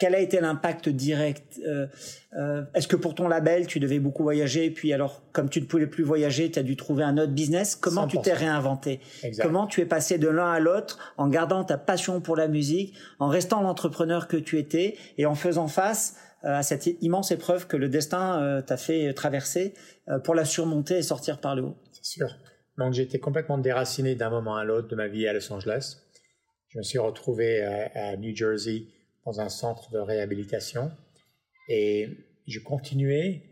quel 0.00 0.14
a 0.14 0.18
été 0.18 0.40
l'impact 0.40 0.88
direct 0.88 1.60
euh, 1.64 1.86
euh, 2.32 2.64
Est-ce 2.74 2.88
que 2.88 2.96
pour 2.96 3.14
ton 3.14 3.28
label, 3.28 3.66
tu 3.66 3.78
devais 3.80 3.98
beaucoup 3.98 4.22
voyager, 4.22 4.64
et 4.64 4.70
puis 4.70 4.94
alors, 4.94 5.22
comme 5.32 5.50
tu 5.50 5.60
ne 5.60 5.66
pouvais 5.66 5.86
plus 5.86 6.02
voyager, 6.02 6.50
tu 6.50 6.58
as 6.58 6.62
dû 6.62 6.74
trouver 6.74 7.04
un 7.04 7.18
autre 7.18 7.32
business 7.32 7.76
Comment 7.76 8.06
tu 8.06 8.18
t'es 8.18 8.32
réinventé? 8.32 9.00
Comment 9.40 9.66
tu 9.66 9.82
es 9.82 9.84
passé 9.84 10.16
de 10.16 10.28
l'un 10.28 10.50
à 10.50 10.58
l'autre 10.58 11.12
en 11.18 11.28
gardant 11.28 11.64
ta 11.64 11.76
passion 11.76 12.22
pour 12.22 12.34
la 12.34 12.48
musique, 12.48 12.94
en 13.18 13.28
restant 13.28 13.60
l'entrepreneur 13.60 14.26
que 14.26 14.38
tu 14.38 14.58
étais 14.58 14.96
et 15.18 15.26
en 15.26 15.34
faisant 15.34 15.68
face 15.68 16.16
à 16.42 16.62
cette 16.62 16.86
immense 17.02 17.30
épreuve 17.30 17.66
que 17.66 17.76
le 17.76 17.90
destin 17.90 18.62
t'a 18.66 18.78
fait 18.78 19.12
traverser 19.12 19.74
pour 20.24 20.34
la 20.34 20.46
surmonter 20.46 20.96
et 20.96 21.02
sortir 21.02 21.38
par 21.38 21.54
le 21.54 21.62
haut? 21.62 21.76
C'est 21.92 22.04
sûr. 22.04 22.28
Donc 22.78 22.94
j'ai 22.94 23.02
été 23.02 23.18
complètement 23.18 23.58
déraciné 23.58 24.14
d'un 24.14 24.30
moment 24.30 24.56
à 24.56 24.64
l'autre 24.64 24.88
de 24.88 24.96
ma 24.96 25.08
vie 25.08 25.28
à 25.28 25.34
Los 25.34 25.52
Angeles. 25.52 25.98
Je 26.68 26.78
me 26.78 26.82
suis 26.82 26.98
retrouvé 26.98 27.62
à, 27.62 28.16
New 28.16 28.34
Jersey 28.34 28.86
dans 29.30 29.40
un 29.40 29.48
centre 29.48 29.90
de 29.92 29.98
réhabilitation 29.98 30.90
et 31.68 32.08
je 32.48 32.58
continuais 32.58 33.42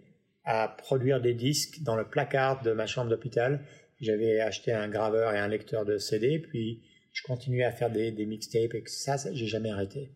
à 0.45 0.67
produire 0.69 1.21
des 1.21 1.35
disques 1.35 1.83
dans 1.83 1.95
le 1.95 2.09
placard 2.09 2.63
de 2.63 2.73
ma 2.73 2.87
chambre 2.87 3.11
d'hôpital. 3.11 3.65
J'avais 4.01 4.41
acheté 4.41 4.73
un 4.73 4.89
graveur 4.89 5.33
et 5.35 5.39
un 5.39 5.47
lecteur 5.47 5.85
de 5.85 5.99
CD, 5.99 6.41
puis 6.41 6.83
je 7.13 7.23
continuais 7.23 7.63
à 7.63 7.71
faire 7.71 7.91
des, 7.91 8.11
mixtapes 8.27 8.75
et 8.75 8.83
ça, 8.87 9.17
j'ai 9.33 9.47
jamais 9.47 9.71
arrêté. 9.71 10.11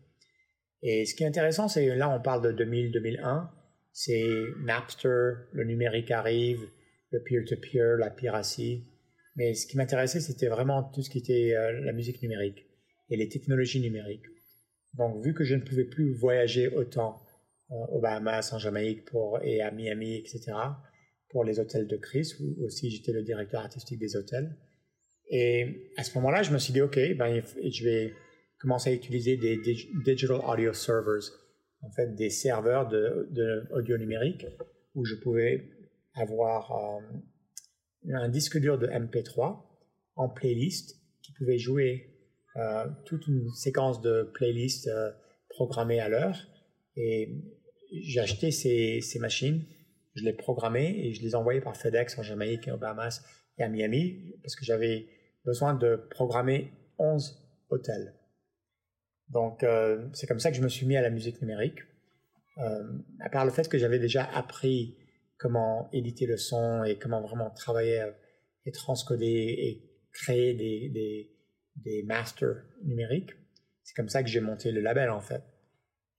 Et 0.81 1.05
ce 1.05 1.15
qui 1.15 1.23
est 1.23 1.27
intéressant, 1.27 1.69
c'est 1.69 1.95
là 1.95 2.09
on 2.09 2.21
parle 2.21 2.53
de 2.53 2.65
2000-2001, 2.65 3.47
c'est 3.93 4.25
Napster, 4.65 5.33
le 5.53 5.63
numérique 5.63 6.11
arrive, 6.11 6.59
le 7.11 7.23
peer-to-peer, 7.23 7.95
la 7.97 8.09
piracy. 8.09 8.83
Mais 9.37 9.53
ce 9.53 9.65
qui 9.65 9.77
m'intéressait, 9.77 10.19
c'était 10.19 10.47
vraiment 10.47 10.83
tout 10.83 11.03
ce 11.03 11.09
qui 11.09 11.19
était 11.19 11.55
euh, 11.55 11.79
la 11.81 11.93
musique 11.93 12.21
numérique 12.21 12.65
et 13.09 13.15
les 13.15 13.29
technologies 13.29 13.79
numériques. 13.79 14.25
Donc, 14.95 15.23
vu 15.23 15.33
que 15.33 15.43
je 15.43 15.55
ne 15.55 15.61
pouvais 15.61 15.85
plus 15.85 16.13
voyager 16.13 16.67
autant 16.67 17.21
euh, 17.71 17.75
aux 17.91 17.99
Bahamas, 17.99 18.53
en 18.53 18.59
Jamaïque 18.59 19.05
pour, 19.05 19.39
et 19.41 19.61
à 19.61 19.71
Miami, 19.71 20.15
etc., 20.17 20.53
pour 21.29 21.43
les 21.43 21.59
hôtels 21.59 21.87
de 21.87 21.97
Chris, 21.97 22.33
où 22.39 22.65
aussi 22.65 22.91
j'étais 22.91 23.11
le 23.11 23.23
directeur 23.23 23.61
artistique 23.61 23.99
des 23.99 24.15
hôtels. 24.15 24.55
Et 25.29 25.91
à 25.97 26.03
ce 26.03 26.13
moment-là, 26.15 26.43
je 26.43 26.51
me 26.51 26.59
suis 26.59 26.73
dit, 26.73 26.81
OK, 26.81 26.99
ben, 27.17 27.41
je 27.63 27.83
vais 27.83 28.13
commencer 28.59 28.91
à 28.91 28.93
utiliser 28.93 29.35
des 29.35 29.57
digital 29.57 30.37
audio 30.45 30.73
servers, 30.73 31.23
en 31.81 31.89
fait 31.91 32.15
des 32.15 32.29
serveurs 32.29 32.87
de, 32.87 33.27
de 33.31 33.63
audio 33.71 33.97
numérique, 33.97 34.45
où 34.93 35.05
je 35.05 35.15
pouvais 35.15 35.69
avoir 36.13 36.71
euh, 36.71 38.13
un 38.13 38.29
disque 38.29 38.59
dur 38.59 38.77
de 38.77 38.87
MP3 38.87 39.57
en 40.15 40.29
playlist 40.29 40.99
qui 41.21 41.33
pouvait 41.33 41.57
jouer 41.57 42.12
euh, 42.55 42.85
toute 43.05 43.27
une 43.27 43.49
séquence 43.51 44.01
de 44.01 44.29
playlists 44.33 44.87
euh, 44.87 45.11
programmées 45.49 45.99
à 45.99 46.09
l'heure. 46.09 46.37
Et 46.95 47.35
j'ai 47.91 48.19
acheté 48.19 48.51
ces, 48.51 49.01
machines, 49.19 49.65
je 50.15 50.23
les 50.23 50.33
programmais 50.33 50.91
et 50.97 51.13
je 51.13 51.21
les 51.21 51.35
envoyais 51.35 51.61
par 51.61 51.75
FedEx 51.75 52.17
en 52.17 52.23
Jamaïque, 52.23 52.69
aux 52.71 52.77
Bahamas 52.77 53.23
et 53.57 53.63
à 53.63 53.69
Miami 53.69 54.35
parce 54.41 54.55
que 54.55 54.65
j'avais 54.65 55.07
besoin 55.45 55.73
de 55.73 55.95
programmer 56.09 56.71
11 56.99 57.39
hôtels. 57.69 58.13
Donc 59.29 59.63
euh, 59.63 60.07
c'est 60.13 60.27
comme 60.27 60.39
ça 60.39 60.51
que 60.51 60.57
je 60.57 60.61
me 60.61 60.69
suis 60.69 60.85
mis 60.85 60.95
à 60.95 61.01
la 61.01 61.09
musique 61.09 61.41
numérique. 61.41 61.79
à 62.57 63.29
part 63.31 63.45
le 63.45 63.51
fait 63.51 63.67
que 63.67 63.77
j'avais 63.79 63.99
déjà 63.99 64.23
appris 64.23 64.97
comment 65.43 65.89
éditer 65.91 66.25
le 66.25 66.37
son 66.37 66.85
et 66.85 66.97
comment 66.97 67.21
vraiment 67.21 67.49
travailler 67.49 67.99
euh, 67.99 68.11
et 68.65 68.71
transcoder 68.71 69.25
et 69.27 69.83
créer 70.13 70.53
des, 70.53 71.32
des 71.75 72.03
masters 72.03 72.63
numériques. 72.83 73.31
C'est 73.83 73.95
comme 73.95 74.09
ça 74.09 74.23
que 74.23 74.29
j'ai 74.29 74.39
monté 74.39 74.71
le 74.71 74.81
label 74.81 75.09
en 75.09 75.21
fait. 75.21 75.43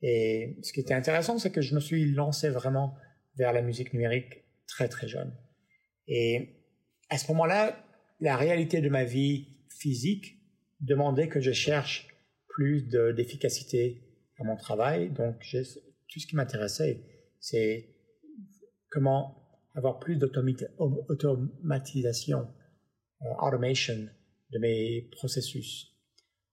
Et 0.02 0.58
ce 0.62 0.72
qui 0.72 0.80
était 0.80 0.94
intéressant, 0.94 1.38
c'est 1.38 1.50
que 1.50 1.62
je 1.62 1.74
me 1.74 1.80
suis 1.80 2.12
lancé 2.12 2.50
vraiment 2.50 2.94
vers 3.36 3.52
la 3.52 3.62
musique 3.62 3.92
numérique 3.92 4.44
très 4.66 4.88
très 4.88 5.08
jeune. 5.08 5.34
Et 6.06 6.60
à 7.08 7.18
ce 7.18 7.30
moment-là, 7.32 7.84
la 8.20 8.36
réalité 8.36 8.80
de 8.80 8.88
ma 8.88 9.04
vie 9.04 9.48
physique 9.70 10.38
demandait 10.80 11.28
que 11.28 11.40
je 11.40 11.52
cherche 11.52 12.08
plus 12.48 12.86
d'efficacité 12.86 14.02
à 14.38 14.44
mon 14.44 14.56
travail. 14.56 15.10
Donc 15.10 15.40
tout 16.08 16.20
ce 16.20 16.26
qui 16.26 16.36
m'intéressait, 16.36 17.00
c'est 17.40 17.88
comment 18.90 19.40
avoir 19.74 19.98
plus 19.98 20.16
d'automatisation, 20.16 22.48
euh, 23.22 23.34
automation 23.40 24.08
de 24.54 24.58
mes 24.58 25.08
processus. 25.12 25.92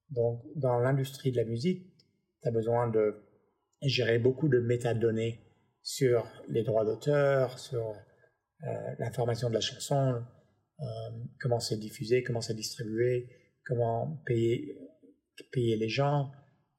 Donc, 0.10 0.44
dans 0.56 0.80
l'industrie 0.80 1.32
de 1.32 1.38
la 1.38 1.46
musique, 1.46 1.86
tu 2.42 2.50
as 2.50 2.52
besoin 2.52 2.90
de 2.90 3.16
gérer 3.82 4.20
beaucoup 4.20 4.50
de 4.50 4.60
métadonnées 4.60 5.40
sur 5.82 6.28
les 6.50 6.64
droits 6.64 6.86
d'auteur, 6.86 7.58
sur 7.58 7.96
euh, 8.64 8.68
l'information 9.00 9.50
de 9.50 9.54
la 9.54 9.62
chanson, 9.62 10.22
euh, 10.80 10.86
comment 11.40 11.60
c'est 11.60 11.78
diffusé, 11.78 12.24
comment 12.24 12.42
c'est 12.42 12.56
distribué, 12.56 13.30
comment 13.66 14.22
payer, 14.26 14.78
payer 15.52 15.78
les 15.78 15.90
gens, 15.90 16.32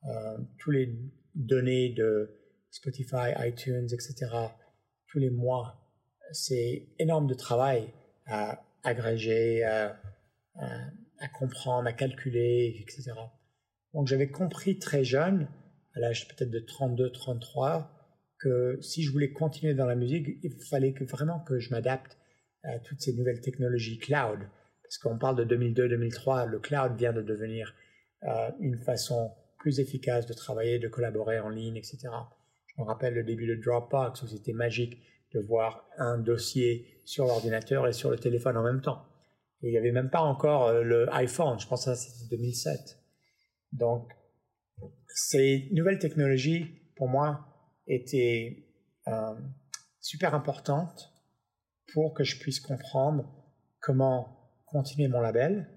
euh, 0.05 0.39
tous 0.59 0.71
les 0.71 0.95
données 1.35 1.91
de 1.91 2.31
Spotify, 2.71 3.33
iTunes, 3.39 3.89
etc 3.91 4.51
tous 5.13 5.19
les 5.19 5.31
mois. 5.31 5.79
C'est 6.33 6.89
énorme 6.99 7.27
de 7.27 7.35
travail 7.35 7.93
à 8.27 8.65
agréger, 8.83 9.63
à, 9.63 10.01
comprendre, 11.29 11.87
à 11.89 11.93
calculer, 11.93 12.77
etc. 12.81 13.13
Donc 13.95 14.07
j'avais 14.07 14.31
compris 14.31 14.79
très 14.79 15.05
jeune, 15.05 15.49
à 15.95 16.01
l'âge 16.01 16.29
peut-être 16.29 16.51
de 16.51 16.61
32, 16.61 17.11
33, 17.11 17.91
que 18.39 18.79
si 18.81 19.03
je 19.03 19.13
voulais 19.13 19.33
continuer 19.33 19.75
dans 19.75 19.87
la 19.87 19.95
musique, 19.95 20.27
il 20.43 20.53
fallait 20.69 20.95
vraiment 21.01 21.41
que 21.41 21.59
je 21.59 21.71
m'adapte 21.71 22.19
à 22.65 22.79
toutes 22.79 23.01
ces 23.01 23.15
nouvelles 23.15 23.41
technologies 23.41 23.99
cloud. 23.99 24.41
Parce 24.83 24.99
qu'on 24.99 25.19
parle 25.19 25.45
de 25.45 25.57
2002-2003, 25.57 26.49
le 26.49 26.59
cloud 26.59 26.97
vient 26.97 27.13
de 27.13 27.23
devenir 27.23 27.75
euh, 28.25 28.51
une 28.61 28.79
façon 28.79 29.33
plus 29.59 29.81
efficace 29.81 30.27
de 30.27 30.35
travailler, 30.35 30.79
de 30.79 30.89
collaborer 30.89 31.39
en 31.39 31.49
ligne, 31.49 31.77
etc. 31.77 32.09
Je 32.67 32.83
me 32.83 32.87
rappelle 32.87 33.15
le 33.15 33.25
début 33.25 33.47
de 33.47 33.55
Dropbox 33.55 34.23
où 34.23 34.27
c'était 34.27 34.53
magique 34.53 34.99
de 35.35 35.41
voir 35.41 35.89
un 35.99 36.19
dossier 36.19 37.01
sur 37.05 37.27
l'ordinateur 37.27 37.87
et 37.87 37.93
sur 37.93 38.11
le 38.11 38.19
téléphone 38.19 38.57
en 38.57 38.63
même 38.63 38.81
temps. 38.81 39.07
Il 39.63 39.71
n'y 39.71 39.79
avait 39.79 39.93
même 39.93 40.11
pas 40.11 40.21
encore 40.21 40.67
euh, 40.67 40.83
le 40.83 41.13
iPhone, 41.15 41.59
je 41.59 41.67
pense 41.67 41.85
que 41.85 41.95
c'était 41.95 42.37
2007. 42.37 42.99
Donc, 43.73 44.11
ces 45.09 45.69
nouvelles 45.73 45.99
technologies, 45.99 46.67
pour 46.97 47.09
moi, 47.09 47.47
étaient 47.87 48.67
euh, 49.09 49.35
super 50.01 50.35
importantes 50.35 51.13
pour 51.93 52.15
que 52.15 52.25
je 52.25 52.39
puisse 52.39 52.61
comprendre 52.61 53.33
comment 53.81 54.51
continuer 54.67 55.09
mon 55.09 55.21
label. 55.21 55.69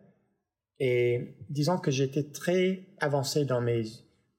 Et 0.80 1.38
disons 1.50 1.78
que 1.78 1.92
j'étais 1.92 2.32
très 2.32 2.88
avancé 3.00 3.46
dans 3.46 3.62
mes, 3.62 3.84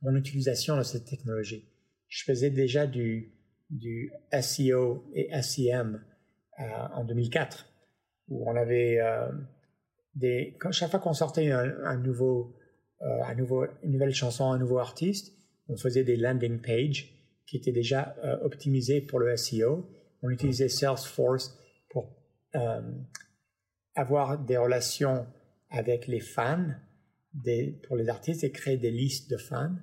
mon 0.03 0.15
utilisation 0.17 0.77
de 0.77 0.83
cette 0.83 1.07
technologie 1.07 1.71
je 2.09 2.25
faisais 2.25 2.51
déjà 2.51 2.87
du, 2.87 3.33
du 3.71 4.13
SEO 4.41 5.11
et 5.15 5.31
SEM 5.43 6.05
euh, 6.59 6.63
en 6.95 7.05
2004, 7.05 7.69
où 8.29 8.49
on 8.49 8.57
avait 8.57 8.99
euh, 9.01 9.29
des. 10.15 10.57
Chaque 10.71 10.91
fois 10.91 11.01
qu'on 11.01 11.13
sortait 11.13 11.51
un, 11.51 11.97
nouveau, 11.97 12.57
euh, 13.03 13.23
un 13.25 13.35
nouveau, 13.35 13.67
une 13.83 13.93
nouvelle 13.93 14.15
chanson, 14.15 14.51
un 14.51 14.59
nouveau 14.59 14.79
artiste, 14.79 15.35
on 15.69 15.77
faisait 15.77 16.05
des 16.05 16.17
landing 16.17 16.61
pages 16.61 17.13
qui 17.47 17.57
étaient 17.57 17.73
déjà 17.73 18.17
optimisés 18.43 19.01
pour 19.01 19.21
le 19.21 19.37
SEO. 19.37 19.89
On 20.23 20.31
utilisait 20.31 20.69
Salesforce 20.69 21.57
pour 21.91 22.13
avoir 23.95 24.39
des 24.39 24.57
relations 24.57 25.27
avec 25.71 26.09
les 26.09 26.19
fans 26.19 26.75
pour 27.87 27.97
les 27.97 28.09
artistes 28.09 28.45
et 28.45 28.51
créer 28.51 28.77
des 28.77 28.91
listes 28.91 29.31
de 29.31 29.37
fans. 29.37 29.75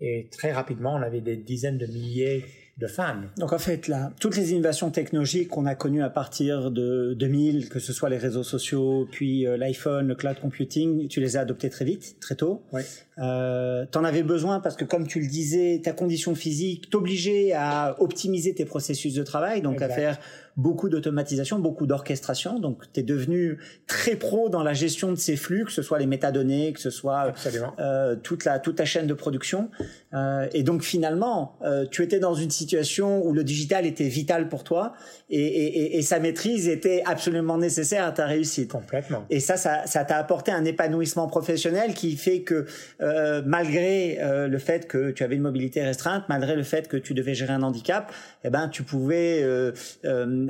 Et 0.00 0.28
très 0.30 0.52
rapidement, 0.52 0.94
on 0.94 1.02
avait 1.02 1.20
des 1.20 1.36
dizaines 1.36 1.78
de 1.78 1.86
milliers 1.86 2.44
de 2.78 2.86
fans. 2.86 3.22
Donc 3.36 3.52
en 3.52 3.58
fait, 3.58 3.88
là, 3.88 4.12
toutes 4.20 4.36
les 4.36 4.52
innovations 4.52 4.90
technologiques 4.90 5.48
qu'on 5.48 5.66
a 5.66 5.74
connues 5.74 6.02
à 6.02 6.10
partir 6.10 6.70
de 6.70 7.14
2000, 7.18 7.68
que 7.68 7.80
ce 7.80 7.92
soit 7.92 8.08
les 8.08 8.18
réseaux 8.18 8.44
sociaux, 8.44 9.08
puis 9.10 9.46
euh, 9.46 9.56
l'iPhone, 9.56 10.06
le 10.06 10.14
cloud 10.14 10.38
computing, 10.40 11.08
tu 11.08 11.20
les 11.20 11.36
as 11.36 11.40
adoptées 11.40 11.70
très 11.70 11.84
vite, 11.84 12.16
très 12.20 12.36
tôt. 12.36 12.62
Oui. 12.72 12.82
Euh, 13.18 13.84
T'en 13.90 14.04
avais 14.04 14.22
besoin 14.22 14.60
parce 14.60 14.76
que, 14.76 14.84
comme 14.84 15.08
tu 15.08 15.18
le 15.18 15.26
disais, 15.26 15.80
ta 15.82 15.92
condition 15.92 16.36
physique 16.36 16.88
t'obligeait 16.88 17.52
à 17.52 17.96
optimiser 18.00 18.54
tes 18.54 18.64
processus 18.64 19.14
de 19.14 19.24
travail, 19.24 19.60
donc 19.60 19.82
à 19.82 19.88
faire 19.88 20.18
beaucoup 20.58 20.88
d'automatisation, 20.88 21.60
beaucoup 21.60 21.86
d'orchestration. 21.86 22.58
Donc, 22.58 22.82
tu 22.92 23.00
es 23.00 23.02
devenu 23.02 23.58
très 23.86 24.16
pro 24.16 24.48
dans 24.50 24.62
la 24.62 24.74
gestion 24.74 25.10
de 25.12 25.16
ces 25.16 25.36
flux, 25.36 25.64
que 25.64 25.72
ce 25.72 25.82
soit 25.82 25.98
les 25.98 26.06
métadonnées, 26.06 26.72
que 26.72 26.80
ce 26.80 26.90
soit 26.90 27.32
euh, 27.78 28.16
toute 28.16 28.44
la 28.44 28.58
toute 28.58 28.76
ta 28.76 28.84
chaîne 28.84 29.06
de 29.06 29.14
production. 29.14 29.70
Euh, 30.12 30.46
et 30.52 30.64
donc, 30.64 30.82
finalement, 30.82 31.56
euh, 31.62 31.86
tu 31.90 32.02
étais 32.02 32.18
dans 32.18 32.34
une 32.34 32.50
situation 32.50 33.24
où 33.24 33.32
le 33.32 33.44
digital 33.44 33.86
était 33.86 34.08
vital 34.08 34.48
pour 34.48 34.64
toi 34.64 34.94
et, 35.30 35.40
et, 35.40 35.98
et, 35.98 36.02
sa 36.02 36.18
maîtrise 36.18 36.68
était 36.68 37.02
absolument 37.06 37.56
nécessaire 37.56 38.04
à 38.04 38.12
ta 38.12 38.26
réussite. 38.26 38.72
Complètement. 38.72 39.24
Et 39.30 39.40
ça, 39.40 39.56
ça, 39.56 39.86
ça 39.86 40.04
t'a 40.04 40.16
apporté 40.16 40.50
un 40.50 40.64
épanouissement 40.64 41.28
professionnel 41.28 41.94
qui 41.94 42.16
fait 42.16 42.40
que 42.40 42.66
euh, 43.00 43.42
malgré 43.44 44.18
euh, 44.20 44.48
le 44.48 44.58
fait 44.58 44.88
que 44.88 45.10
tu 45.10 45.22
avais 45.22 45.36
une 45.36 45.42
mobilité 45.42 45.82
restreinte, 45.82 46.24
malgré 46.28 46.56
le 46.56 46.62
fait 46.62 46.88
que 46.88 46.96
tu 46.96 47.14
devais 47.14 47.34
gérer 47.34 47.52
un 47.52 47.62
handicap, 47.62 48.12
eh 48.44 48.50
ben 48.50 48.68
tu 48.68 48.82
pouvais 48.82 49.40
euh, 49.42 49.72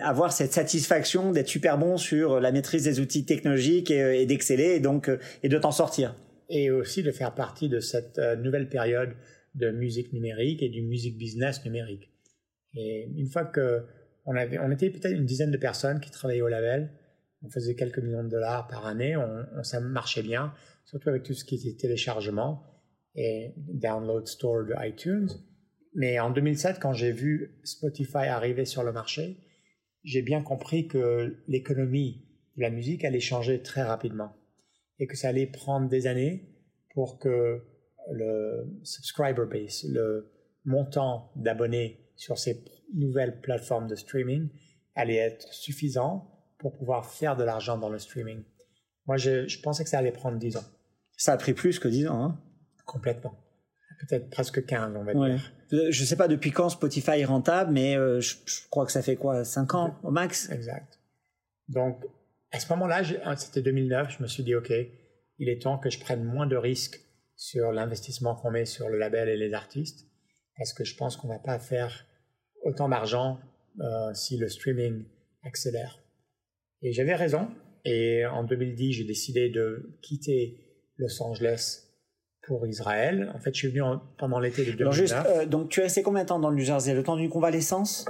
avoir 0.01 0.33
cette 0.33 0.53
satisfaction 0.53 1.33
d'être 1.33 1.49
super 1.49 1.79
bon 1.79 1.97
sur 1.97 2.41
la 2.41 2.53
maîtrise 2.53 2.85
des 2.85 3.01
outils 3.01 3.25
technologiques 3.25 3.91
et, 3.91 4.27
d'exceller 4.27 4.77
et 4.77 4.81
donc 4.81 5.11
et 5.43 5.49
de 5.49 5.59
t'en 5.59 5.71
sortir. 5.71 6.15
Et 6.49 6.71
aussi 6.71 7.03
de 7.03 7.11
faire 7.11 7.35
partie 7.35 7.69
de 7.69 7.81
cette 7.81 8.19
nouvelle 8.43 8.69
période 8.69 9.11
de 9.55 9.71
musique 9.71 10.13
numérique 10.13 10.63
et 10.63 10.69
du 10.69 10.83
musique 10.83 11.19
business 11.19 11.65
numérique. 11.65 12.11
Et 12.75 13.09
une 13.17 13.29
fois 13.29 13.45
que 13.45 13.85
on 14.27 14.37
avait, 14.37 14.59
on 14.59 14.71
était 14.71 14.91
peut-être 14.91 15.15
une 15.15 15.25
dizaine 15.25 15.51
de 15.51 15.57
personnes 15.57 16.01
qui 16.01 16.11
travaillaient 16.11 16.43
au 16.43 16.49
label, 16.49 16.91
on 17.43 17.51
faisait 17.51 17.75
quelques 17.75 17.99
millions 17.99 18.25
de 18.25 18.29
dollars 18.29 18.69
par 18.69 18.87
année, 18.87 19.17
on, 19.17 19.63
ça 19.63 19.81
marchait 19.81 20.23
bien, 20.23 20.53
surtout 20.85 21.09
avec 21.09 21.23
tout 21.23 21.35
ce 21.35 21.45
qui 21.45 21.55
était 21.55 21.77
téléchargement 21.77 22.63
et 23.15 23.55
download 23.57 24.27
store 24.27 24.65
de 24.65 24.75
iTunes. 24.87 25.29
Mais 25.95 26.21
en 26.21 26.31
2007, 26.31 26.79
quand 26.79 26.93
j'ai 26.93 27.13
vu 27.13 27.59
Spotify 27.65 28.27
arriver 28.27 28.65
sur 28.65 28.83
le 28.83 28.93
marché, 28.93 29.39
j'ai 30.05 30.23
bien 30.23 30.43
compris 30.43 30.89
que 30.89 31.43
l'économie 31.49 32.25
de 32.57 32.63
la 32.63 32.71
musique 32.71 33.05
allait 33.05 33.21
changer 33.21 33.63
très 33.63 33.83
rapidement 33.83 34.35
et 34.99 35.07
que 35.07 35.17
ça 35.17 35.29
allait 35.29 35.47
prendre 35.47 35.89
des 35.89 36.07
années 36.07 36.49
pour 36.95 37.19
que 37.19 37.63
le 38.11 38.79
subscriber 38.83 39.45
base, 39.51 39.85
le 39.89 40.33
montant 40.65 41.31
d'abonnés 41.37 42.11
sur 42.17 42.39
ces 42.39 42.65
nouvelles 42.95 43.41
plateformes 43.41 43.87
de 43.87 43.95
streaming 43.95 44.49
allait 44.95 45.17
être 45.17 45.53
suffisant 45.53 46.31
pour 46.59 46.77
pouvoir 46.77 47.07
faire 47.07 47.37
de 47.37 47.45
l'argent 47.45 47.79
dans 47.79 47.89
le 47.89 47.99
streaming. 47.99 48.43
Moi, 49.07 49.17
je, 49.17 49.61
pensais 49.63 49.85
que 49.85 49.91
ça 49.91 49.99
allait 49.99 50.13
prendre 50.13 50.39
10 50.39 50.57
ans. 50.57 50.65
Ça 51.17 51.33
a 51.33 51.37
pris 51.37 51.55
plus 51.55 51.79
que 51.79 51.89
10 51.89 52.09
ans, 52.09 52.25
hein 52.25 52.41
Complètement. 52.85 53.35
Peut-être 54.01 54.31
presque 54.31 54.65
15, 54.65 54.95
on 54.97 55.05
va 55.05 55.13
dire. 55.13 55.53
Euh, 55.73 55.91
je 55.91 56.01
ne 56.01 56.07
sais 56.07 56.17
pas 56.17 56.29
depuis 56.29 56.51
quand 56.51 56.69
Spotify 56.69 57.21
est 57.21 57.25
rentable, 57.25 57.73
mais 57.73 57.97
euh, 57.97 58.21
je, 58.21 58.35
crois 58.71 58.87
que 58.87 58.93
ça 58.93 59.03
fait 59.03 59.17
quoi 59.17 59.45
5 59.45 59.75
ans 59.75 59.97
au 60.03 60.11
max? 60.11 60.51
Exact. 60.51 60.99
Donc, 61.69 62.05
à 62.51 62.61
ce 62.61 62.73
moment-là, 62.73 63.03
ah, 63.25 63.37
c'était 63.37 63.63
2009, 63.63 64.17
je 64.17 64.23
me 64.23 64.29
suis 64.29 64.43
dit, 64.43 64.55
OK, 64.55 64.73
il 65.39 65.49
est 65.49 65.63
temps 65.63 65.79
que 65.79 65.91
je 65.91 65.99
prenne 65.99 66.25
moins 66.25 66.47
de 66.47 66.57
risques 66.57 67.01
sur 67.37 67.73
l'investissement 67.73 68.35
qu'on 68.35 68.51
met 68.51 68.65
sur 68.65 68.89
le 68.89 68.99
label 68.99 69.29
et 69.29 69.37
les 69.37 69.53
artistes, 69.53 70.07
parce 70.57 70.73
que 70.73 70.85
je 70.85 70.97
pense 70.97 71.17
qu'on 71.17 71.29
ne 71.29 71.35
va 71.35 71.39
pas 71.39 71.59
faire 71.59 72.07
autant 72.63 72.89
d'argent 72.89 73.39
euh, 73.81 74.15
si 74.15 74.37
le 74.39 74.49
streaming 74.49 75.05
accélère. 75.43 76.01
Et 76.83 76.93
j'avais 76.93 77.15
raison. 77.15 77.49
Et 77.85 78.27
en 78.27 78.45
2010, 78.45 78.93
j'ai 78.93 79.05
décidé 79.05 79.51
de 79.51 79.99
quitter 80.03 80.85
Los 80.97 81.23
Angeles 81.23 81.88
pour 82.49 82.67
Israël. 82.67 83.31
En 83.35 83.39
fait, 83.39 83.55
je 83.55 83.59
suis 83.59 83.69
venu 83.69 83.83
pendant 84.17 84.41
l'été 84.41 84.65
de 84.65 84.73
2009. 84.73 84.95
juste, 84.95 85.15
euh, 85.27 85.45
donc, 85.45 85.69
tu 85.69 85.81
es 85.81 85.83
resté 85.85 86.03
combien 86.03 86.23
de 86.23 86.29
temps 86.29 86.41
dans 86.41 86.49
le 86.49 86.57
New 86.57 86.65
Jersey? 86.65 86.95
Le 86.95 87.03
temps 87.03 87.17
d'une 87.17 87.29
convalescence? 87.29 88.07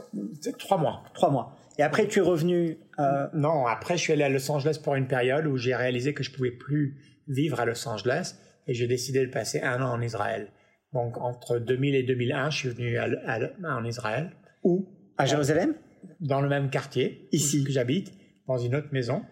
Trois 0.59 0.78
mois. 0.78 1.03
Trois 1.12 1.30
mois. 1.30 1.57
Et 1.76 1.82
après, 1.82 2.07
tu 2.07 2.20
es 2.20 2.22
revenu 2.22 2.78
euh... 3.01 3.26
Non, 3.34 3.66
après, 3.66 3.97
je 3.97 4.03
suis 4.03 4.12
allé 4.12 4.22
à 4.22 4.28
Los 4.28 4.49
Angeles 4.51 4.80
pour 4.82 4.95
une 4.95 5.09
période 5.09 5.47
où 5.47 5.57
j'ai 5.57 5.74
réalisé 5.74 6.14
que 6.14 6.22
je 6.22 6.30
pouvais 6.30 6.53
plus 6.53 6.97
vivre 7.26 7.59
à 7.59 7.66
Los 7.66 7.86
Angeles 7.89 8.36
et 8.68 8.74
j'ai 8.74 8.86
décidé 8.86 9.26
de 9.26 9.30
passer 9.30 9.61
un 9.61 9.82
an 9.82 9.93
en 9.93 10.01
Israël. 10.01 10.53
Donc, 10.93 11.18
entre 11.18 11.59
2000 11.59 11.97
et 11.97 12.05
2001, 12.05 12.51
je 12.51 12.57
suis 12.57 12.68
venu 12.68 12.97
en 12.99 13.84
Israël. 13.84 14.30
Où? 14.62 14.89
À 15.18 15.26
Jérusalem? 15.26 15.74
Dans 16.20 16.41
le 16.41 16.49
même 16.49 16.70
quartier. 16.70 17.28
Ici. 17.32 17.64
Que 17.64 17.72
j'habite 17.72 18.12
dans 18.47 18.57
une 18.57 18.76
autre 18.76 18.89
maison 18.93 19.22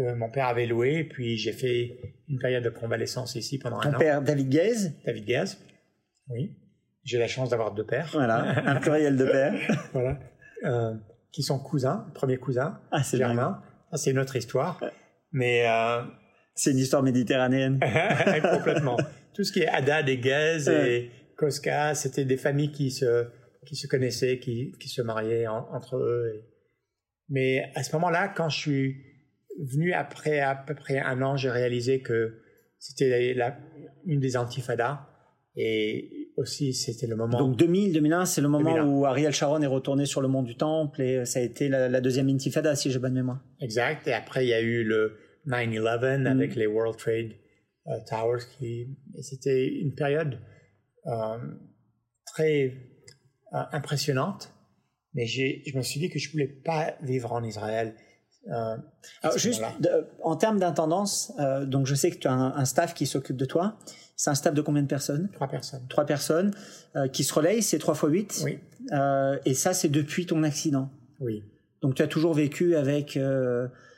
que 0.00 0.14
mon 0.14 0.30
père 0.30 0.46
avait 0.46 0.66
louée. 0.66 1.04
Puis 1.04 1.36
j'ai 1.36 1.52
fait 1.52 1.98
une 2.28 2.38
période 2.38 2.64
de 2.64 2.70
convalescence 2.70 3.34
ici 3.34 3.58
pendant 3.58 3.80
un 3.80 3.88
an. 3.88 3.92
Ton 3.92 3.98
père, 3.98 4.22
David 4.22 4.48
Gaze 4.48 4.94
David 5.04 5.24
Gaze, 5.24 5.58
oui. 6.28 6.56
J'ai 7.02 7.18
la 7.18 7.28
chance 7.28 7.50
d'avoir 7.50 7.72
deux 7.72 7.86
pères. 7.86 8.10
Voilà, 8.12 8.68
un 8.68 8.76
pluriel 8.80 9.16
de 9.16 9.24
pères. 9.24 9.88
voilà. 9.92 10.18
Euh, 10.64 10.94
qui 11.32 11.42
sont 11.42 11.58
cousins, 11.58 12.06
premier 12.14 12.36
cousin, 12.36 12.80
ah, 12.90 13.02
c'est 13.02 13.16
Germain. 13.16 13.62
c'est 13.94 14.10
une 14.10 14.18
autre 14.18 14.36
histoire. 14.36 14.80
Mais. 15.32 15.66
Euh, 15.68 16.02
c'est 16.54 16.72
une 16.72 16.78
histoire 16.78 17.02
méditerranéenne. 17.02 17.80
Complètement. 18.52 18.98
Tout 19.32 19.44
ce 19.44 19.52
qui 19.52 19.60
est 19.60 19.68
Haddad 19.68 20.08
et 20.10 20.18
Gaze 20.18 20.68
et 20.68 21.10
Koska, 21.36 21.94
c'était 21.94 22.26
des 22.26 22.36
familles 22.36 22.72
qui 22.72 22.90
se, 22.90 23.28
qui 23.64 23.76
se 23.76 23.86
connaissaient, 23.86 24.38
qui, 24.38 24.72
qui 24.78 24.88
se 24.88 25.00
mariaient 25.00 25.46
entre 25.46 25.96
eux. 25.96 26.32
Et, 26.34 26.44
mais 27.30 27.72
à 27.74 27.82
ce 27.82 27.94
moment-là, 27.96 28.28
quand 28.28 28.50
je 28.50 28.58
suis 28.58 29.09
venu 29.60 29.92
après 29.92 30.40
à 30.40 30.54
peu 30.54 30.74
près 30.74 30.98
un 30.98 31.22
an, 31.22 31.36
j'ai 31.36 31.50
réalisé 31.50 32.00
que 32.00 32.40
c'était 32.78 33.36
une 34.04 34.20
des 34.20 34.36
antifadas. 34.36 35.06
Et 35.56 36.32
aussi, 36.36 36.72
c'était 36.72 37.06
le 37.06 37.16
moment. 37.16 37.38
Donc 37.38 37.56
2000, 37.56 37.92
2001, 37.92 38.24
c'est 38.24 38.40
le 38.40 38.48
moment 38.48 38.80
où 38.82 39.04
Ariel 39.04 39.32
Sharon 39.32 39.60
est 39.60 39.66
retourné 39.66 40.06
sur 40.06 40.20
le 40.20 40.28
mont 40.28 40.42
du 40.42 40.56
Temple 40.56 41.02
et 41.02 41.24
ça 41.26 41.40
a 41.40 41.42
été 41.42 41.68
la, 41.68 42.00
deuxième 42.00 42.28
intifada, 42.28 42.76
si 42.76 42.90
j'ai 42.90 42.98
bonne 42.98 43.14
mémoire. 43.14 43.44
Exact. 43.60 44.06
Et 44.06 44.12
après, 44.12 44.46
il 44.46 44.48
y 44.48 44.54
a 44.54 44.60
eu 44.60 44.84
le 44.84 45.18
9-11 45.48 46.22
mm. 46.22 46.26
avec 46.26 46.54
les 46.54 46.66
World 46.66 46.96
Trade 46.96 47.32
euh, 47.88 47.98
Towers. 48.08 48.44
Qui... 48.58 48.96
Et 49.16 49.22
c'était 49.22 49.66
une 49.66 49.94
période 49.94 50.38
euh, 51.06 51.38
très 52.26 52.74
euh, 53.52 53.62
impressionnante 53.72 54.52
mais 55.14 55.26
je 55.26 55.76
me 55.76 55.82
suis 55.82 56.00
dit 56.00 56.08
que 56.08 56.18
je 56.18 56.30
voulais 56.30 56.46
pas 56.46 56.94
vivre 57.02 57.32
en 57.32 57.42
Israël. 57.42 57.94
Euh, 58.48 58.76
Alors 59.22 59.38
juste 59.38 59.62
en 60.22 60.36
termes 60.36 60.58
d'intendance, 60.58 61.32
euh, 61.38 61.66
donc 61.66 61.86
je 61.86 61.94
sais 61.94 62.10
que 62.10 62.18
tu 62.18 62.28
as 62.28 62.32
un, 62.32 62.64
staff 62.64 62.94
qui 62.94 63.06
s'occupe 63.06 63.36
de 63.36 63.44
toi. 63.44 63.76
C'est 64.16 64.30
un 64.30 64.34
staff 64.34 64.54
de 64.54 64.62
combien 64.62 64.82
de 64.82 64.88
personnes? 64.88 65.28
Trois 65.32 65.48
personnes. 65.48 65.86
Trois 65.88 66.04
personnes 66.04 66.54
euh, 66.96 67.08
qui 67.08 67.24
se 67.24 67.32
relayent, 67.32 67.62
c'est 67.62 67.78
trois 67.78 67.94
fois 67.94 68.08
huit. 68.08 68.42
Oui. 68.44 68.58
Et 69.44 69.54
ça, 69.54 69.72
c'est 69.72 69.88
depuis 69.88 70.26
ton 70.26 70.42
accident. 70.42 70.90
Oui. 71.20 71.44
Donc 71.82 71.94
tu 71.94 72.02
as 72.02 72.08
toujours 72.08 72.34
vécu 72.34 72.76
avec 72.76 73.18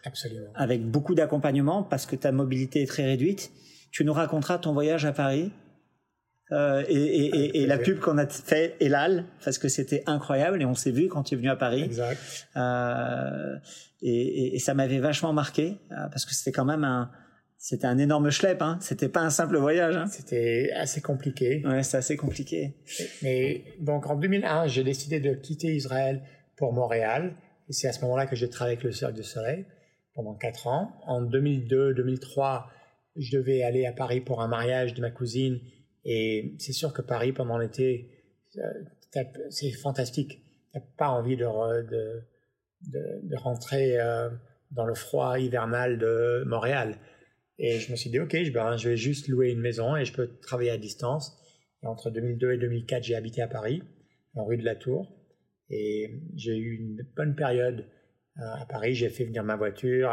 Absolument. 0.04 0.50
avec 0.54 0.88
beaucoup 0.88 1.14
d'accompagnement 1.14 1.82
parce 1.82 2.06
que 2.06 2.16
ta 2.16 2.32
mobilité 2.32 2.82
est 2.82 2.86
très 2.86 3.04
réduite. 3.04 3.50
Tu 3.90 4.04
nous 4.04 4.12
raconteras 4.12 4.58
ton 4.58 4.72
voyage 4.72 5.04
à 5.04 5.12
Paris 5.12 5.52
euh, 6.52 6.84
et, 6.88 7.66
la 7.66 7.78
pub 7.78 7.98
qu'on 7.98 8.18
a 8.18 8.26
fait 8.26 8.76
Elal 8.80 9.24
parce 9.44 9.58
que 9.58 9.68
c'était 9.68 10.02
incroyable 10.06 10.60
et 10.60 10.66
on 10.66 10.74
s'est 10.74 10.90
vu 10.90 11.08
quand 11.08 11.22
tu 11.22 11.34
es 11.34 11.36
venu 11.36 11.48
à 11.48 11.56
Paris. 11.56 11.82
Exact. 11.82 12.18
Euh, 12.56 13.56
et, 14.02 14.58
ça 14.58 14.74
m'avait 14.74 14.98
vachement 14.98 15.32
marqué 15.32 15.78
euh, 15.92 16.08
parce 16.10 16.24
que 16.24 16.34
c'était 16.34 16.52
quand 16.52 16.64
même 16.64 16.84
un 16.84 17.10
c'était 17.56 17.86
un 17.86 17.98
énorme 17.98 18.30
schlep, 18.30 18.60
hein. 18.60 18.76
C'était 18.80 19.08
pas 19.08 19.20
un 19.20 19.30
simple 19.30 19.56
voyage. 19.56 19.96
Hein. 19.96 20.06
C'était 20.06 20.70
assez 20.74 21.00
compliqué. 21.00 21.62
Ouais, 21.64 21.84
c'est 21.84 21.96
assez 21.96 22.16
compliqué. 22.16 22.74
Mais 23.22 23.62
donc 23.78 24.08
en 24.08 24.16
2001, 24.16 24.66
j'ai 24.66 24.82
décidé 24.82 25.20
de 25.20 25.32
quitter 25.34 25.68
Israël 25.68 26.22
pour 26.56 26.72
Montréal. 26.72 27.36
Et 27.68 27.72
c'est 27.72 27.86
à 27.86 27.92
ce 27.92 28.00
moment-là 28.00 28.26
que 28.26 28.34
j'ai 28.34 28.48
travaillé 28.48 28.76
avec 28.76 28.84
le 28.84 28.90
Cirque 28.90 29.14
du 29.14 29.22
Soleil 29.22 29.64
pendant 30.14 30.34
quatre 30.34 30.66
ans. 30.66 30.90
En 31.06 31.22
2002-2003, 31.22 32.64
je 33.14 33.36
devais 33.36 33.62
aller 33.62 33.86
à 33.86 33.92
Paris 33.92 34.20
pour 34.20 34.42
un 34.42 34.48
mariage 34.48 34.94
de 34.94 35.00
ma 35.00 35.12
cousine 35.12 35.60
et 36.04 36.54
c'est 36.58 36.72
sûr 36.72 36.92
que 36.92 37.02
Paris, 37.02 37.32
pendant 37.32 37.58
l'été, 37.58 38.08
euh, 38.56 39.22
c'est 39.50 39.70
fantastique. 39.70 40.42
Tu 40.72 40.78
n'as 40.78 40.84
pas 40.96 41.08
envie 41.08 41.36
de, 41.36 41.44
de, 41.44 42.22
de, 42.88 43.36
rentrer 43.36 44.00
euh, 44.00 44.30
dans 44.70 44.84
le 44.84 44.94
froid 44.94 45.38
hivernal 45.38 45.98
de 45.98 46.44
Montréal. 46.46 46.96
Et 47.58 47.78
je 47.78 47.90
me 47.90 47.96
suis 47.96 48.10
dit, 48.10 48.18
OK, 48.18 48.36
ben, 48.52 48.76
je 48.76 48.90
vais 48.90 48.96
juste 48.96 49.28
louer 49.28 49.50
une 49.50 49.60
maison 49.60 49.96
et 49.96 50.04
je 50.04 50.12
peux 50.12 50.38
travailler 50.40 50.70
à 50.70 50.78
distance. 50.78 51.38
Entre 51.82 52.10
2002 52.10 52.52
et 52.52 52.58
2004, 52.58 53.02
j'ai 53.02 53.14
habité 53.14 53.42
à 53.42 53.48
Paris, 53.48 53.82
en 54.34 54.44
rue 54.44 54.56
de 54.56 54.64
la 54.64 54.76
Tour. 54.76 55.14
Et 55.68 56.22
j'ai 56.34 56.56
eu 56.56 56.76
une 56.76 57.02
bonne 57.16 57.34
période 57.34 57.86
euh, 58.38 58.54
à 58.54 58.66
Paris. 58.66 58.94
J'ai 58.94 59.08
fait 59.08 59.24
venir 59.24 59.44
ma 59.44 59.56
voiture 59.56 60.12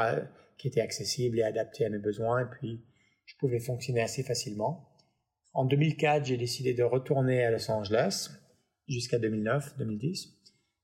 qui 0.57 0.67
était 0.67 0.81
accessible 0.81 1.39
et 1.39 1.43
adaptée 1.43 1.85
à 1.85 1.89
mes 1.89 1.99
besoins. 1.99 2.41
Et 2.41 2.49
puis, 2.49 2.83
je 3.25 3.35
pouvais 3.37 3.59
fonctionner 3.59 4.01
assez 4.01 4.23
facilement. 4.23 4.89
En 5.53 5.65
2004, 5.65 6.25
j'ai 6.25 6.37
décidé 6.37 6.73
de 6.73 6.83
retourner 6.83 7.43
à 7.43 7.51
Los 7.51 7.69
Angeles 7.71 8.29
jusqu'à 8.87 9.19
2009, 9.19 9.77
2010. 9.77 10.38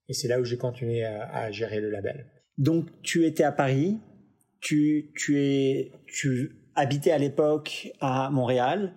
Et 0.08 0.14
c'est 0.14 0.28
là 0.28 0.40
où 0.40 0.46
j'ai 0.46 0.58
continué 0.58 1.04
à, 1.04 1.52
gérer 1.52 1.80
le 1.80 1.90
label. 1.90 2.28
Donc, 2.58 2.88
tu 3.02 3.26
étais 3.26 3.44
à 3.44 3.52
Paris, 3.52 3.98
tu, 4.62 5.12
tu, 5.16 5.40
es, 5.40 5.92
tu 6.08 6.58
habitais 6.76 7.12
à 7.12 7.18
l'époque 7.18 7.92
à 8.00 8.30
Montréal, 8.30 8.94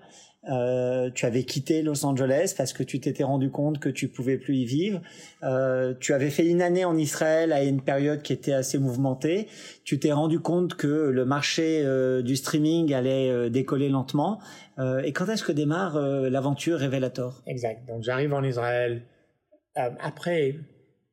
euh, 0.51 1.11
tu 1.11 1.27
avais 1.27 1.43
quitté 1.43 1.83
Los 1.83 2.07
Angeles 2.07 2.55
parce 2.57 2.73
que 2.73 2.83
tu 2.83 3.01
t'étais 3.01 3.25
rendu 3.25 3.51
compte 3.51 3.81
que 3.81 3.89
tu 3.89 4.09
pouvais 4.09 4.39
plus 4.39 4.57
y 4.57 4.65
vivre. 4.65 5.03
Euh, 5.43 5.95
tu 5.99 6.15
avais 6.15 6.31
fait 6.31 6.47
une 6.47 6.63
année 6.63 6.85
en 6.85 6.97
Israël 6.97 7.53
à 7.53 7.65
une 7.65 7.83
période 7.83 8.23
qui 8.23 8.33
était 8.33 8.53
assez 8.53 8.79
mouvementée. 8.79 9.49
Tu 9.85 9.99
t'es 9.99 10.13
rendu 10.13 10.41
compte 10.41 10.75
que 10.75 10.87
le 10.87 11.25
marché 11.25 11.83
euh, 11.85 12.23
du 12.23 12.37
streaming 12.37 12.95
allait 12.95 13.51
décoller 13.51 13.89
lentement. 13.89 14.41
Et 15.03 15.13
quand 15.13 15.27
est-ce 15.27 15.43
que 15.43 15.51
démarre 15.51 15.99
l'aventure 15.99 16.79
Revelator? 16.79 17.43
Exact. 17.49 17.85
Donc 17.89 18.05
j'arrive 18.05 18.33
en 18.33 18.45
Israël. 18.45 19.03
après, 19.75 20.55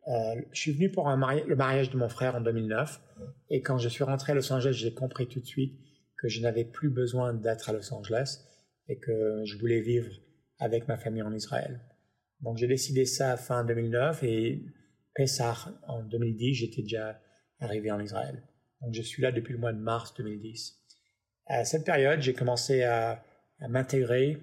je 0.08 0.60
suis 0.60 0.72
venu 0.72 0.92
pour 0.92 1.10
un 1.10 1.18
le 1.36 1.56
mariage 1.56 1.90
de 1.90 1.98
mon 1.98 2.10
frère 2.10 2.36
en 2.36 2.42
2009. 2.42 3.02
Et 3.50 3.62
quand 3.62 3.78
je 3.78 3.90
suis 3.90 4.04
rentré 4.04 4.32
à 4.32 4.36
Los 4.36 4.52
Angeles, 4.52 4.74
j'ai 4.74 4.94
compris 4.94 5.28
tout 5.28 5.40
de 5.40 5.46
suite 5.46 5.80
que 6.18 6.28
je 6.28 6.42
n'avais 6.42 6.66
plus 6.66 6.90
besoin 6.90 7.34
d'être 7.34 7.70
à 7.70 7.74
Los 7.74 7.94
Angeles 7.94 8.40
et 8.88 9.00
que 9.00 9.42
je 9.46 9.58
voulais 9.58 9.82
vivre 9.82 10.10
avec 10.60 10.88
ma 10.88 10.98
famille 10.98 11.24
en 11.24 11.34
Israël. 11.34 11.82
Donc 12.42 12.58
j'ai 12.58 12.68
décidé 12.68 13.06
ça 13.06 13.38
fin 13.38 13.64
2009 13.64 14.24
et 14.24 14.64
Pessah 15.14 15.56
en 15.88 16.04
2010, 16.04 16.54
j'étais 16.54 16.82
déjà 16.82 17.20
arrivé 17.60 17.92
en 17.92 18.00
Israël. 18.00 18.44
Donc 18.82 18.94
je 18.94 19.02
suis 19.02 19.22
là 19.22 19.32
depuis 19.32 19.54
le 19.54 19.60
mois 19.60 19.74
de 19.74 19.80
mars 19.80 20.14
2010. 20.16 20.76
À 21.48 21.64
cette 21.64 21.86
période, 21.86 22.22
j'ai 22.22 22.34
commencé 22.34 22.84
à, 22.84 23.24
m'intégrer 23.70 24.38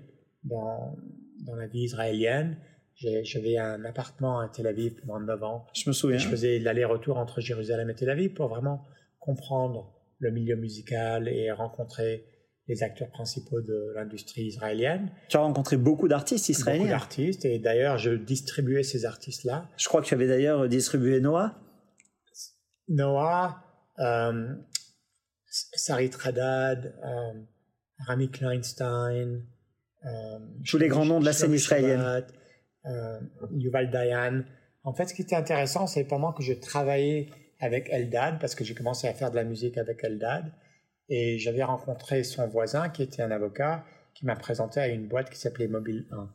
dans, 0.44 0.96
dans 1.44 1.54
la 1.54 1.66
vie 1.66 1.82
israélienne. 1.82 2.56
J'avais 2.96 3.56
un 3.58 3.84
appartement 3.84 4.40
à 4.40 4.48
Tel 4.48 4.66
Aviv 4.66 4.94
pendant 5.00 5.20
9 5.20 5.42
ans. 5.42 5.66
Je 5.74 5.88
me 5.88 5.92
souviens. 5.92 6.18
Je 6.18 6.28
faisais 6.28 6.58
l'aller-retour 6.58 7.18
entre 7.18 7.40
Jérusalem 7.40 7.90
et 7.90 7.94
Tel 7.94 8.10
Aviv 8.10 8.32
pour 8.34 8.48
vraiment 8.48 8.86
comprendre 9.18 9.92
le 10.18 10.30
milieu 10.30 10.56
musical 10.56 11.28
et 11.28 11.50
rencontrer 11.50 12.24
les 12.68 12.82
acteurs 12.82 13.10
principaux 13.10 13.60
de 13.60 13.92
l'industrie 13.94 14.42
israélienne. 14.42 15.10
Tu 15.28 15.36
as 15.36 15.40
rencontré 15.40 15.76
beaucoup 15.76 16.06
d'artistes 16.06 16.48
israéliens. 16.48 16.82
Beaucoup 16.84 16.90
d'artistes, 16.90 17.44
et 17.44 17.58
d'ailleurs, 17.58 17.98
je 17.98 18.12
distribuais 18.12 18.84
ces 18.84 19.04
artistes-là. 19.04 19.68
Je 19.76 19.88
crois 19.88 20.00
que 20.00 20.06
tu 20.06 20.14
avais 20.14 20.28
d'ailleurs 20.28 20.68
distribué 20.68 21.20
Noah. 21.20 21.58
Noah, 22.88 23.64
euh, 23.98 24.54
Sarit 25.46 26.10
Radad, 26.18 26.94
euh, 27.04 27.40
Rami 28.06 28.30
Kleinstein, 28.30 29.42
euh, 30.04 30.38
tous 30.68 30.78
les 30.78 30.88
grands 30.88 31.04
noms 31.04 31.20
de 31.20 31.24
la 31.24 31.32
scène 31.32 31.52
israélienne. 31.52 32.24
Euh, 32.86 33.20
Yuval 33.52 33.90
Dayan. 33.90 34.42
En 34.84 34.92
fait, 34.92 35.06
ce 35.06 35.14
qui 35.14 35.22
était 35.22 35.36
intéressant, 35.36 35.86
c'est 35.86 36.04
pendant 36.04 36.32
que 36.32 36.42
je 36.42 36.52
travaillais 36.52 37.28
avec 37.60 37.88
Eldad, 37.90 38.40
parce 38.40 38.54
que 38.54 38.64
j'ai 38.64 38.74
commencé 38.74 39.06
à 39.06 39.14
faire 39.14 39.30
de 39.30 39.36
la 39.36 39.44
musique 39.44 39.78
avec 39.78 40.02
Eldad, 40.02 40.52
et 41.08 41.38
j'avais 41.38 41.62
rencontré 41.62 42.24
son 42.24 42.46
voisin 42.48 42.88
qui 42.88 43.02
était 43.02 43.22
un 43.22 43.30
avocat 43.30 43.84
qui 44.14 44.26
m'a 44.26 44.34
présenté 44.34 44.80
à 44.80 44.88
une 44.88 45.06
boîte 45.06 45.30
qui 45.30 45.38
s'appelait 45.38 45.68
Mobile 45.68 46.06
1. 46.10 46.34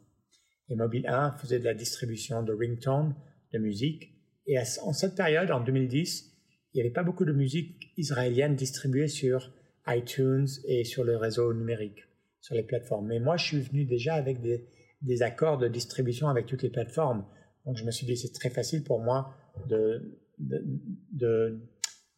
Et 0.69 0.75
Mobile 0.75 1.07
1 1.07 1.33
faisait 1.33 1.59
de 1.59 1.65
la 1.65 1.73
distribution 1.73 2.43
de 2.43 2.53
ringtone, 2.53 3.15
de 3.53 3.59
musique. 3.59 4.13
Et 4.45 4.57
en 4.59 4.93
cette 4.93 5.15
période, 5.15 5.51
en 5.51 5.59
2010, 5.59 6.33
il 6.73 6.77
n'y 6.77 6.81
avait 6.81 6.93
pas 6.93 7.03
beaucoup 7.03 7.25
de 7.25 7.33
musique 7.33 7.91
israélienne 7.97 8.55
distribuée 8.55 9.07
sur 9.07 9.51
iTunes 9.87 10.47
et 10.65 10.83
sur 10.83 11.03
le 11.03 11.17
réseau 11.17 11.53
numérique, 11.53 12.03
sur 12.41 12.55
les 12.55 12.63
plateformes. 12.63 13.07
Mais 13.07 13.19
moi, 13.19 13.37
je 13.37 13.45
suis 13.45 13.61
venu 13.61 13.85
déjà 13.85 14.15
avec 14.15 14.41
des, 14.41 14.67
des 15.07 15.23
accords 15.23 15.57
de 15.57 15.67
distribution 15.67 16.27
avec 16.27 16.45
toutes 16.45 16.61
les 16.61 16.69
plateformes. 16.69 17.25
Donc 17.65 17.77
je 17.77 17.83
me 17.83 17.91
suis 17.91 18.05
dit, 18.05 18.15
c'est 18.15 18.33
très 18.33 18.49
facile 18.49 18.83
pour 18.83 18.99
moi 18.99 19.33
de, 19.67 20.19
de, 20.39 21.59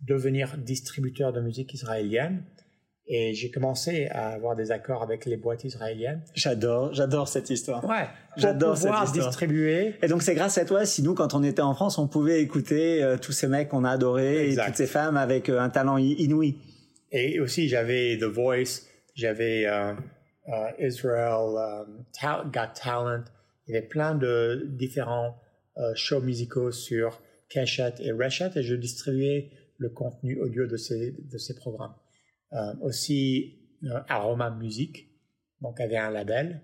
devenir 0.01 0.57
distributeur 0.57 1.33
de 1.33 1.41
musique 1.41 1.73
israélienne. 1.73 2.43
Et 3.11 3.33
j'ai 3.33 3.49
commencé 3.49 4.05
à 4.11 4.29
avoir 4.29 4.55
des 4.55 4.71
accords 4.71 5.01
avec 5.01 5.25
les 5.25 5.35
boîtes 5.35 5.63
israéliennes. 5.63 6.21
J'adore, 6.35 6.93
j'adore 6.93 7.27
cette 7.27 7.49
histoire. 7.49 7.83
Ouais, 7.83 8.07
j'adore 8.37 8.77
cette 8.77 8.91
histoire. 8.91 9.11
distribuer. 9.11 9.95
Et 10.03 10.07
donc 10.07 10.21
c'est 10.21 10.35
grâce 10.35 10.59
à 10.59 10.65
toi 10.65 10.85
si 10.85 11.01
nous, 11.01 11.15
quand 11.15 11.33
on 11.33 11.43
était 11.43 11.63
en 11.63 11.73
France, 11.73 11.97
on 11.97 12.07
pouvait 12.07 12.39
écouter 12.41 13.01
euh, 13.01 13.17
tous 13.17 13.31
ces 13.31 13.47
mecs 13.47 13.69
qu'on 13.69 13.83
a 13.83 13.89
adorés 13.89 14.51
et 14.51 14.55
toutes 14.55 14.75
ces 14.75 14.85
femmes 14.85 15.17
avec 15.17 15.49
euh, 15.49 15.59
un 15.59 15.69
talent 15.71 15.97
inouï. 15.97 16.57
Et 17.11 17.39
aussi 17.39 17.67
j'avais 17.67 18.15
The 18.19 18.25
Voice, 18.25 18.83
j'avais 19.15 19.65
euh, 19.65 19.93
euh, 20.49 20.71
Israel 20.79 21.55
um, 21.57 22.51
Got 22.51 22.73
Talent. 22.75 23.25
Il 23.67 23.75
y 23.75 23.77
avait 23.77 23.87
plein 23.87 24.15
de 24.15 24.67
différents 24.69 25.39
euh, 25.77 25.93
shows 25.95 26.21
musicaux 26.21 26.71
sur 26.71 27.21
Keshet 27.49 27.95
et 27.99 28.11
Reshet 28.11 28.51
et 28.55 28.63
je 28.63 28.75
distribuais 28.75 29.51
le 29.77 29.89
contenu 29.89 30.39
audio 30.39 30.65
de 30.65 30.77
ces, 30.77 31.11
de 31.11 31.37
ces 31.37 31.55
programmes. 31.55 31.95
Euh, 32.53 32.73
aussi 32.81 33.59
Aroma 34.07 34.49
Music, 34.49 35.07
donc 35.61 35.79
avait 35.79 35.97
un 35.97 36.09
label 36.09 36.61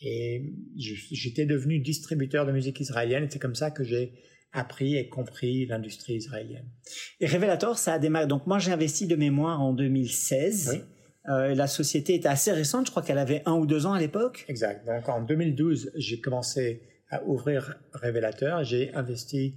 et 0.00 0.54
j'étais 0.76 1.44
devenu 1.44 1.80
distributeur 1.80 2.46
de 2.46 2.52
musique 2.52 2.80
israélienne 2.80 3.24
et 3.24 3.30
c'est 3.30 3.38
comme 3.38 3.54
ça 3.54 3.70
que 3.70 3.84
j'ai 3.84 4.12
appris 4.52 4.96
et 4.96 5.08
compris 5.08 5.66
l'industrie 5.66 6.14
israélienne. 6.14 6.68
Et 7.20 7.26
Révélateur, 7.26 7.78
ça 7.78 7.94
a 7.94 7.98
démarré. 7.98 8.26
Donc 8.26 8.46
moi 8.46 8.58
j'ai 8.58 8.72
investi 8.72 9.06
de 9.06 9.16
mémoire 9.16 9.60
en 9.60 9.72
2016. 9.72 10.70
Oui. 10.72 10.97
Euh, 11.28 11.54
la 11.54 11.66
société 11.66 12.14
était 12.14 12.28
assez 12.28 12.52
récente, 12.52 12.86
je 12.86 12.90
crois 12.90 13.02
qu'elle 13.02 13.18
avait 13.18 13.42
un 13.44 13.52
ou 13.52 13.66
deux 13.66 13.86
ans 13.86 13.92
à 13.92 14.00
l'époque. 14.00 14.44
Exact. 14.48 14.86
Donc 14.86 15.08
en 15.08 15.22
2012, 15.22 15.92
j'ai 15.94 16.20
commencé 16.20 16.82
à 17.10 17.22
ouvrir 17.24 17.76
Révélateur. 17.92 18.64
J'ai 18.64 18.94
investi 18.94 19.56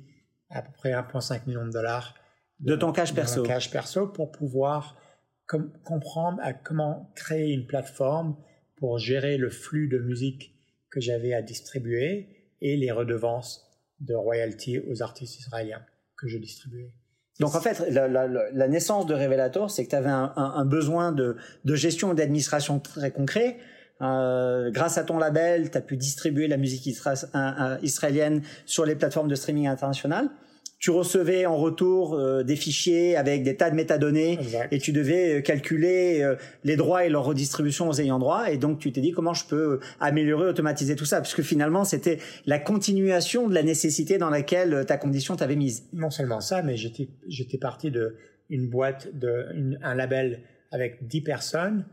à 0.49 0.61
peu 0.61 0.71
près 0.73 0.91
1,5 0.91 1.47
million 1.47 1.65
de 1.65 1.71
dollars 1.71 2.15
de, 2.59 2.75
ton 2.75 2.91
cash 2.91 3.13
perso. 3.13 3.43
cash 3.43 3.71
perso 3.71 4.07
pour 4.07 4.31
pouvoir 4.31 4.97
comprendre 5.83 6.39
à 6.41 6.53
comment 6.53 7.11
créer 7.15 7.51
une 7.51 7.65
plateforme 7.65 8.37
pour 8.77 8.99
gérer 8.99 9.37
le 9.37 9.49
flux 9.49 9.87
de 9.87 9.97
musique 9.97 10.55
que 10.89 11.01
j'avais 11.01 11.33
à 11.33 11.41
distribuer 11.41 12.53
et 12.61 12.77
les 12.77 12.91
redevances 12.91 13.67
de 13.99 14.13
royalties 14.13 14.79
aux 14.79 15.01
artistes 15.01 15.39
israéliens 15.39 15.85
que 16.17 16.27
je 16.27 16.37
distribuais. 16.37 16.93
Donc 17.41 17.55
en 17.55 17.59
fait, 17.59 17.83
la, 17.89 18.67
naissance 18.67 19.07
de 19.07 19.15
Révélateur, 19.15 19.71
c'est 19.71 19.83
que 19.83 19.89
tu 19.89 19.95
avais 19.95 20.11
un, 20.11 20.63
besoin 20.63 21.11
de, 21.11 21.35
gestion 21.65 22.11
et 22.13 22.15
d'administration 22.15 22.79
très 22.79 23.09
concret. 23.09 23.57
Euh, 24.03 24.69
grâce 24.69 24.99
à 24.99 25.03
ton 25.03 25.17
label, 25.17 25.71
tu 25.71 25.77
as 25.77 25.81
pu 25.81 25.97
distribuer 25.97 26.47
la 26.47 26.57
musique 26.57 26.85
israélienne 26.85 28.43
sur 28.67 28.85
les 28.85 28.93
plateformes 28.93 29.27
de 29.27 29.33
streaming 29.33 29.67
internationales 29.67 30.29
tu 30.81 30.89
recevais 30.89 31.45
en 31.45 31.57
retour 31.57 32.15
euh, 32.15 32.41
des 32.41 32.55
fichiers 32.55 33.15
avec 33.15 33.43
des 33.43 33.55
tas 33.55 33.69
de 33.69 33.75
métadonnées 33.75 34.39
et 34.71 34.79
tu 34.79 34.91
devais 34.91 35.37
euh, 35.37 35.41
calculer 35.41 36.23
euh, 36.23 36.35
les 36.63 36.75
droits 36.75 37.05
et 37.05 37.09
leur 37.09 37.23
redistribution 37.23 37.87
aux 37.87 38.01
ayants 38.01 38.17
droit. 38.17 38.51
Et 38.51 38.57
donc 38.57 38.79
tu 38.79 38.91
t'es 38.91 38.99
dit 38.99 39.11
comment 39.11 39.35
je 39.35 39.45
peux 39.45 39.79
améliorer 39.99 40.47
automatiser 40.47 40.95
tout 40.95 41.05
ça? 41.05 41.21
Puisque 41.21 41.43
finalement 41.43 41.83
c'était 41.83 42.17
la 42.47 42.57
continuation 42.57 43.47
de 43.47 43.53
la 43.53 43.61
nécessité 43.61 44.17
dans 44.17 44.31
laquelle 44.31 44.83
ta 44.87 44.97
condition 44.97 45.35
t'avait 45.35 45.55
mise. 45.55 45.87
Non 45.93 46.09
seulement 46.09 46.41
ça 46.41 46.63
mais 46.63 46.77
j'étais 46.77 47.09
j'étais 47.27 47.59
parti 47.59 47.91
de 47.91 48.15
une 48.49 48.67
boîte 48.67 49.15
de 49.15 49.77
un 49.83 49.93
label 49.93 50.41
avec 50.71 51.07
10 51.07 51.21
personnes 51.21 51.85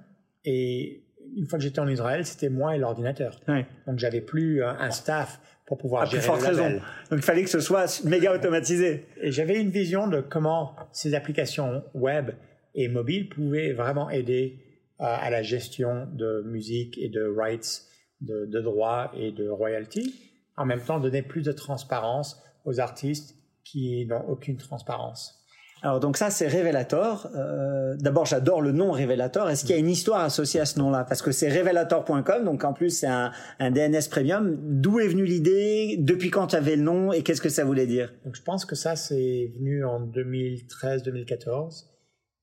et 0.46 1.04
une 1.36 1.46
fois 1.46 1.58
que 1.58 1.62
j'étais 1.62 1.80
en 1.80 1.88
Israël 1.88 2.24
c'était 2.24 2.48
moi 2.48 2.74
et 2.74 2.78
l'ordinateur. 2.78 3.38
Ouais. 3.48 3.66
donc 3.86 3.98
j'avais 3.98 4.22
plus 4.22 4.62
un 4.62 4.90
staff 4.90 5.40
pour 5.68 5.76
pouvoir 5.76 6.06
gérer 6.06 6.26
le 6.26 6.56
label. 6.56 6.82
Donc 7.10 7.18
il 7.18 7.22
fallait 7.22 7.44
que 7.44 7.50
ce 7.50 7.60
soit 7.60 8.02
méga 8.04 8.34
automatisé. 8.34 9.04
Et 9.20 9.30
j'avais 9.30 9.60
une 9.60 9.68
vision 9.68 10.08
de 10.08 10.22
comment 10.22 10.74
ces 10.92 11.14
applications 11.14 11.84
web 11.92 12.30
et 12.74 12.88
mobiles 12.88 13.28
pouvaient 13.28 13.74
vraiment 13.74 14.08
aider 14.08 14.64
euh, 15.00 15.04
à 15.04 15.28
la 15.28 15.42
gestion 15.42 16.08
de 16.10 16.42
musique 16.46 16.96
et 16.96 17.10
de 17.10 17.22
rights, 17.22 17.82
de, 18.22 18.46
de 18.46 18.60
droits 18.60 19.12
et 19.14 19.30
de 19.30 19.46
royalties. 19.46 20.14
En 20.56 20.64
même 20.64 20.80
temps, 20.80 21.00
donner 21.00 21.20
plus 21.20 21.42
de 21.42 21.52
transparence 21.52 22.42
aux 22.64 22.80
artistes 22.80 23.36
qui 23.62 24.06
n'ont 24.06 24.26
aucune 24.26 24.56
transparence. 24.56 25.44
Alors 25.82 26.00
donc 26.00 26.16
ça 26.16 26.30
c'est 26.30 26.48
Révélateur. 26.48 27.30
Euh, 27.36 27.94
D'abord 27.98 28.26
j'adore 28.26 28.60
le 28.60 28.72
nom 28.72 28.90
Révélateur. 28.90 29.48
Est-ce 29.48 29.62
qu'il 29.64 29.70
y 29.70 29.78
a 29.78 29.78
une 29.78 29.88
histoire 29.88 30.20
associée 30.20 30.60
à 30.60 30.66
ce 30.66 30.78
nom-là? 30.78 31.04
Parce 31.04 31.22
que 31.22 31.30
c'est 31.30 31.48
révélateur.com, 31.48 32.44
donc 32.44 32.64
en 32.64 32.72
plus 32.72 32.90
c'est 32.90 33.06
un, 33.06 33.30
un, 33.60 33.70
DNS 33.70 34.08
premium. 34.10 34.56
D'où 34.80 34.98
est 34.98 35.06
venue 35.06 35.24
l'idée? 35.24 35.96
Depuis 35.98 36.30
quand 36.30 36.48
tu 36.48 36.56
avais 36.56 36.76
le 36.76 36.82
nom? 36.82 37.12
Et 37.12 37.22
qu'est-ce 37.22 37.40
que 37.40 37.48
ça 37.48 37.64
voulait 37.64 37.86
dire? 37.86 38.12
Donc 38.24 38.34
je 38.34 38.42
pense 38.42 38.64
que 38.64 38.74
ça 38.74 38.96
c'est 38.96 39.52
venu 39.56 39.84
en 39.84 40.04
2013-2014. 40.06 41.84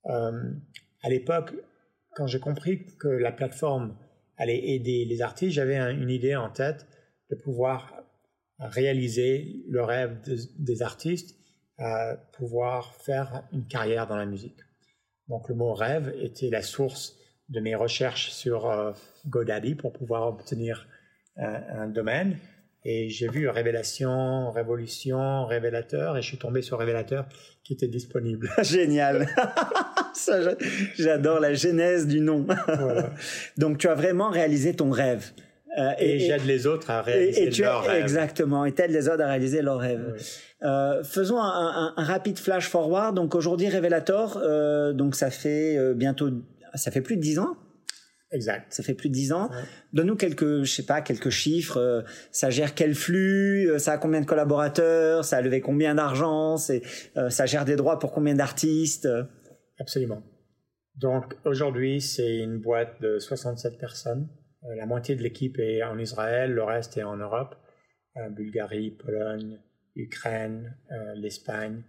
Euh, 0.08 0.32
à 1.04 1.10
l'époque, 1.10 1.54
quand 2.16 2.28
j'ai 2.28 2.40
compris 2.40 2.86
que 3.00 3.10
la 3.10 3.34
plateforme 3.34 3.98
allait 4.38 4.70
aider 4.70 5.06
les 5.06 5.22
artistes, 5.22 5.54
j'avais 5.54 5.78
une 5.78 6.10
idée 6.10 6.36
en 6.36 6.50
tête 6.50 6.88
de 7.30 7.36
pouvoir 7.36 7.92
réaliser 8.60 9.66
le 9.68 9.84
rêve 9.84 10.18
des 10.58 10.82
artistes 10.82 11.36
à 11.78 12.16
pouvoir 12.34 12.96
faire 12.96 13.44
une 13.52 13.66
carrière 13.66 14.08
dans 14.08 14.16
la 14.16 14.26
musique. 14.26 14.60
Donc 15.28 15.50
le 15.50 15.56
mot 15.56 15.74
rêve 15.74 16.14
était 16.22 16.50
la 16.50 16.62
source 16.62 17.18
de 17.50 17.60
mes 17.60 17.76
recherches 17.76 18.32
sur 18.32 18.70
euh, 18.70 18.92
GoDaddy 19.28 19.76
pour 19.76 19.94
pouvoir 19.94 20.28
obtenir 20.28 20.88
euh, 21.38 21.60
un 21.74 21.88
domaine. 21.88 22.38
Et 22.88 23.10
j'ai 23.10 23.28
vu 23.28 23.50
Révélation, 23.50 24.52
Révolution, 24.52 25.46
Révélateur, 25.48 26.18
et 26.18 26.22
je 26.22 26.28
suis 26.28 26.38
tombé 26.38 26.62
sur 26.62 26.78
Révélateur 26.78 27.28
qui 27.64 27.74
était 27.74 27.88
disponible. 27.88 28.52
Génial. 28.62 29.28
J'adore 30.98 31.40
la 31.40 31.56
genèse 31.56 32.08
du 32.08 32.22
nom. 32.22 32.46
Donc 33.58 33.80
tu 33.80 33.88
as 33.88 33.96
vraiment 33.96 34.30
réalisé 34.30 34.76
ton 34.76 34.92
rêve. 34.92 35.32
Euh, 35.78 35.92
et, 36.00 36.20
j'aide 36.20 36.46
les 36.46 36.68
autres 36.68 36.90
à 36.90 37.02
réaliser 37.02 37.50
leurs 37.50 37.84
rêves. 37.84 38.02
Exactement, 38.02 38.66
et 38.66 38.72
t'aides 38.72 38.92
les 38.92 39.10
autres 39.10 39.24
à 39.24 39.28
réaliser 39.28 39.62
leurs 39.62 39.80
rêves. 39.80 40.16
Euh, 40.66 41.04
faisons 41.04 41.40
un, 41.40 41.94
rapide 41.96 42.40
flash 42.40 42.70
forward. 42.70 43.16
Donc 43.16 43.36
aujourd'hui, 43.36 43.70
Révélateur, 43.70 44.38
euh, 44.38 44.94
donc 44.94 45.16
ça 45.16 45.30
fait 45.30 45.78
euh, 45.78 45.94
bientôt, 45.94 46.30
ça 46.74 46.90
fait 46.92 47.02
plus 47.02 47.18
de 47.18 47.22
dix 47.22 47.38
ans. 47.38 47.56
Exact. 48.32 48.74
Ça 48.74 48.82
fait 48.82 48.96
plus 48.96 49.10
de 49.10 49.14
dix 49.14 49.32
ans. 49.32 49.50
Donne-nous 49.94 50.16
quelques, 50.16 50.64
je 50.64 50.72
sais 50.72 50.86
pas, 50.86 51.02
quelques 51.02 51.30
chiffres. 51.30 52.04
ça 52.32 52.50
gère 52.50 52.74
quel 52.74 52.96
flux? 52.96 53.70
Ça 53.78 53.94
a 53.94 53.98
combien 53.98 54.20
de 54.20 54.26
collaborateurs? 54.26 55.24
Ça 55.24 55.38
a 55.38 55.42
levé 55.42 55.62
combien 55.62 55.96
d'argent? 55.96 56.58
Ça 56.58 57.46
gère 57.46 57.64
des 57.64 57.76
droits 57.76 58.00
pour 58.00 58.12
combien 58.12 58.34
d'artistes? 58.34 59.08
Absolument. 59.80 60.24
Donc 60.96 61.36
aujourd'hui, 61.46 62.02
c'est 62.02 62.38
une 62.38 62.60
boîte 62.60 63.00
de 63.00 63.20
67 63.20 63.78
personnes. 63.78 64.28
la 64.76 64.86
moitié 64.86 65.16
de 65.16 65.22
l'équipe 65.22 65.58
est 65.60 65.84
en 65.84 65.98
Israël, 65.98 66.52
le 66.52 66.64
reste 66.64 66.98
est 66.98 67.04
en 67.04 67.16
Europe, 67.16 67.56
Bulgarie, 68.32 68.92
Pologne, 68.92 69.60
l'Ukraine, 69.96 70.76
euh, 70.92 71.14
l'Espagne, 71.16 71.84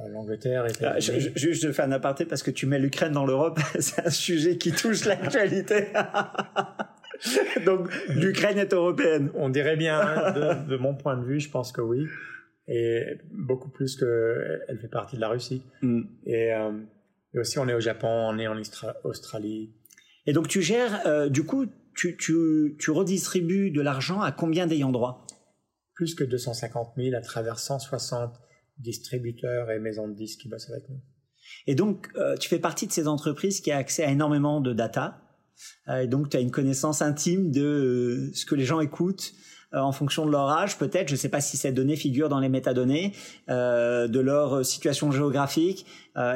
euh, 0.00 0.08
l'Angleterre. 0.08 0.66
Ah, 0.82 1.00
je, 1.00 1.12
je, 1.34 1.52
je, 1.52 1.72
fais 1.72 1.82
un 1.82 1.92
aparté 1.92 2.24
parce 2.26 2.42
que 2.42 2.50
tu 2.50 2.66
mets 2.66 2.78
l'Ukraine 2.78 3.12
dans 3.12 3.26
l'Europe, 3.26 3.58
c'est 3.78 4.06
un 4.06 4.10
sujet 4.10 4.58
qui 4.58 4.72
touche 4.72 5.04
l'actualité. 5.04 5.86
Donc 7.64 7.88
l'Ukraine 8.08 8.58
est 8.58 8.72
européenne. 8.72 9.30
On 9.34 9.48
dirait 9.48 9.76
bien, 9.76 9.98
hein, 9.98 10.64
de, 10.68 10.76
mon 10.76 10.94
point 10.94 11.16
de 11.16 11.24
vue, 11.24 11.40
je 11.40 11.50
pense 11.50 11.72
que 11.72 11.80
oui. 11.80 12.06
Et 12.68 13.20
beaucoup 13.30 13.70
plus 13.70 13.96
qu'elle 13.96 14.78
fait 14.80 14.88
partie 14.88 15.16
de 15.16 15.20
la 15.20 15.28
Russie. 15.28 15.62
Mm. 15.82 16.02
Et, 16.26 16.52
euh, 16.52 16.72
et, 17.32 17.38
aussi, 17.38 17.58
on 17.58 17.68
est 17.68 17.74
au 17.74 17.80
Japon, 17.80 18.08
on 18.08 18.38
est 18.38 18.48
en 18.48 18.60
Australie. 19.04 19.72
Et 20.26 20.32
donc 20.32 20.48
tu 20.48 20.60
gères, 20.60 21.06
euh, 21.06 21.28
du 21.28 21.44
coup, 21.44 21.66
tu, 21.94 22.16
tu, 22.16 22.76
tu 22.78 22.90
redistribues 22.90 23.70
de 23.70 23.80
l'argent 23.80 24.20
à 24.20 24.32
combien 24.32 24.66
d'ayants 24.66 24.92
droit? 24.92 25.26
Plus 25.96 26.14
que 26.14 26.24
250 26.24 26.92
000 26.96 27.16
à 27.16 27.20
travers 27.20 27.58
160 27.58 28.32
distributeurs 28.78 29.70
et 29.70 29.78
maisons 29.78 30.08
de 30.08 30.14
disques 30.14 30.40
qui 30.40 30.48
bossent 30.48 30.70
avec 30.70 30.88
nous. 30.88 31.00
Et 31.66 31.74
donc, 31.74 32.08
euh, 32.16 32.36
tu 32.36 32.48
fais 32.48 32.58
partie 32.58 32.86
de 32.86 32.92
ces 32.92 33.08
entreprises 33.08 33.60
qui 33.60 33.70
a 33.70 33.76
accès 33.76 34.04
à 34.04 34.10
énormément 34.10 34.60
de 34.60 34.72
data. 34.72 35.20
Euh, 35.88 36.02
et 36.02 36.06
donc, 36.06 36.30
tu 36.30 36.36
as 36.36 36.40
une 36.40 36.50
connaissance 36.50 37.02
intime 37.02 37.50
de 37.50 37.62
euh, 37.62 38.30
ce 38.34 38.46
que 38.46 38.54
les 38.54 38.64
gens 38.64 38.80
écoutent 38.80 39.32
en 39.72 39.92
fonction 39.92 40.24
de 40.24 40.30
leur 40.30 40.48
âge, 40.48 40.78
peut-être. 40.78 41.08
Je 41.08 41.14
ne 41.14 41.18
sais 41.18 41.28
pas 41.28 41.40
si 41.40 41.56
ces 41.56 41.72
données 41.72 41.96
figurent 41.96 42.28
dans 42.28 42.38
les 42.38 42.48
métadonnées, 42.48 43.12
de 43.48 44.20
leur 44.20 44.64
situation 44.64 45.10
géographique. 45.10 45.84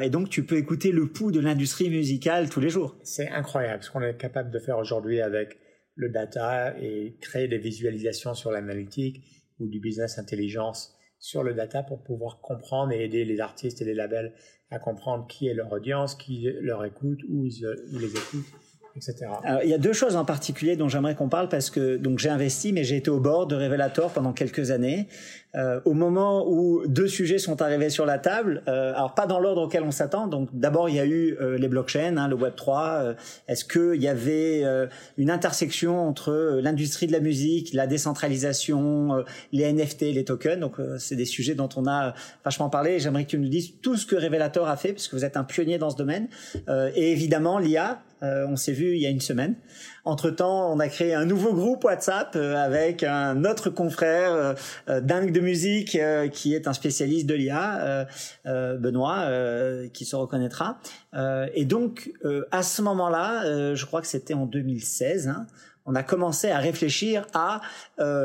et 0.01 0.09
donc, 0.09 0.29
tu 0.29 0.43
peux 0.43 0.57
écouter 0.57 0.91
le 0.91 1.07
pouls 1.07 1.31
de 1.31 1.39
l'industrie 1.39 1.89
musicale 1.89 2.49
tous 2.49 2.59
les 2.59 2.69
jours. 2.69 2.97
C'est 3.03 3.29
incroyable 3.29 3.81
ce 3.81 3.89
qu'on 3.89 4.01
est 4.01 4.15
capable 4.17 4.51
de 4.51 4.59
faire 4.59 4.77
aujourd'hui 4.77 5.21
avec 5.21 5.57
le 5.95 6.09
data 6.09 6.77
et 6.77 7.15
créer 7.21 7.47
des 7.47 7.57
visualisations 7.57 8.35
sur 8.35 8.51
l'analytique 8.51 9.23
ou 9.61 9.67
du 9.67 9.79
business 9.79 10.17
intelligence 10.17 10.95
sur 11.19 11.43
le 11.43 11.53
data 11.53 11.83
pour 11.83 12.03
pouvoir 12.03 12.41
comprendre 12.41 12.91
et 12.91 13.03
aider 13.03 13.23
les 13.23 13.39
artistes 13.39 13.81
et 13.81 13.85
les 13.85 13.93
labels 13.93 14.33
à 14.71 14.79
comprendre 14.79 15.27
qui 15.27 15.47
est 15.47 15.53
leur 15.53 15.71
audience, 15.71 16.15
qui 16.15 16.49
leur 16.61 16.83
écoute, 16.83 17.19
où 17.29 17.45
ils, 17.45 17.67
les 17.91 18.09
écoutent, 18.09 18.53
etc. 18.95 19.15
il 19.63 19.69
y 19.69 19.73
a 19.73 19.77
deux 19.77 19.93
choses 19.93 20.15
en 20.15 20.25
particulier 20.25 20.75
dont 20.75 20.89
j'aimerais 20.89 21.15
qu'on 21.15 21.29
parle 21.29 21.49
parce 21.49 21.69
que 21.69 21.97
donc 21.97 22.19
j'ai 22.19 22.29
investi, 22.29 22.73
mais 22.73 22.83
j'ai 22.83 22.97
été 22.97 23.09
au 23.09 23.19
bord 23.19 23.47
de 23.47 23.55
Revelator 23.55 24.11
pendant 24.11 24.33
quelques 24.33 24.71
années 24.71 25.07
euh, 25.55 25.81
au 25.83 25.93
moment 25.93 26.47
où 26.47 26.81
deux 26.87 27.07
sujets 27.07 27.37
sont 27.37 27.61
arrivés 27.61 27.89
sur 27.89 28.05
la 28.05 28.17
table, 28.17 28.63
euh, 28.67 28.93
alors 28.93 29.13
pas 29.15 29.25
dans 29.25 29.39
l'ordre 29.39 29.63
auquel 29.63 29.83
on 29.83 29.91
s'attend. 29.91 30.27
Donc 30.27 30.49
d'abord 30.53 30.87
il 30.87 30.95
y 30.95 30.99
a 30.99 31.05
eu 31.05 31.37
euh, 31.41 31.57
les 31.57 31.67
blockchains, 31.67 32.15
hein, 32.17 32.27
le 32.27 32.35
Web 32.35 32.55
3. 32.55 32.83
Euh, 32.83 33.13
est-ce 33.47 33.65
qu'il 33.65 34.01
y 34.01 34.07
avait 34.07 34.61
euh, 34.63 34.87
une 35.17 35.29
intersection 35.29 36.07
entre 36.07 36.59
l'industrie 36.61 37.07
de 37.07 37.11
la 37.11 37.19
musique, 37.19 37.73
la 37.73 37.87
décentralisation, 37.87 39.23
les 39.51 39.71
NFT, 39.71 40.01
les 40.13 40.23
tokens? 40.23 40.59
Donc 40.59 40.75
c'est 40.97 41.15
des 41.15 41.25
sujets 41.25 41.55
dont 41.55 41.69
on 41.75 41.85
a 41.87 42.13
vachement 42.45 42.69
parlé. 42.69 42.99
J'aimerais 42.99 43.25
que 43.25 43.31
tu 43.31 43.37
nous 43.37 43.49
dises 43.49 43.73
tout 43.81 43.97
ce 43.97 44.05
que 44.05 44.15
Revelator 44.15 44.67
a 44.67 44.77
fait, 44.77 44.93
parce 44.93 45.07
que 45.07 45.15
vous 45.15 45.25
êtes 45.25 45.37
un 45.37 45.43
pionnier 45.43 45.77
dans 45.77 45.89
ce 45.89 45.97
domaine. 45.97 46.27
et 46.95 47.11
évidemment 47.11 47.59
l'IA. 47.59 48.01
On 48.21 48.55
s'est 48.55 48.73
vu 48.73 48.95
il 48.95 49.01
y 49.01 49.05
a 49.05 49.09
une 49.09 49.21
semaine. 49.21 49.55
Entre-temps, 50.03 50.71
on 50.71 50.79
a 50.79 50.87
créé 50.87 51.13
un 51.13 51.25
nouveau 51.25 51.53
groupe 51.53 51.83
WhatsApp 51.83 52.35
euh, 52.35 52.55
avec 52.55 53.03
un 53.03 53.45
autre 53.45 53.69
confrère 53.69 54.33
euh, 54.33 54.53
euh, 54.89 54.99
dingue 54.99 55.31
de 55.31 55.39
musique 55.39 55.97
qui 56.31 56.55
est 56.55 56.67
un 56.67 56.73
spécialiste 56.73 57.27
de 57.27 57.35
l'IA, 57.35 58.07
Benoît, 58.45 59.27
qui 59.93 60.05
se 60.05 60.15
reconnaîtra. 60.15 60.79
et 61.53 61.65
donc, 61.65 62.11
à 62.51 62.63
ce 62.63 62.81
moment-là, 62.81 63.75
je 63.75 63.85
crois 63.85 64.01
que 64.01 64.07
c'était 64.07 64.33
en 64.33 64.45
2016, 64.45 65.27
hein, 65.27 65.47
on 65.85 65.95
a 65.95 66.03
commencé 66.03 66.49
à 66.49 66.57
réfléchir 66.57 67.25
à 67.33 67.61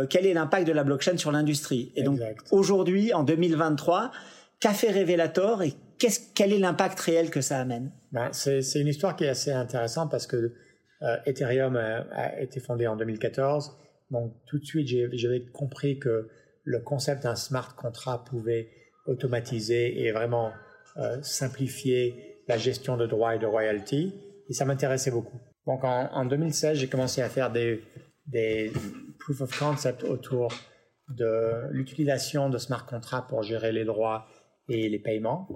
quel 0.09 0.27
est 0.27 0.35
l'impact 0.35 0.67
de 0.67 0.73
la 0.73 0.85
blockchain 0.85 1.17
sur 1.17 1.33
l'industrie. 1.33 1.93
Et 1.97 2.03
donc, 2.03 2.21
aujourd'hui, 2.51 3.13
en 3.13 3.23
2023, 3.23 4.11
qu'a 4.61 4.73
fait 4.73 4.93
Revelator 4.93 5.63
et 5.63 5.75
quel 5.99 6.53
est 6.53 6.59
l'impact 6.59 6.99
réel 7.01 7.31
que 7.31 7.41
ça 7.41 7.59
amène? 7.59 7.91
Ben, 8.13 8.33
C'est 8.33 8.81
une 8.81 8.89
histoire 8.89 9.17
qui 9.17 9.25
est 9.25 9.29
assez 9.29 9.53
intéressante 9.53 10.11
parce 10.11 10.27
que 10.27 10.55
euh, 11.03 11.17
Ethereum 11.27 11.77
a, 11.77 12.41
été 12.41 12.61
fondé 12.61 12.87
en 12.87 12.97
2014. 12.97 13.77
Donc 14.11 14.33
tout 14.47 14.59
de 14.59 14.65
suite, 14.65 14.89
j'avais 15.13 15.45
compris 15.47 15.99
que 15.99 16.29
le 16.65 16.81
concept 16.81 17.23
d'un 17.23 17.37
smart 17.37 17.75
contract 17.77 18.29
pouvait 18.29 18.69
automatiser 19.07 20.03
et 20.05 20.13
vraiment 20.13 20.53
euh, 20.97 21.21
simplifier 21.23 22.43
la 22.49 22.57
gestion 22.57 22.97
de 22.97 23.07
droits 23.07 23.35
et 23.35 23.39
de 23.39 23.47
royalties. 23.47 24.15
Et 24.49 24.53
ça 24.53 24.65
m'intéressait 24.65 25.11
beaucoup. 25.11 25.39
Donc 25.67 25.83
en, 25.83 26.25
2016, 26.25 26.79
j'ai 26.79 26.87
commencé 26.87 27.21
à 27.23 27.29
faire 27.29 27.51
des, 27.51 27.83
des 28.27 28.73
proof 29.19 29.41
of 29.41 29.59
concept 29.59 30.05
autour 30.05 30.53
de 31.09 31.69
l'utilisation 31.71 32.49
de 32.49 32.59
smart 32.59 32.87
contracts 32.87 33.29
pour 33.29 33.43
gérer 33.43 33.73
les 33.73 33.85
droits 33.85 34.27
et 34.69 34.89
les 34.89 34.99
paiements. 34.99 35.49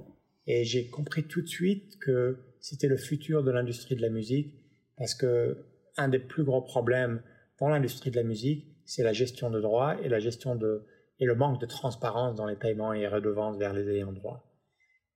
Et 0.53 0.65
j'ai 0.65 0.89
compris 0.89 1.29
tout 1.29 1.43
de 1.43 1.47
suite 1.47 1.97
que 2.01 2.37
c'était 2.59 2.89
le 2.89 2.97
futur 2.97 3.45
de 3.45 3.53
l'industrie 3.53 3.95
de 3.95 4.03
la 4.03 4.09
musique 4.09 4.53
parce 4.97 5.15
que 5.15 5.65
un 5.97 6.09
des 6.09 6.19
plus 6.19 6.43
gros 6.43 6.61
problèmes 6.61 7.23
pour 7.57 7.69
l'industrie 7.69 8.11
de 8.11 8.17
la 8.17 8.25
musique, 8.25 8.67
c'est 8.85 9.05
la 9.05 9.13
gestion 9.13 9.49
de 9.49 9.61
droits 9.61 10.03
et 10.03 10.09
la 10.09 10.19
gestion 10.19 10.57
de 10.57 10.85
et 11.21 11.25
le 11.25 11.37
manque 11.37 11.61
de 11.61 11.67
transparence 11.67 12.35
dans 12.35 12.47
les 12.47 12.57
paiements 12.57 12.93
et 12.93 13.07
redevances 13.07 13.59
vers 13.59 13.73
les 13.73 13.89
ayants 13.91 14.13
droit. 14.13 14.45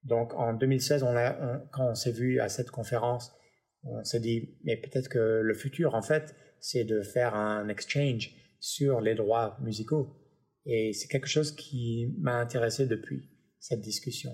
Donc 0.05 0.35
en 0.35 0.55
2016, 0.55 1.03
on 1.03 1.17
a, 1.17 1.59
quand 1.73 1.91
on 1.91 1.95
s'est 1.97 2.13
vu 2.13 2.39
à 2.39 2.49
cette 2.49 2.71
conférence, 2.71 3.35
on 3.83 4.05
s'est 4.05 4.21
dit 4.21 4.57
mais 4.63 4.77
peut-être 4.77 5.09
que 5.09 5.41
le 5.43 5.55
futur 5.55 5.97
en 5.97 6.03
fait, 6.03 6.37
c'est 6.61 6.85
de 6.85 7.03
faire 7.03 7.35
un 7.35 7.67
exchange 7.69 8.31
sur 8.61 9.01
les 9.01 9.17
droits 9.17 9.59
musicaux. 9.61 10.17
Et 10.65 10.93
c'est 10.93 11.09
quelque 11.09 11.27
chose 11.27 11.51
qui 11.51 12.15
m'a 12.21 12.39
intéressé 12.39 12.87
depuis 12.87 13.29
cette 13.59 13.81
discussion. 13.81 14.31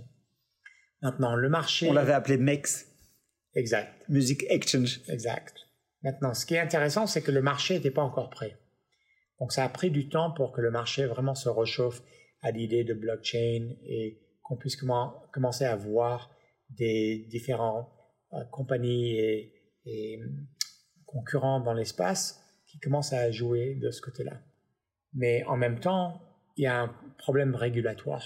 Maintenant, 1.03 1.35
le 1.35 1.49
marché. 1.49 1.89
On 1.89 1.93
l'avait 1.93 2.13
appelé 2.13 2.37
MEX. 2.37 2.87
Exact. 3.55 3.93
Music 4.09 4.45
Exchange. 4.49 5.01
Exact. 5.09 5.55
Maintenant, 6.03 6.35
ce 6.35 6.47
qui 6.47 6.55
est 6.55 6.61
intéressant, 6.61 7.07
c'est 7.07 7.23
que 7.23 7.31
le 7.31 7.43
marché 7.43 7.75
n'était 7.75 7.91
pas 7.91 8.03
encore 8.03 8.31
prêt. 8.31 8.59
Donc, 9.39 9.53
ça 9.53 9.65
a 9.65 9.69
pris 9.69 9.91
du 9.91 10.09
temps 10.09 10.31
pour 10.31 10.53
que 10.53 10.61
le 10.61 10.71
marché 10.71 11.07
vraiment 11.07 11.35
se 11.35 11.49
réchauffe 11.49 12.03
à 12.43 12.51
l'idée 12.51 12.85
de 12.85 12.95
blockchain 12.95 13.71
et 13.85 14.21
qu'on 14.43 14.57
puisse 14.57 14.77
commencer 14.77 15.65
à 15.65 15.77
voir 15.77 16.31
des 16.71 17.27
différentes 17.29 17.89
euh, 18.33 18.45
compagnies 18.51 19.19
et, 19.19 19.53
et 19.85 20.21
concurrents 21.07 21.61
dans 21.61 21.75
l'espace 21.75 22.41
qui 22.67 22.79
commencent 22.79 23.13
à 23.13 23.31
jouer 23.31 23.75
de 23.75 23.91
ce 23.91 24.01
côté-là. 24.01 24.41
Mais 25.15 25.45
en 25.45 25.57
même 25.57 25.81
temps, 25.81 26.23
il 26.57 26.65
y 26.65 26.67
a 26.67 26.81
un 26.83 26.95
problème 27.19 27.55
régulatoire 27.55 28.23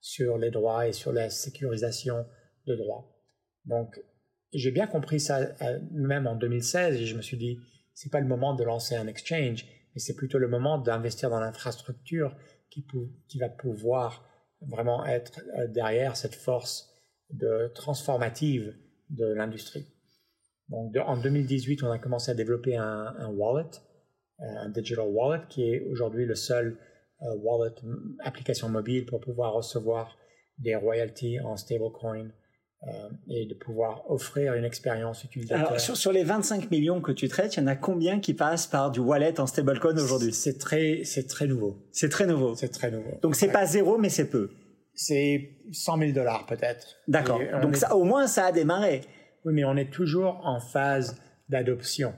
sur 0.00 0.38
les 0.38 0.50
droits 0.50 0.86
et 0.86 0.92
sur 0.92 1.12
la 1.12 1.30
sécurisation 1.30 2.26
de 2.66 2.74
droits. 2.74 3.14
Donc, 3.64 4.00
j'ai 4.52 4.70
bien 4.70 4.86
compris 4.86 5.20
ça 5.20 5.38
euh, 5.38 5.78
même 5.90 6.26
en 6.26 6.36
2016 6.36 7.00
et 7.00 7.06
je 7.06 7.16
me 7.16 7.22
suis 7.22 7.36
dit, 7.36 7.58
c'est 7.94 8.10
pas 8.10 8.20
le 8.20 8.26
moment 8.26 8.54
de 8.54 8.64
lancer 8.64 8.94
un 8.94 9.06
exchange, 9.06 9.66
mais 9.94 10.00
c'est 10.00 10.14
plutôt 10.14 10.38
le 10.38 10.48
moment 10.48 10.78
d'investir 10.78 11.30
dans 11.30 11.40
l'infrastructure 11.40 12.34
qui, 12.70 13.38
va 13.38 13.48
pouvoir 13.48 14.24
vraiment 14.60 15.04
être 15.04 15.40
euh, 15.58 15.66
derrière 15.66 16.16
cette 16.16 16.34
force 16.34 16.94
de 17.30 17.70
transformative 17.74 18.74
de 19.10 19.26
l'industrie. 19.26 19.86
Donc 20.68 20.94
en 20.96 21.16
2018, 21.16 21.82
on 21.82 21.90
a 21.90 21.98
commencé 21.98 22.30
à 22.30 22.34
développer 22.34 22.76
un, 22.76 23.30
wallet, 23.32 23.70
euh, 24.40 24.44
un 24.44 24.68
digital 24.68 25.06
wallet, 25.08 25.42
qui 25.48 25.64
est 25.64 25.80
aujourd'hui 25.90 26.24
le 26.24 26.34
seul 26.34 26.78
wallet 27.20 27.74
application 28.20 28.68
mobile 28.68 29.06
pour 29.06 29.20
pouvoir 29.20 29.52
recevoir 29.52 30.16
des 30.58 30.74
royalties 30.74 31.40
en 31.40 31.56
stablecoin 31.56 32.30
euh, 32.86 33.08
et 33.28 33.46
de 33.46 33.54
pouvoir 33.54 34.08
offrir 34.08 34.54
une 34.54 34.64
expérience 34.64 35.24
utilisateur. 35.24 35.66
Alors, 35.66 35.80
sur, 35.80 35.96
sur, 35.96 36.12
les 36.12 36.22
25 36.22 36.70
millions 36.70 37.00
que 37.00 37.10
tu 37.10 37.28
traites, 37.28 37.56
il 37.56 37.60
y 37.60 37.62
en 37.64 37.66
a 37.66 37.74
combien 37.74 38.20
qui 38.20 38.34
passent 38.34 38.68
par 38.68 38.92
du 38.92 39.00
wallet 39.00 39.40
en 39.40 39.48
stablecoin 39.48 39.96
aujourd'hui? 39.96 40.32
C'est 40.32 40.58
très, 40.58 41.02
c'est 41.04 41.26
très 41.26 41.48
nouveau. 41.48 41.76
C'est 41.90 42.08
très 42.08 42.26
nouveau. 42.26 42.54
C'est 42.54 42.68
très 42.68 42.92
nouveau. 42.92 43.18
Donc 43.20 43.34
c'est 43.34 43.50
pas 43.50 43.66
zéro, 43.66 43.98
mais 43.98 44.10
c'est 44.10 44.30
peu. 44.30 44.50
C'est 44.94 45.50
100 45.72 45.98
000 45.98 46.12
dollars 46.12 46.46
peut-être. 46.46 46.98
D'accord. 47.08 47.40
Donc 47.62 47.76
ça, 47.76 47.96
au 47.96 48.04
moins 48.04 48.28
ça 48.28 48.46
a 48.46 48.52
démarré. 48.52 49.00
Oui, 49.44 49.54
mais 49.54 49.64
on 49.64 49.76
est 49.76 49.90
toujours 49.90 50.40
en 50.44 50.60
phase 50.60 51.16
d'adoption. 51.48 52.14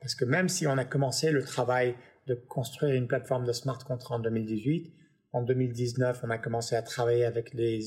Parce 0.00 0.14
que 0.14 0.24
même 0.24 0.48
si 0.48 0.68
on 0.68 0.78
a 0.78 0.84
commencé 0.84 1.32
le 1.32 1.42
travail 1.42 1.96
de 2.26 2.34
construire 2.34 2.94
une 2.94 3.06
plateforme 3.06 3.44
de 3.44 3.52
smart 3.52 3.78
contract 3.78 4.12
en 4.12 4.18
2018, 4.20 4.92
en 5.34 5.42
2019, 5.42 6.20
on 6.22 6.30
a 6.30 6.38
commencé 6.38 6.76
à 6.76 6.82
travailler 6.82 7.24
avec 7.24 7.54
les 7.54 7.80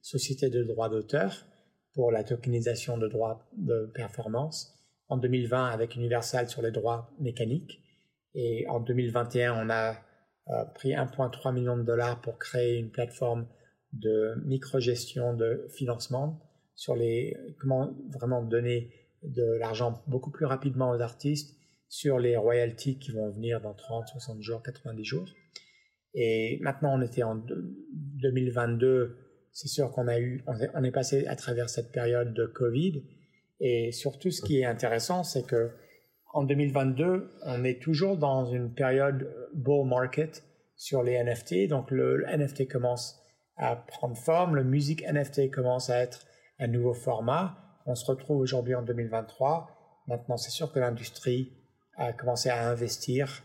sociétés 0.00 0.48
de 0.48 0.64
droits 0.64 0.88
d'auteur 0.88 1.44
pour 1.92 2.10
la 2.10 2.24
tokenisation 2.24 2.96
de 2.96 3.08
droits 3.08 3.46
de 3.58 3.90
performance. 3.94 4.74
En 5.08 5.18
2020, 5.18 5.66
avec 5.66 5.96
Universal 5.96 6.48
sur 6.48 6.62
les 6.62 6.70
droits 6.70 7.10
mécaniques. 7.20 7.82
Et 8.34 8.66
en 8.68 8.80
2021, 8.80 9.66
on 9.66 9.68
a 9.68 9.98
euh, 10.48 10.64
pris 10.74 10.92
1,3 10.92 11.52
million 11.52 11.76
de 11.76 11.82
dollars 11.82 12.22
pour 12.22 12.38
créer 12.38 12.78
une 12.78 12.90
plateforme 12.90 13.46
de 13.92 14.34
micro-gestion 14.46 15.34
de 15.34 15.66
financement 15.68 16.40
sur 16.74 16.96
les 16.96 17.36
comment 17.60 17.94
vraiment 18.10 18.42
donner 18.42 18.90
de 19.22 19.44
l'argent 19.60 20.02
beaucoup 20.06 20.30
plus 20.30 20.46
rapidement 20.46 20.90
aux 20.90 21.00
artistes 21.00 21.54
sur 21.94 22.18
les 22.18 22.36
royalties 22.36 22.98
qui 22.98 23.12
vont 23.12 23.30
venir 23.30 23.60
dans 23.60 23.74
30, 23.74 24.08
60 24.08 24.42
jours, 24.42 24.62
90 24.62 25.04
jours. 25.04 25.28
Et 26.14 26.58
maintenant, 26.60 26.98
on 26.98 27.02
était 27.02 27.22
en 27.22 27.36
2022 27.36 29.24
c'est 29.54 29.68
sûr 29.68 29.92
qu'on 29.92 30.08
a 30.08 30.18
eu, 30.18 30.44
on 30.74 30.82
est 30.82 30.90
passé 30.90 31.26
à 31.28 31.36
travers 31.36 31.70
cette 31.70 31.92
période 31.92 32.34
de 32.34 32.44
Covid. 32.44 33.04
Et 33.60 33.92
surtout, 33.92 34.32
ce 34.32 34.42
qui 34.42 34.58
est 34.58 34.64
intéressant, 34.64 35.22
c'est 35.22 35.46
que 35.46 35.70
en 36.32 36.42
2022, 36.42 37.30
on 37.44 37.62
est 37.62 37.80
toujours 37.80 38.18
dans 38.18 38.46
une 38.46 38.74
période 38.74 39.32
bull 39.54 39.86
market 39.86 40.42
sur 40.74 41.04
les 41.04 41.22
NFT. 41.22 41.68
Donc 41.68 41.92
le, 41.92 42.26
NFT 42.26 42.68
commence 42.68 43.22
à 43.56 43.76
prendre 43.76 44.16
forme, 44.16 44.56
le 44.56 44.64
musique 44.64 45.04
NFT 45.06 45.52
commence 45.52 45.88
à 45.88 46.00
être 46.00 46.26
un 46.58 46.66
nouveau 46.66 46.92
format. 46.92 47.56
On 47.86 47.94
se 47.94 48.04
retrouve 48.06 48.38
aujourd'hui 48.38 48.74
en 48.74 48.82
2023. 48.82 50.02
Maintenant, 50.08 50.36
c'est 50.36 50.50
sûr 50.50 50.72
que 50.72 50.80
l'industrie 50.80 51.52
a 51.96 52.12
commencé 52.12 52.48
à 52.50 52.68
investir 52.68 53.42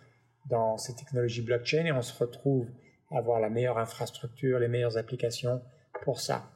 dans 0.50 0.78
ces 0.78 0.96
technologies 0.96 1.42
blockchain 1.42 1.86
et 1.86 1.92
on 1.92 2.02
se 2.02 2.18
retrouve 2.18 2.68
à 3.12 3.18
avoir 3.18 3.40
la 3.40 3.50
meilleure 3.50 3.78
infrastructure, 3.78 4.60
les 4.60 4.68
meilleures 4.68 4.98
applications 4.98 5.62
pour 6.04 6.20
ça. 6.20 6.52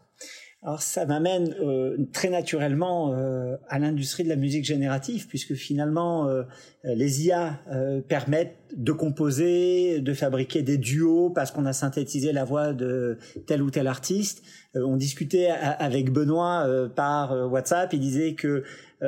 Alors 0.66 0.82
ça 0.82 1.06
m'amène 1.06 1.54
euh, 1.60 1.98
très 2.14 2.30
naturellement 2.30 3.14
euh, 3.14 3.58
à 3.68 3.80
l'industrie 3.80 4.24
de 4.24 4.30
la 4.30 4.38
musique 4.38 4.64
générative, 4.64 5.28
puisque 5.28 5.56
finalement 5.56 6.30
euh, 6.30 6.44
les 6.86 7.26
IA 7.26 7.60
permettent 8.08 8.56
de 8.74 8.94
composer, 8.94 10.00
de 10.00 10.14
fabriquer 10.14 10.62
des 10.64 10.78
duos 10.78 11.32
parce 11.32 11.52
qu'on 11.52 11.66
a 11.66 11.74
synthétisé 11.74 12.32
la 12.32 12.46
voix 12.46 12.72
de 12.72 13.18
tel 13.46 13.62
ou 13.62 13.70
tel 13.72 13.88
artiste. 13.88 14.44
On 14.76 14.98
discutait 14.98 15.48
avec 15.50 16.12
Benoît 16.12 16.68
par 16.96 17.52
WhatsApp, 17.52 17.94
il 17.94 18.00
disait 18.00 18.34
que 18.34 18.64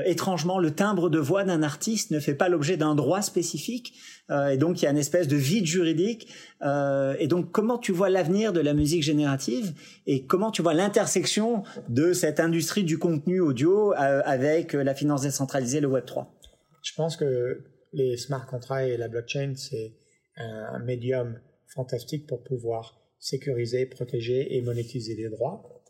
étrangement 0.05 0.59
le 0.59 0.71
timbre 0.71 1.09
de 1.09 1.19
voix 1.19 1.43
d'un 1.43 1.63
artiste 1.63 2.11
ne 2.11 2.19
fait 2.19 2.35
pas 2.35 2.49
l'objet 2.49 2.77
d'un 2.77 2.95
droit 2.95 3.21
spécifique. 3.21 3.93
Euh, 4.31 4.49
et 4.49 4.57
donc 4.57 4.81
il 4.81 4.85
y 4.85 4.87
a 4.87 4.91
une 4.91 4.97
espèce 4.97 5.27
de 5.27 5.35
vide 5.35 5.65
juridique. 5.65 6.33
Euh, 6.61 7.15
et 7.19 7.27
donc 7.27 7.51
comment 7.51 7.77
tu 7.77 7.91
vois 7.91 8.09
l'avenir 8.09 8.53
de 8.53 8.59
la 8.59 8.73
musique 8.73 9.03
générative 9.03 9.73
et 10.07 10.25
comment 10.25 10.51
tu 10.51 10.61
vois 10.61 10.73
l'intersection 10.73 11.63
de 11.89 12.13
cette 12.13 12.39
industrie 12.39 12.83
du 12.83 12.97
contenu 12.97 13.39
audio 13.39 13.93
euh, 13.93 14.21
avec 14.25 14.73
la 14.73 14.95
finance 14.95 15.21
décentralisée, 15.21 15.79
le 15.79 15.87
Web 15.87 16.05
3 16.05 16.33
Je 16.83 16.93
pense 16.95 17.17
que 17.17 17.63
les 17.93 18.17
smart 18.17 18.45
contracts 18.45 18.87
et 18.87 18.97
la 18.97 19.07
blockchain, 19.07 19.53
c'est 19.55 19.93
un 20.37 20.79
médium 20.79 21.39
fantastique 21.73 22.27
pour 22.27 22.43
pouvoir 22.43 23.04
sécuriser, 23.25 23.87
protéger 23.87 24.55
et 24.55 24.61
monétiser 24.61 25.15
les 25.15 25.29
droits. 25.29 25.83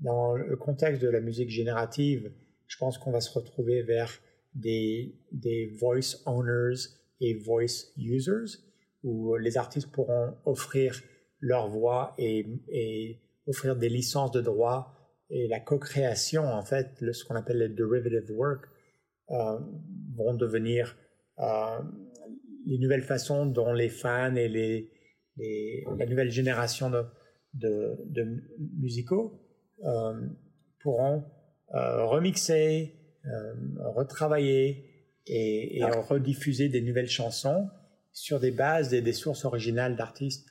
Dans 0.00 0.34
le 0.34 0.56
contexte 0.56 1.00
de 1.00 1.08
la 1.08 1.20
musique 1.20 1.48
générative, 1.48 2.32
je 2.66 2.76
pense 2.78 2.98
qu'on 2.98 3.12
va 3.12 3.20
se 3.20 3.32
retrouver 3.38 3.82
vers 3.82 4.10
des, 4.54 5.14
voice 5.78 6.16
owners 6.26 6.80
et 7.20 7.34
voice 7.34 7.92
users, 7.96 8.58
où 9.04 9.36
les 9.36 9.56
artistes 9.56 9.92
pourront 9.92 10.34
offrir 10.44 11.00
leur 11.38 11.68
voix 11.68 12.12
et, 12.18 13.20
offrir 13.46 13.76
des 13.76 13.88
licences 13.88 14.32
de 14.32 14.40
droit 14.40 14.92
et 15.30 15.46
la 15.46 15.60
co-création, 15.60 16.44
en 16.44 16.64
fait, 16.64 16.88
ce 17.12 17.24
qu'on 17.24 17.36
appelle 17.36 17.58
les 17.58 17.68
derivative 17.68 18.32
work, 18.32 18.64
euh, 19.30 19.60
vont 20.16 20.34
devenir 20.34 20.96
euh, 21.38 21.78
les 22.66 22.78
nouvelles 22.78 23.04
façons 23.04 23.46
dont 23.46 23.72
les 23.72 23.88
fans 23.88 24.34
et 24.34 24.48
les, 24.48 24.90
la 25.98 26.06
nouvelle 26.06 26.30
génération 26.30 26.90
de, 26.90 27.04
de, 27.54 28.42
musicaux 28.78 29.40
euh, 29.84 30.20
pourront 30.80 31.24
remixer, 31.72 32.94
retravailler 33.94 34.90
et, 35.26 35.80
ah. 35.82 36.00
rediffuser 36.00 36.68
des 36.68 36.82
nouvelles 36.82 37.08
chansons 37.08 37.68
sur 38.12 38.40
des 38.40 38.50
bases 38.50 38.92
et 38.92 39.02
des 39.02 39.12
sources 39.12 39.44
originales 39.44 39.96
d'artistes. 39.96 40.46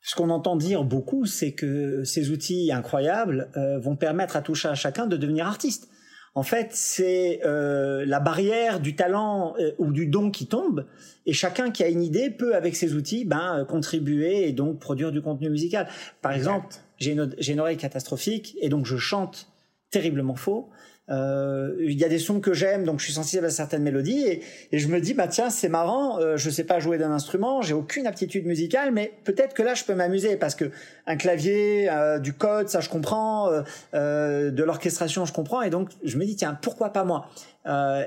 Ce 0.00 0.14
qu'on 0.14 0.30
entend 0.30 0.56
dire 0.56 0.84
beaucoup, 0.84 1.26
c'est 1.26 1.52
que 1.52 2.04
ces 2.04 2.30
outils 2.30 2.72
incroyables 2.72 3.50
euh, 3.56 3.78
vont 3.78 3.96
permettre 3.96 4.36
à 4.36 4.42
tout 4.42 4.54
à 4.64 4.74
chacun 4.74 5.06
de 5.06 5.16
devenir 5.16 5.46
artiste. 5.46 5.88
En 6.34 6.42
fait, 6.42 6.68
c'est 6.72 7.40
euh, 7.44 8.04
la 8.06 8.20
barrière 8.20 8.80
du 8.80 8.94
talent 8.94 9.54
euh, 9.58 9.72
ou 9.78 9.92
du 9.92 10.06
don 10.06 10.30
qui 10.30 10.46
tombe, 10.46 10.86
et 11.26 11.32
chacun 11.32 11.70
qui 11.70 11.82
a 11.82 11.88
une 11.88 12.02
idée 12.02 12.30
peut, 12.30 12.54
avec 12.54 12.76
ces 12.76 12.94
outils, 12.94 13.24
ben, 13.24 13.64
contribuer 13.68 14.48
et 14.48 14.52
donc 14.52 14.78
produire 14.78 15.12
du 15.12 15.20
contenu 15.20 15.50
musical. 15.50 15.88
Par 16.22 16.32
exemple, 16.32 16.76
j'ai 16.98 17.12
une, 17.12 17.34
une 17.46 17.60
oreille 17.60 17.76
catastrophique, 17.76 18.56
et 18.60 18.68
donc 18.68 18.86
je 18.86 18.96
chante 18.96 19.48
terriblement 19.90 20.36
faux. 20.36 20.68
Euh, 21.10 21.74
il 21.80 21.98
y 21.98 22.04
a 22.04 22.08
des 22.08 22.18
sons 22.18 22.40
que 22.40 22.52
j'aime, 22.52 22.84
donc 22.84 23.00
je 23.00 23.04
suis 23.04 23.14
sensible 23.14 23.46
à 23.46 23.50
certaines 23.50 23.82
mélodies 23.82 24.24
et, 24.26 24.42
et 24.72 24.78
je 24.78 24.88
me 24.88 25.00
dis 25.00 25.14
bah 25.14 25.26
tiens 25.26 25.48
c'est 25.48 25.68
marrant, 25.68 26.20
euh, 26.20 26.36
je 26.36 26.50
sais 26.50 26.64
pas 26.64 26.80
jouer 26.80 26.98
d'un 26.98 27.10
instrument, 27.10 27.62
j'ai 27.62 27.72
aucune 27.72 28.06
aptitude 28.06 28.44
musicale, 28.44 28.92
mais 28.92 29.12
peut-être 29.24 29.54
que 29.54 29.62
là 29.62 29.74
je 29.74 29.84
peux 29.84 29.94
m'amuser 29.94 30.36
parce 30.36 30.54
que 30.54 30.70
un 31.06 31.16
clavier, 31.16 31.90
euh, 31.90 32.18
du 32.18 32.34
code, 32.34 32.68
ça 32.68 32.80
je 32.80 32.90
comprends, 32.90 33.50
euh, 33.50 33.62
euh, 33.94 34.50
de 34.50 34.62
l'orchestration 34.62 35.24
je 35.24 35.32
comprends 35.32 35.62
et 35.62 35.70
donc 35.70 35.90
je 36.04 36.18
me 36.18 36.26
dis 36.26 36.36
tiens 36.36 36.58
pourquoi 36.60 36.90
pas 36.90 37.04
moi? 37.04 37.28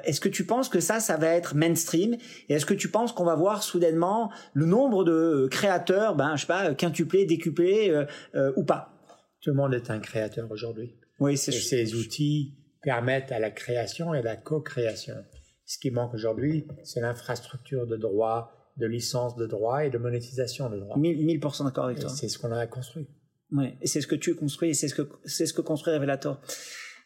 est-ce 0.06 0.20
que 0.20 0.30
tu 0.30 0.44
penses 0.44 0.70
que 0.70 0.80
ça 0.80 1.00
ça 1.00 1.18
va 1.18 1.28
être 1.28 1.54
mainstream 1.54 2.16
et 2.50 2.54
est-ce 2.56 2.66
que 2.66 2.74
tu 2.74 2.90
penses 2.90 3.12
qu'on 3.12 3.26
va 3.26 3.36
voir 3.36 3.62
soudainement 3.62 4.32
le 4.54 4.66
nombre 4.66 5.04
de 5.04 5.48
créateurs, 5.52 6.16
ben 6.16 6.36
je 6.36 6.42
sais 6.42 6.48
pas 6.48 6.74
quintuplé, 6.74 7.26
décuplé 7.26 7.96
ou 8.56 8.64
pas? 8.64 8.92
Tout 9.40 9.52
le 9.52 9.56
monde 9.58 9.76
est 9.76 9.92
un 9.92 10.00
créateur 10.00 10.52
aujourd'hui. 10.52 10.96
Oui, 11.20 11.38
c'est 11.38 11.52
ces 11.52 11.94
outils 11.94 12.56
permettent 12.82 13.32
à 13.32 13.40
la 13.40 13.52
création 13.52 14.14
et 14.14 14.20
à 14.20 14.22
la 14.22 14.36
co-création. 14.36 15.16
Ce 15.66 15.78
qui 15.78 15.92
manque 15.92 16.14
aujourd'hui, 16.14 16.68
c'est 16.84 17.02
l'infrastructure 17.02 17.88
de 17.88 17.96
droit, 17.96 18.74
de 18.78 18.86
licence 18.88 19.36
de 19.36 19.46
droit 19.46 19.86
et 19.86 19.90
de 19.90 19.98
monétisation 19.98 20.70
de 20.70 20.80
droit. 20.80 20.98
1000%, 20.98 21.66
d'accord 21.66 21.86
avec 21.86 22.00
toi. 22.00 22.10
C'est 22.10 22.28
ce 22.28 22.38
qu'on 22.38 22.52
a 22.52 22.68
construit. 22.68 23.08
Oui, 23.52 23.74
et 23.82 23.88
c'est 23.88 24.02
ce 24.02 24.08
que 24.08 24.16
tu 24.16 24.36
construis, 24.36 24.70
et 24.70 24.74
c'est 24.74 24.88
ce 24.88 24.96
que, 24.96 25.10
c'est 25.26 25.46
ce 25.46 25.54
que 25.54 25.62
construit 25.62 25.94
Revelator. 25.94 26.42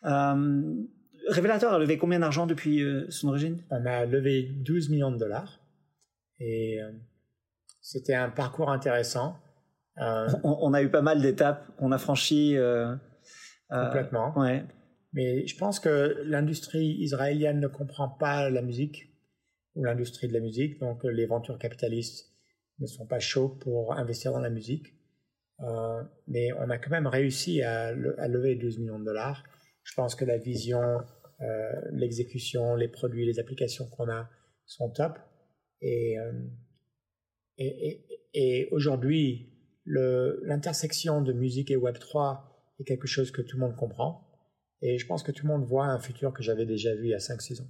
Euh, 0.05 0.85
Revelator 1.29 1.73
a 1.73 1.79
levé 1.79 1.97
combien 1.97 2.19
d'argent 2.19 2.45
depuis 2.45 2.81
euh, 2.81 3.09
son 3.09 3.29
origine? 3.29 3.63
On 3.71 3.85
a 3.85 4.05
levé 4.05 4.43
12 4.43 4.89
millions 4.89 5.11
de 5.11 5.17
dollars. 5.17 5.59
Et 6.39 6.81
euh, 6.81 6.91
c'était 7.81 8.13
un 8.13 8.29
parcours 8.29 8.69
intéressant. 8.69 9.37
Euh, 9.97 10.27
on, 10.43 10.57
on, 10.61 10.73
a 10.73 10.83
eu 10.83 10.89
pas 10.89 11.01
mal 11.01 11.21
d'étapes 11.21 11.65
qu'on 11.77 11.91
a 11.91 11.97
franchies. 11.97 12.57
Complètement. 13.69 14.37
Ouais. 14.37 14.65
Mais 15.15 15.47
je 15.47 15.57
pense 15.57 15.79
que 15.79 16.21
l'industrie 16.25 16.97
israélienne 16.99 17.61
ne 17.61 17.67
comprend 17.67 18.09
pas 18.09 18.49
la 18.49 18.61
musique 18.61 19.13
ou 19.73 19.85
l'industrie 19.85 20.27
de 20.27 20.33
la 20.33 20.41
musique, 20.41 20.77
donc 20.79 21.05
les 21.05 21.25
ventures 21.25 21.57
capitalistes 21.57 22.33
ne 22.79 22.85
sont 22.85 23.07
pas 23.07 23.19
chauds 23.19 23.47
pour 23.47 23.93
investir 23.93 24.33
dans 24.33 24.41
la 24.41 24.49
musique. 24.49 24.93
Euh, 25.61 26.03
mais 26.27 26.51
on 26.59 26.69
a 26.69 26.77
quand 26.77 26.89
même 26.89 27.07
réussi 27.07 27.61
à, 27.61 27.93
lever 27.93 28.55
12 28.55 28.79
millions 28.79 28.99
de 28.99 29.05
dollars. 29.05 29.41
Je 29.83 29.93
pense 29.93 30.15
que 30.15 30.25
la 30.25 30.37
vision, 30.37 30.99
euh, 31.41 31.81
l'exécution, 31.93 32.75
les 32.75 32.89
produits, 32.89 33.25
les 33.25 33.39
applications 33.39 33.87
qu'on 33.87 34.09
a 34.09 34.29
sont 34.65 34.89
top. 34.89 35.17
Et, 35.81 36.19
euh, 36.19 36.33
et, 37.57 38.67
aujourd'hui, 38.71 39.53
l'intersection 39.85 41.21
de 41.21 41.31
musique 41.31 41.71
et 41.71 41.77
Web3 41.77 42.41
est 42.79 42.83
quelque 42.83 43.07
chose 43.07 43.31
que 43.31 43.41
tout 43.41 43.55
le 43.55 43.61
monde 43.65 43.77
comprend. 43.77 44.24
Et 44.85 44.99
je 44.99 45.05
pense 45.07 45.23
que 45.23 45.31
tout 45.31 45.47
le 45.47 45.51
monde 45.51 45.65
voit 45.65 45.87
un 45.87 45.99
futur 45.99 46.31
que 46.31 46.43
j'avais 46.43 46.65
déjà 46.65 46.93
vu 46.93 47.05
il 47.05 47.09
y 47.09 47.13
a 47.15 47.17
5-6 47.17 47.61
ans. 47.61 47.69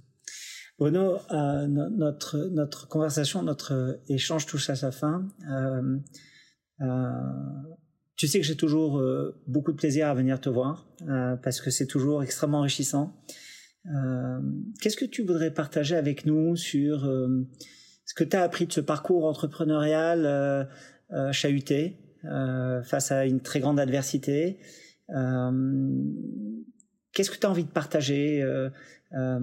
Bruno, 0.78 1.16
euh, 1.30 1.66
notre, 1.66 2.36
notre 2.52 2.86
conversation, 2.88 3.42
notre 3.42 4.00
échange 4.08 4.44
touche 4.44 4.68
à 4.68 4.76
sa 4.76 4.92
fin. 4.92 5.26
Euh, 5.50 5.96
euh, 6.82 7.10
tu 8.16 8.26
sais 8.26 8.38
que 8.38 8.46
j'ai 8.46 8.56
toujours 8.56 8.98
euh, 8.98 9.40
beaucoup 9.46 9.72
de 9.72 9.76
plaisir 9.76 10.08
à 10.08 10.14
venir 10.14 10.40
te 10.40 10.50
voir 10.50 10.86
euh, 11.08 11.36
parce 11.36 11.60
que 11.60 11.70
c'est 11.70 11.86
toujours 11.86 12.22
extrêmement 12.22 12.58
enrichissant. 12.58 13.14
Euh, 13.94 14.40
qu'est-ce 14.80 14.96
que 14.98 15.06
tu 15.06 15.22
voudrais 15.22 15.52
partager 15.52 15.96
avec 15.96 16.26
nous 16.26 16.56
sur 16.56 17.02
ce 18.04 18.14
que 18.14 18.24
tu 18.24 18.36
as 18.36 18.42
appris 18.42 18.66
de 18.66 18.72
ce 18.72 18.80
parcours 18.80 19.24
entrepreneurial 19.26 20.68
chahuté 21.30 21.98
face 22.22 23.12
à 23.12 23.26
une 23.26 23.40
très 23.40 23.60
grande 23.60 23.78
adversité 23.78 24.58
Qu'est-ce 27.16 27.30
que 27.30 27.38
tu 27.38 27.46
as 27.46 27.50
envie 27.50 27.64
de 27.64 27.70
partager 27.70 28.42
euh, 28.42 28.68
euh, 29.14 29.40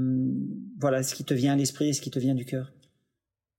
Voilà, 0.77 1.01
ce 1.01 1.15
qui 1.15 1.25
te 1.25 1.33
vient 1.33 1.53
à 1.53 1.55
l'esprit 1.55 1.89
et 1.89 1.93
ce 1.93 2.01
qui 2.01 2.11
te 2.11 2.19
vient 2.19 2.35
du 2.35 2.45
cœur? 2.45 2.71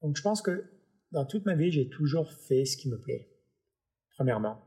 Donc, 0.03 0.17
je 0.17 0.23
pense 0.23 0.41
que 0.41 0.71
dans 1.11 1.25
toute 1.25 1.45
ma 1.47 1.57
vie, 1.57 1.73
j'ai 1.73 1.89
toujours 1.89 2.33
fait 2.33 2.65
ce 2.65 2.77
qui 2.77 2.89
me 2.89 2.97
plaît, 2.97 3.29
premièrement. 4.11 4.61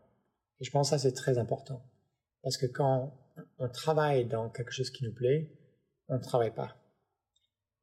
Et 0.60 0.66
je 0.66 0.72
pense 0.72 0.90
que 0.90 0.98
ça, 0.98 1.00
c'est 1.00 1.14
très 1.14 1.38
important. 1.38 1.82
Parce 2.44 2.58
que 2.58 2.66
quand 2.66 3.18
on 3.58 3.70
travaille 3.70 4.26
dans 4.26 4.50
quelque 4.50 4.74
chose 4.74 4.90
qui 4.90 5.06
nous 5.06 5.14
plaît, 5.14 5.58
on 6.10 6.16
ne 6.16 6.22
travaille 6.22 6.54
pas. 6.54 6.76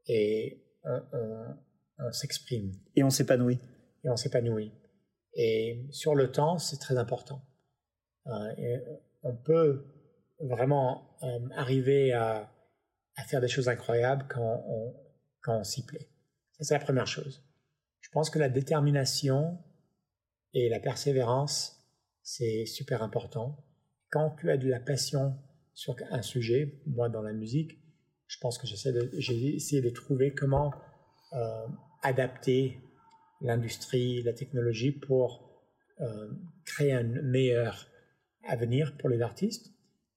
Et 0.07 0.67
on, 0.85 2.13
s'exprime. 2.13 2.73
Et 2.95 3.03
on 3.03 3.09
s'épanouit. 3.09 3.59
Et 4.05 4.11
on 4.11 4.17
s'épanouit. 4.17 4.71
Et 5.33 5.87
sur 5.93 6.15
le 6.15 6.31
temps, 6.31 6.59
c'est 6.59 6.77
très 6.77 6.99
important. 6.99 7.41
Euh, 8.27 8.53
et 8.59 8.83
on 9.23 9.35
peut 9.35 9.94
vraiment 10.41 11.17
euh, 11.23 11.49
arriver 11.55 12.13
à, 12.13 12.51
faire 13.29 13.41
des 13.41 13.49
choses 13.49 13.69
incroyables 13.69 14.27
quand 14.29 14.65
on, 15.47 15.65
s'y 15.65 15.85
plaît. 15.85 16.09
Ça, 16.53 16.65
c'est 16.65 16.75
la 16.75 16.81
première 16.81 17.07
chose. 17.07 17.45
Je 18.01 18.11
pense 18.11 18.29
que 18.29 18.39
la 18.39 18.49
détermination 18.49 19.59
et 20.53 20.69
la 20.69 20.81
persévérance, 20.81 21.81
c'est 22.23 22.67
super 22.67 23.03
important. 23.03 23.65
Quand 24.11 24.37
tu 24.41 24.51
as 24.51 24.57
de 24.57 24.69
la 24.69 24.81
passion 24.81 25.37
sur 25.75 25.97
un 26.11 26.23
sujet, 26.23 26.81
moi 26.87 27.09
dans 27.09 27.23
la 27.23 27.33
musique, 27.33 27.79
je 28.27 28.39
pense 28.41 28.59
que 28.59 28.67
j'essaie 28.67 28.93
de, 28.93 29.11
j'ai 29.19 29.55
essayé 29.55 29.81
de 29.81 29.91
trouver 29.91 30.33
comment 30.35 30.73
adapter 32.03 32.81
l'industrie, 33.41 34.23
la 34.23 34.33
technologie 34.33 34.93
pour 34.93 35.67
créer 36.65 36.93
un 36.93 37.05
meilleur 37.05 37.89
avenir 38.47 38.97
pour 38.97 39.09
les 39.09 39.23
artistes. 39.23 39.74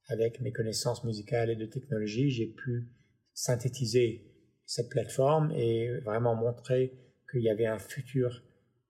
Avec 0.08 0.40
mes 0.42 0.52
connaissances 0.52 1.04
musicales 1.04 1.50
et 1.50 1.56
de 1.56 1.66
technologie, 1.66 2.30
j'ai 2.30 2.48
pu 2.48 2.90
synthétiser 3.34 4.34
cette 4.66 4.90
plateforme 4.90 5.52
et 5.52 6.00
vraiment 6.00 6.36
montrer 6.36 6.94
qu'il 7.30 7.42
y 7.42 7.50
avait 7.50 7.66
un 7.66 7.80
futur 7.80 8.44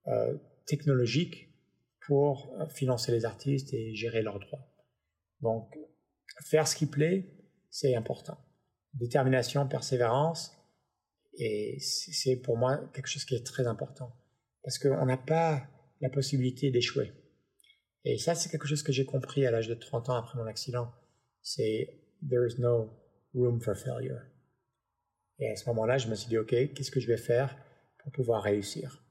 euh, 0.07 0.38
technologique 0.65 1.49
pour 2.05 2.55
euh, 2.59 2.68
financer 2.68 3.11
les 3.11 3.26
artistes 3.26 3.74
et 3.74 3.93
gérer 3.95 4.22
leurs 4.22 4.39
droits. 4.39 4.68
Donc, 5.41 5.76
faire 6.45 6.68
ce 6.68 6.76
qui 6.76 6.86
plaît, 6.86 7.34
c'est 7.70 7.95
important. 7.95 8.38
Détermination, 8.93 9.68
persévérance, 9.68 10.57
et 11.38 11.78
c'est 11.80 12.38
pour 12.38 12.57
moi 12.57 12.78
quelque 12.93 13.07
chose 13.07 13.26
qui 13.26 13.36
est 13.36 13.45
très 13.45 13.68
important. 13.68 14.11
Parce 14.63 14.80
qu'on 14.80 15.05
n'a 15.05 15.18
pas 15.18 15.68
la 16.01 16.09
possibilité 16.09 16.72
d'échouer. 16.72 17.13
Et 18.03 18.18
ça, 18.18 18.36
c'est 18.36 18.49
quelque 18.49 18.68
chose 18.68 18.84
que 18.84 18.91
j'ai 18.91 19.05
compris 19.05 19.45
à 19.45 19.51
l'âge 19.51 19.68
de 19.68 19.76
30 19.76 20.09
ans 20.09 20.15
après 20.15 20.38
mon 20.38 20.45
accident. 20.45 20.91
C'est 21.47 21.87
there 22.29 22.45
is 22.45 22.59
no 22.59 22.89
room 23.33 23.61
for 23.61 23.73
failure. 23.73 24.19
Et 25.39 25.49
à 25.49 25.55
ce 25.55 25.65
moment-là, 25.69 25.97
je 25.97 26.09
me 26.09 26.15
suis 26.15 26.27
dit, 26.27 26.37
OK, 26.37 26.49
qu'est-ce 26.49 26.91
que 26.91 26.99
je 26.99 27.07
vais 27.07 27.15
faire 27.15 27.55
pour 27.99 28.11
pouvoir 28.11 28.43
réussir? 28.43 29.01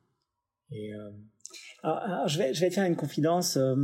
Et, 0.70 0.93
euh, 0.93 1.11
alors, 1.82 2.28
je, 2.28 2.37
vais, 2.37 2.53
je 2.53 2.61
vais 2.61 2.68
te 2.68 2.74
faire 2.74 2.84
une 2.84 2.97
confidence 2.97 3.57
euh, 3.57 3.74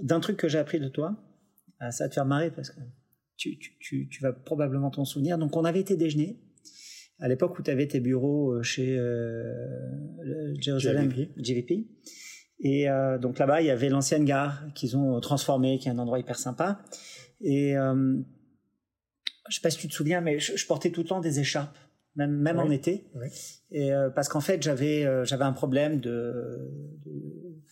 d'un 0.00 0.20
truc 0.20 0.36
que 0.36 0.46
j'ai 0.46 0.58
appris 0.58 0.78
de 0.78 0.88
toi. 0.88 1.16
Ah, 1.80 1.90
ça 1.90 2.04
va 2.04 2.08
te 2.08 2.14
faire 2.14 2.24
marrer 2.24 2.52
parce 2.52 2.70
que 2.70 2.80
tu, 3.36 3.58
tu, 3.58 4.08
tu, 4.08 4.22
vas 4.22 4.32
probablement 4.32 4.90
t'en 4.90 5.04
souvenir. 5.04 5.36
Donc, 5.36 5.56
on 5.56 5.64
avait 5.64 5.80
été 5.80 5.96
déjeuner 5.96 6.38
à 7.18 7.26
l'époque 7.26 7.58
où 7.58 7.62
tu 7.64 7.70
avais 7.72 7.88
tes 7.88 7.98
bureaux 7.98 8.52
euh, 8.52 8.62
chez 8.62 8.96
euh, 8.96 10.54
Jérusalem 10.60 11.12
JVP. 11.36 11.88
Et 12.62 12.88
donc 13.22 13.38
là-bas, 13.38 13.62
il 13.62 13.68
y 13.68 13.70
avait 13.70 13.88
l'ancienne 13.88 14.26
gare 14.26 14.62
qu'ils 14.74 14.94
ont 14.94 15.18
transformée, 15.20 15.78
qui 15.78 15.88
est 15.88 15.92
un 15.92 15.98
endroit 15.98 16.18
hyper 16.18 16.38
sympa. 16.38 16.82
Et 17.40 17.76
euh, 17.76 18.20
je 19.50 19.56
sais 19.56 19.60
pas 19.60 19.70
si 19.70 19.78
tu 19.78 19.88
te 19.88 19.92
souviens, 19.92 20.20
mais 20.20 20.38
je, 20.38 20.66
portais 20.66 20.90
tout 20.90 21.02
le 21.02 21.08
temps 21.08 21.20
des 21.20 21.40
écharpes, 21.40 21.76
même, 22.14 22.30
même 22.30 22.58
en 22.58 22.70
été. 22.70 23.04
Oui. 23.14 23.28
Et 23.70 23.92
euh, 23.92 24.08
parce 24.10 24.28
qu'en 24.28 24.40
fait, 24.40 24.62
j'avais 24.62 25.04
euh, 25.04 25.24
j'avais 25.24 25.44
un 25.44 25.52
problème 25.52 26.00
de, 26.00 26.70
de 27.04 27.62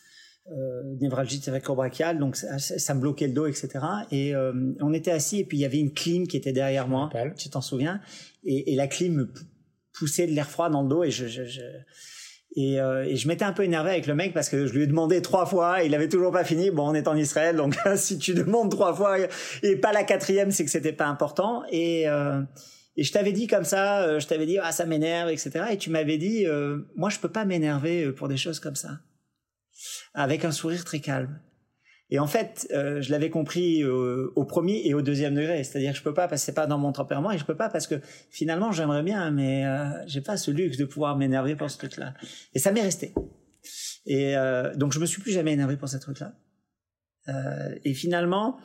euh, 0.50 0.82
névralgie 1.00 1.40
cérébro-brachiale, 1.40 2.18
donc 2.18 2.36
ça, 2.36 2.58
ça, 2.58 2.94
me 2.94 3.00
bloquait 3.00 3.28
le 3.28 3.32
dos, 3.32 3.46
etc. 3.46 3.68
Et 4.10 4.34
on 4.80 4.92
était 4.92 5.10
assis 5.10 5.40
et 5.40 5.44
puis 5.44 5.58
il 5.58 5.60
y 5.60 5.64
avait 5.64 5.78
une 5.78 5.92
clim 5.92 6.26
qui 6.26 6.36
était 6.36 6.52
derrière 6.52 6.88
moi, 6.88 7.10
tu 7.36 7.48
t'en 7.48 7.60
souviens, 7.60 8.00
et, 8.44 8.72
et, 8.72 8.76
la 8.76 8.88
clim 8.88 9.14
me 9.14 9.32
poussait 9.92 10.26
de 10.26 10.32
l'air 10.32 10.48
froid 10.50 10.70
dans 10.70 10.82
le 10.82 10.88
dos 10.88 11.04
et 11.04 11.10
je, 11.10 11.26
je, 11.26 11.44
je 11.44 11.62
et, 12.56 12.80
euh, 12.80 13.04
et, 13.04 13.16
je 13.16 13.28
m'étais 13.28 13.44
un 13.44 13.52
peu 13.52 13.62
énervé 13.62 13.90
avec 13.90 14.06
le 14.06 14.14
mec 14.14 14.32
parce 14.32 14.48
que 14.48 14.66
je 14.66 14.72
lui 14.72 14.82
ai 14.82 14.86
demandé 14.86 15.20
trois 15.20 15.44
fois, 15.44 15.82
il 15.82 15.94
avait 15.94 16.08
toujours 16.08 16.32
pas 16.32 16.44
fini. 16.44 16.70
Bon, 16.70 16.88
on 16.88 16.94
est 16.94 17.06
en 17.06 17.16
Israël, 17.16 17.56
donc 17.56 17.76
si 17.96 18.18
tu 18.18 18.34
demandes 18.34 18.70
trois 18.70 18.94
fois 18.94 19.16
et 19.62 19.76
pas 19.76 19.92
la 19.92 20.02
quatrième, 20.02 20.50
c'est 20.50 20.64
que 20.64 20.70
c'était 20.70 20.92
pas 20.92 21.06
important. 21.06 21.62
Et, 21.70 22.08
euh, 22.08 22.40
et 22.96 23.04
je 23.04 23.12
t'avais 23.12 23.32
dit 23.32 23.46
comme 23.46 23.64
ça, 23.64 24.00
euh, 24.00 24.18
je 24.18 24.26
t'avais 24.26 24.46
dit 24.46 24.58
ah 24.58 24.72
ça 24.72 24.86
m'énerve, 24.86 25.28
etc. 25.28 25.66
Et 25.72 25.78
tu 25.78 25.90
m'avais 25.90 26.16
dit 26.16 26.46
euh, 26.46 26.78
moi 26.96 27.10
je 27.10 27.18
peux 27.18 27.28
pas 27.28 27.44
m'énerver 27.44 28.12
pour 28.12 28.28
des 28.28 28.38
choses 28.38 28.60
comme 28.60 28.76
ça, 28.76 29.00
avec 30.14 30.44
un 30.44 30.52
sourire 30.52 30.84
très 30.84 31.00
calme. 31.00 31.38
Et 32.10 32.18
en 32.18 32.26
fait, 32.26 32.66
euh, 32.72 33.02
je 33.02 33.10
l'avais 33.10 33.28
compris 33.28 33.82
euh, 33.82 34.32
au 34.34 34.44
premier 34.44 34.86
et 34.86 34.94
au 34.94 35.02
deuxième 35.02 35.34
degré, 35.34 35.62
c'est-à-dire 35.62 35.92
que 35.92 35.98
je 35.98 36.02
peux 36.02 36.14
pas 36.14 36.26
parce 36.26 36.40
que 36.40 36.46
c'est 36.46 36.54
pas 36.54 36.66
dans 36.66 36.78
mon 36.78 36.92
tempérament 36.92 37.30
et 37.32 37.38
je 37.38 37.44
peux 37.44 37.56
pas 37.56 37.68
parce 37.68 37.86
que 37.86 37.96
finalement 38.30 38.72
j'aimerais 38.72 39.02
bien, 39.02 39.30
mais 39.30 39.66
euh, 39.66 39.90
j'ai 40.06 40.22
pas 40.22 40.38
ce 40.38 40.50
luxe 40.50 40.78
de 40.78 40.86
pouvoir 40.86 41.16
m'énerver 41.18 41.54
pour 41.54 41.70
ce 41.70 41.76
truc-là. 41.76 42.14
Et 42.54 42.58
ça 42.58 42.72
m'est 42.72 42.82
resté. 42.82 43.12
Et 44.06 44.36
euh, 44.36 44.74
donc 44.74 44.92
je 44.92 45.00
me 45.00 45.06
suis 45.06 45.20
plus 45.20 45.32
jamais 45.32 45.52
énervé 45.52 45.76
pour 45.76 45.88
ce 45.88 45.98
truc-là. 45.98 46.32
Euh, 47.28 47.74
et 47.84 47.92
finalement, 47.92 48.58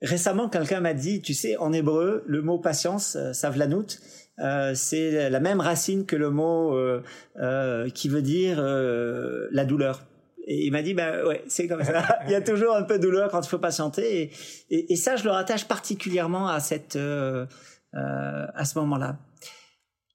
récemment, 0.00 0.48
quelqu'un 0.48 0.80
m'a 0.80 0.94
dit, 0.94 1.20
tu 1.20 1.34
sais, 1.34 1.58
en 1.58 1.74
hébreu, 1.74 2.24
le 2.26 2.40
mot 2.40 2.58
patience, 2.58 3.18
savlanout, 3.34 4.00
c'est 4.74 5.28
la 5.28 5.40
même 5.40 5.60
racine 5.60 6.06
que 6.06 6.16
le 6.16 6.30
mot 6.30 6.74
qui 7.92 8.08
veut 8.08 8.22
dire 8.22 8.62
la 8.62 9.64
douleur. 9.66 10.07
Et 10.50 10.64
il 10.64 10.72
m'a 10.72 10.80
dit, 10.80 10.94
bah 10.94 11.26
ouais, 11.26 11.44
c'est 11.46 11.68
comme 11.68 11.84
ça. 11.84 12.20
il 12.24 12.30
y 12.30 12.34
a 12.34 12.40
toujours 12.40 12.74
un 12.74 12.82
peu 12.82 12.98
de 12.98 13.02
douleur 13.02 13.30
quand 13.30 13.42
il 13.42 13.48
faut 13.48 13.58
patienter. 13.58 14.22
Et, 14.22 14.32
et, 14.70 14.92
et 14.94 14.96
ça, 14.96 15.14
je 15.14 15.24
le 15.24 15.30
rattache 15.30 15.66
particulièrement 15.66 16.48
à 16.48 16.58
cette, 16.58 16.96
euh, 16.96 17.44
euh, 17.94 18.46
à 18.54 18.64
ce 18.64 18.78
moment-là. 18.78 19.18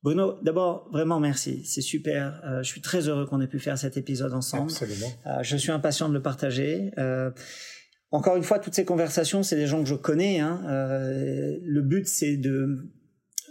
Bruno, 0.01 0.39
d'abord, 0.41 0.89
vraiment 0.91 1.19
merci. 1.19 1.63
C'est 1.65 1.81
super. 1.81 2.41
Euh, 2.45 2.63
je 2.63 2.67
suis 2.67 2.81
très 2.81 3.07
heureux 3.07 3.27
qu'on 3.27 3.41
ait 3.41 3.47
pu 3.47 3.59
faire 3.59 3.77
cet 3.77 3.95
épisode 3.95 4.33
ensemble. 4.33 4.71
Absolument. 4.71 5.11
Euh, 5.27 5.43
je 5.43 5.55
suis 5.55 5.71
impatient 5.71 6.09
de 6.09 6.15
le 6.15 6.21
partager. 6.21 6.91
Encore 8.09 8.35
une 8.35 8.43
fois, 8.43 8.57
toutes 8.57 8.73
ces 8.75 8.85
conversations, 8.85 9.43
c'est 9.43 9.55
des 9.55 9.67
gens 9.67 9.83
que 9.83 9.89
je 9.89 9.95
connais. 9.95 10.39
Hein. 10.39 10.61
Le 10.65 11.81
but, 11.81 12.07
c'est 12.07 12.37
de, 12.37 12.91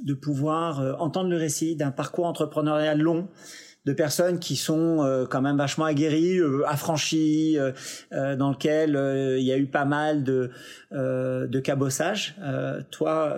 de 0.04 0.14
pouvoir 0.14 1.00
entendre 1.00 1.30
le 1.30 1.36
récit 1.36 1.76
d'un 1.76 1.92
parcours 1.92 2.26
entrepreneurial 2.26 3.00
long 3.00 3.28
de 3.84 3.92
personnes 3.92 4.38
qui 4.38 4.56
sont 4.56 5.02
euh, 5.02 5.26
quand 5.26 5.42
même 5.42 5.56
vachement 5.56 5.84
aguerries, 5.84 6.38
euh, 6.38 6.62
affranchies, 6.66 7.58
euh, 7.58 8.36
dans 8.36 8.50
lequel 8.50 8.90
il 9.38 9.44
y 9.44 9.52
a 9.52 9.58
eu 9.58 9.66
pas 9.66 9.84
mal 9.84 10.24
de 10.24 10.50
de 10.92 11.60
cabossage. 11.60 12.36
toi, 12.90 13.36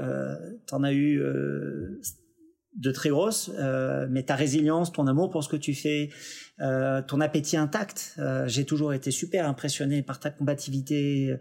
t'en 0.66 0.82
as 0.82 0.92
eu 0.92 1.22
de 2.76 2.90
très 2.90 3.10
grosses, 3.10 3.50
mais 4.10 4.24
ta 4.24 4.34
résilience, 4.34 4.92
ton 4.92 5.06
amour 5.06 5.30
pour 5.30 5.44
ce 5.44 5.48
que 5.48 5.56
tu 5.56 5.74
fais, 5.74 6.10
euh, 6.60 7.02
ton 7.02 7.20
appétit 7.20 7.56
intact. 7.56 8.14
Euh, 8.18 8.46
j'ai 8.46 8.64
toujours 8.64 8.92
été 8.92 9.10
super 9.10 9.48
impressionné 9.48 10.02
par 10.02 10.20
ta 10.20 10.30
combativité, 10.30 11.36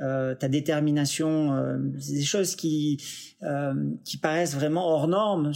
euh, 0.00 0.34
ta 0.34 0.48
détermination, 0.48 1.54
euh, 1.54 1.76
des 1.78 2.24
choses 2.24 2.56
qui 2.56 3.00
euh, 3.42 3.74
qui 4.04 4.16
paraissent 4.16 4.54
vraiment 4.54 4.88
hors 4.88 5.08
normes 5.08 5.52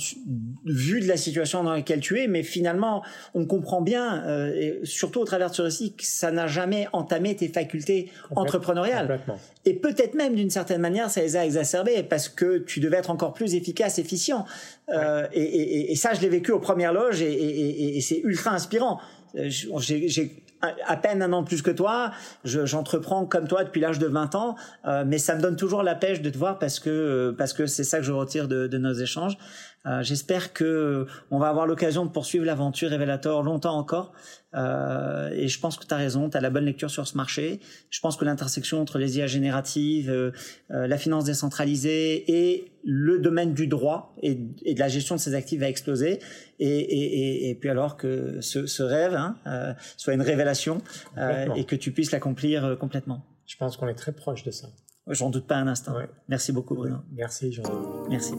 vu 0.65 1.01
de 1.01 1.09
la 1.09 1.17
situation 1.17 1.65
dans 1.65 1.73
laquelle 1.73 2.01
tu 2.01 2.21
es, 2.21 2.29
mais 2.29 2.43
finalement 2.43 3.03
on 3.35 3.47
comprend 3.47 3.81
bien, 3.81 4.23
et 4.55 4.81
surtout 4.85 5.21
au 5.21 5.25
travers 5.25 5.51
de 5.51 5.55
ce 5.57 5.63
récit, 5.63 5.95
que 5.97 6.05
ça 6.05 6.31
n'a 6.31 6.47
jamais 6.47 6.87
entamé 6.93 7.35
tes 7.35 7.49
facultés 7.49 8.11
entrepreneuriales. 8.37 9.21
Et 9.67 9.75
peut-être 9.75 10.15
même 10.15 10.35
d'une 10.35 10.51
certaine 10.51 10.81
manière, 10.81 11.11
ça 11.11 11.21
les 11.21 11.37
a 11.37 11.45
exacerbées 11.45 12.03
parce 12.03 12.29
que 12.29 12.59
tu 12.59 12.81
devais 12.81 12.99
être 12.99 13.11
encore 13.11 13.35
plus 13.35 13.55
efficace, 13.55 13.99
efficient. 13.99 14.47
Euh, 14.89 15.27
et, 15.33 15.43
et, 15.43 15.93
et, 15.93 15.97
ça, 15.97 16.15
je 16.15 16.21
l'ai 16.21 16.29
vécu 16.29 16.51
aux 16.51 16.59
premières 16.59 16.93
loges 16.93 17.23
et, 17.23 17.97
et 17.97 18.01
c'est 18.01 18.21
ultra 18.25 18.53
inspirant. 18.53 19.01
Euh, 19.37 19.49
j'ai 19.49 20.43
à 20.87 20.97
peine 20.97 21.23
un 21.23 21.33
an 21.33 21.43
plus 21.43 21.63
que 21.63 21.71
toi, 21.71 22.13
j'entreprends 22.45 23.25
comme 23.25 23.49
toi 23.49 23.65
depuis 23.65 23.81
l'âge 23.81 23.99
de 23.99 24.07
20 24.07 24.35
ans, 24.35 24.57
euh, 24.87 25.05
mais 25.07 25.17
ça 25.17 25.35
me 25.35 25.41
donne 25.41 25.57
toujours 25.57 25.83
la 25.83 25.95
pêche 25.95 26.21
de 26.21 26.29
te 26.29 26.37
voir 26.37 26.59
parce 26.59 26.81
que 26.81 27.35
parce 27.39 27.55
que 27.55 27.65
c'est 27.65 27.85
ça 27.85 27.99
que 27.99 28.05
je 28.05 28.13
retire 28.13 28.47
de, 28.47 28.67
de 28.67 28.79
nos 28.79 28.93
échanges. 28.93 29.39
Euh, 29.87 30.03
J'espère 30.03 30.53
que 30.53 31.07
on 31.31 31.39
va 31.39 31.49
avoir 31.49 31.67
l'occasion 31.67 32.05
de 32.05 32.11
poursuivre 32.11 32.45
l'aventure 32.45 32.91
Revelator 32.91 33.43
longtemps 33.43 33.77
encore. 33.77 34.13
Euh, 34.55 35.31
et 35.31 35.49
je 35.49 35.61
pense 35.61 35.77
que 35.77 35.87
tu 35.87 35.95
as 35.95 35.97
raison, 35.97 36.29
tu 36.29 36.37
as 36.37 36.41
la 36.41 36.51
bonne 36.51 36.65
lecture 36.65 36.91
sur 36.91 37.07
ce 37.07 37.17
marché. 37.17 37.61
Je 37.91 38.01
pense 38.01 38.17
que 38.17 38.25
l'intersection 38.25 38.81
entre 38.81 38.99
les 38.99 39.19
IA 39.19 39.27
génératives, 39.27 40.11
euh, 40.11 40.33
euh, 40.71 40.87
la 40.87 40.99
finance 40.99 41.25
décentralisée 41.25 42.31
et 42.31 42.73
le 42.85 43.19
domaine 43.19 43.55
du 43.55 43.67
droit 43.67 44.15
et, 44.23 44.39
et, 44.65 44.75
de 44.75 44.81
la 44.81 44.89
gestion 44.89 45.15
de 45.15 45.21
ces 45.21 45.35
actifs 45.35 45.61
va 45.61 45.69
exploser. 45.69 46.19
Et, 46.59 46.69
et, 46.69 47.51
et 47.51 47.55
puis 47.55 47.71
alors 47.71 47.97
que 47.97 48.41
ce, 48.41 48.67
ce 48.67 48.83
rêve 48.83 49.15
hein, 49.15 49.37
euh, 49.47 49.73
soit 49.97 50.15
une 50.15 50.23
révélation 50.23 50.83
euh, 51.17 51.47
et 51.55 51.65
que 51.65 51.77
tu 51.77 51.93
puisses 51.93 52.13
l'accomplir 52.13 52.65
euh, 52.65 52.77
complètement. 52.77 53.25
Je 53.47 53.57
pense 53.57 53.77
qu'on 53.77 53.89
est 53.89 53.95
très 53.95 54.13
proche 54.13 54.45
de 54.45 54.51
ça. 54.51 54.69
J'en 55.11 55.31
doute 55.31 55.47
pas 55.47 55.57
un 55.57 55.69
instant. 55.69 55.95
Ouais. 55.95 56.09
Merci 56.29 56.53
beaucoup 56.53 56.75
Bruno. 56.75 56.99
Merci 57.13 57.53
Jean. 57.53 57.63
Merci. 58.09 58.35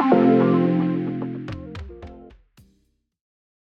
You. 0.00 0.59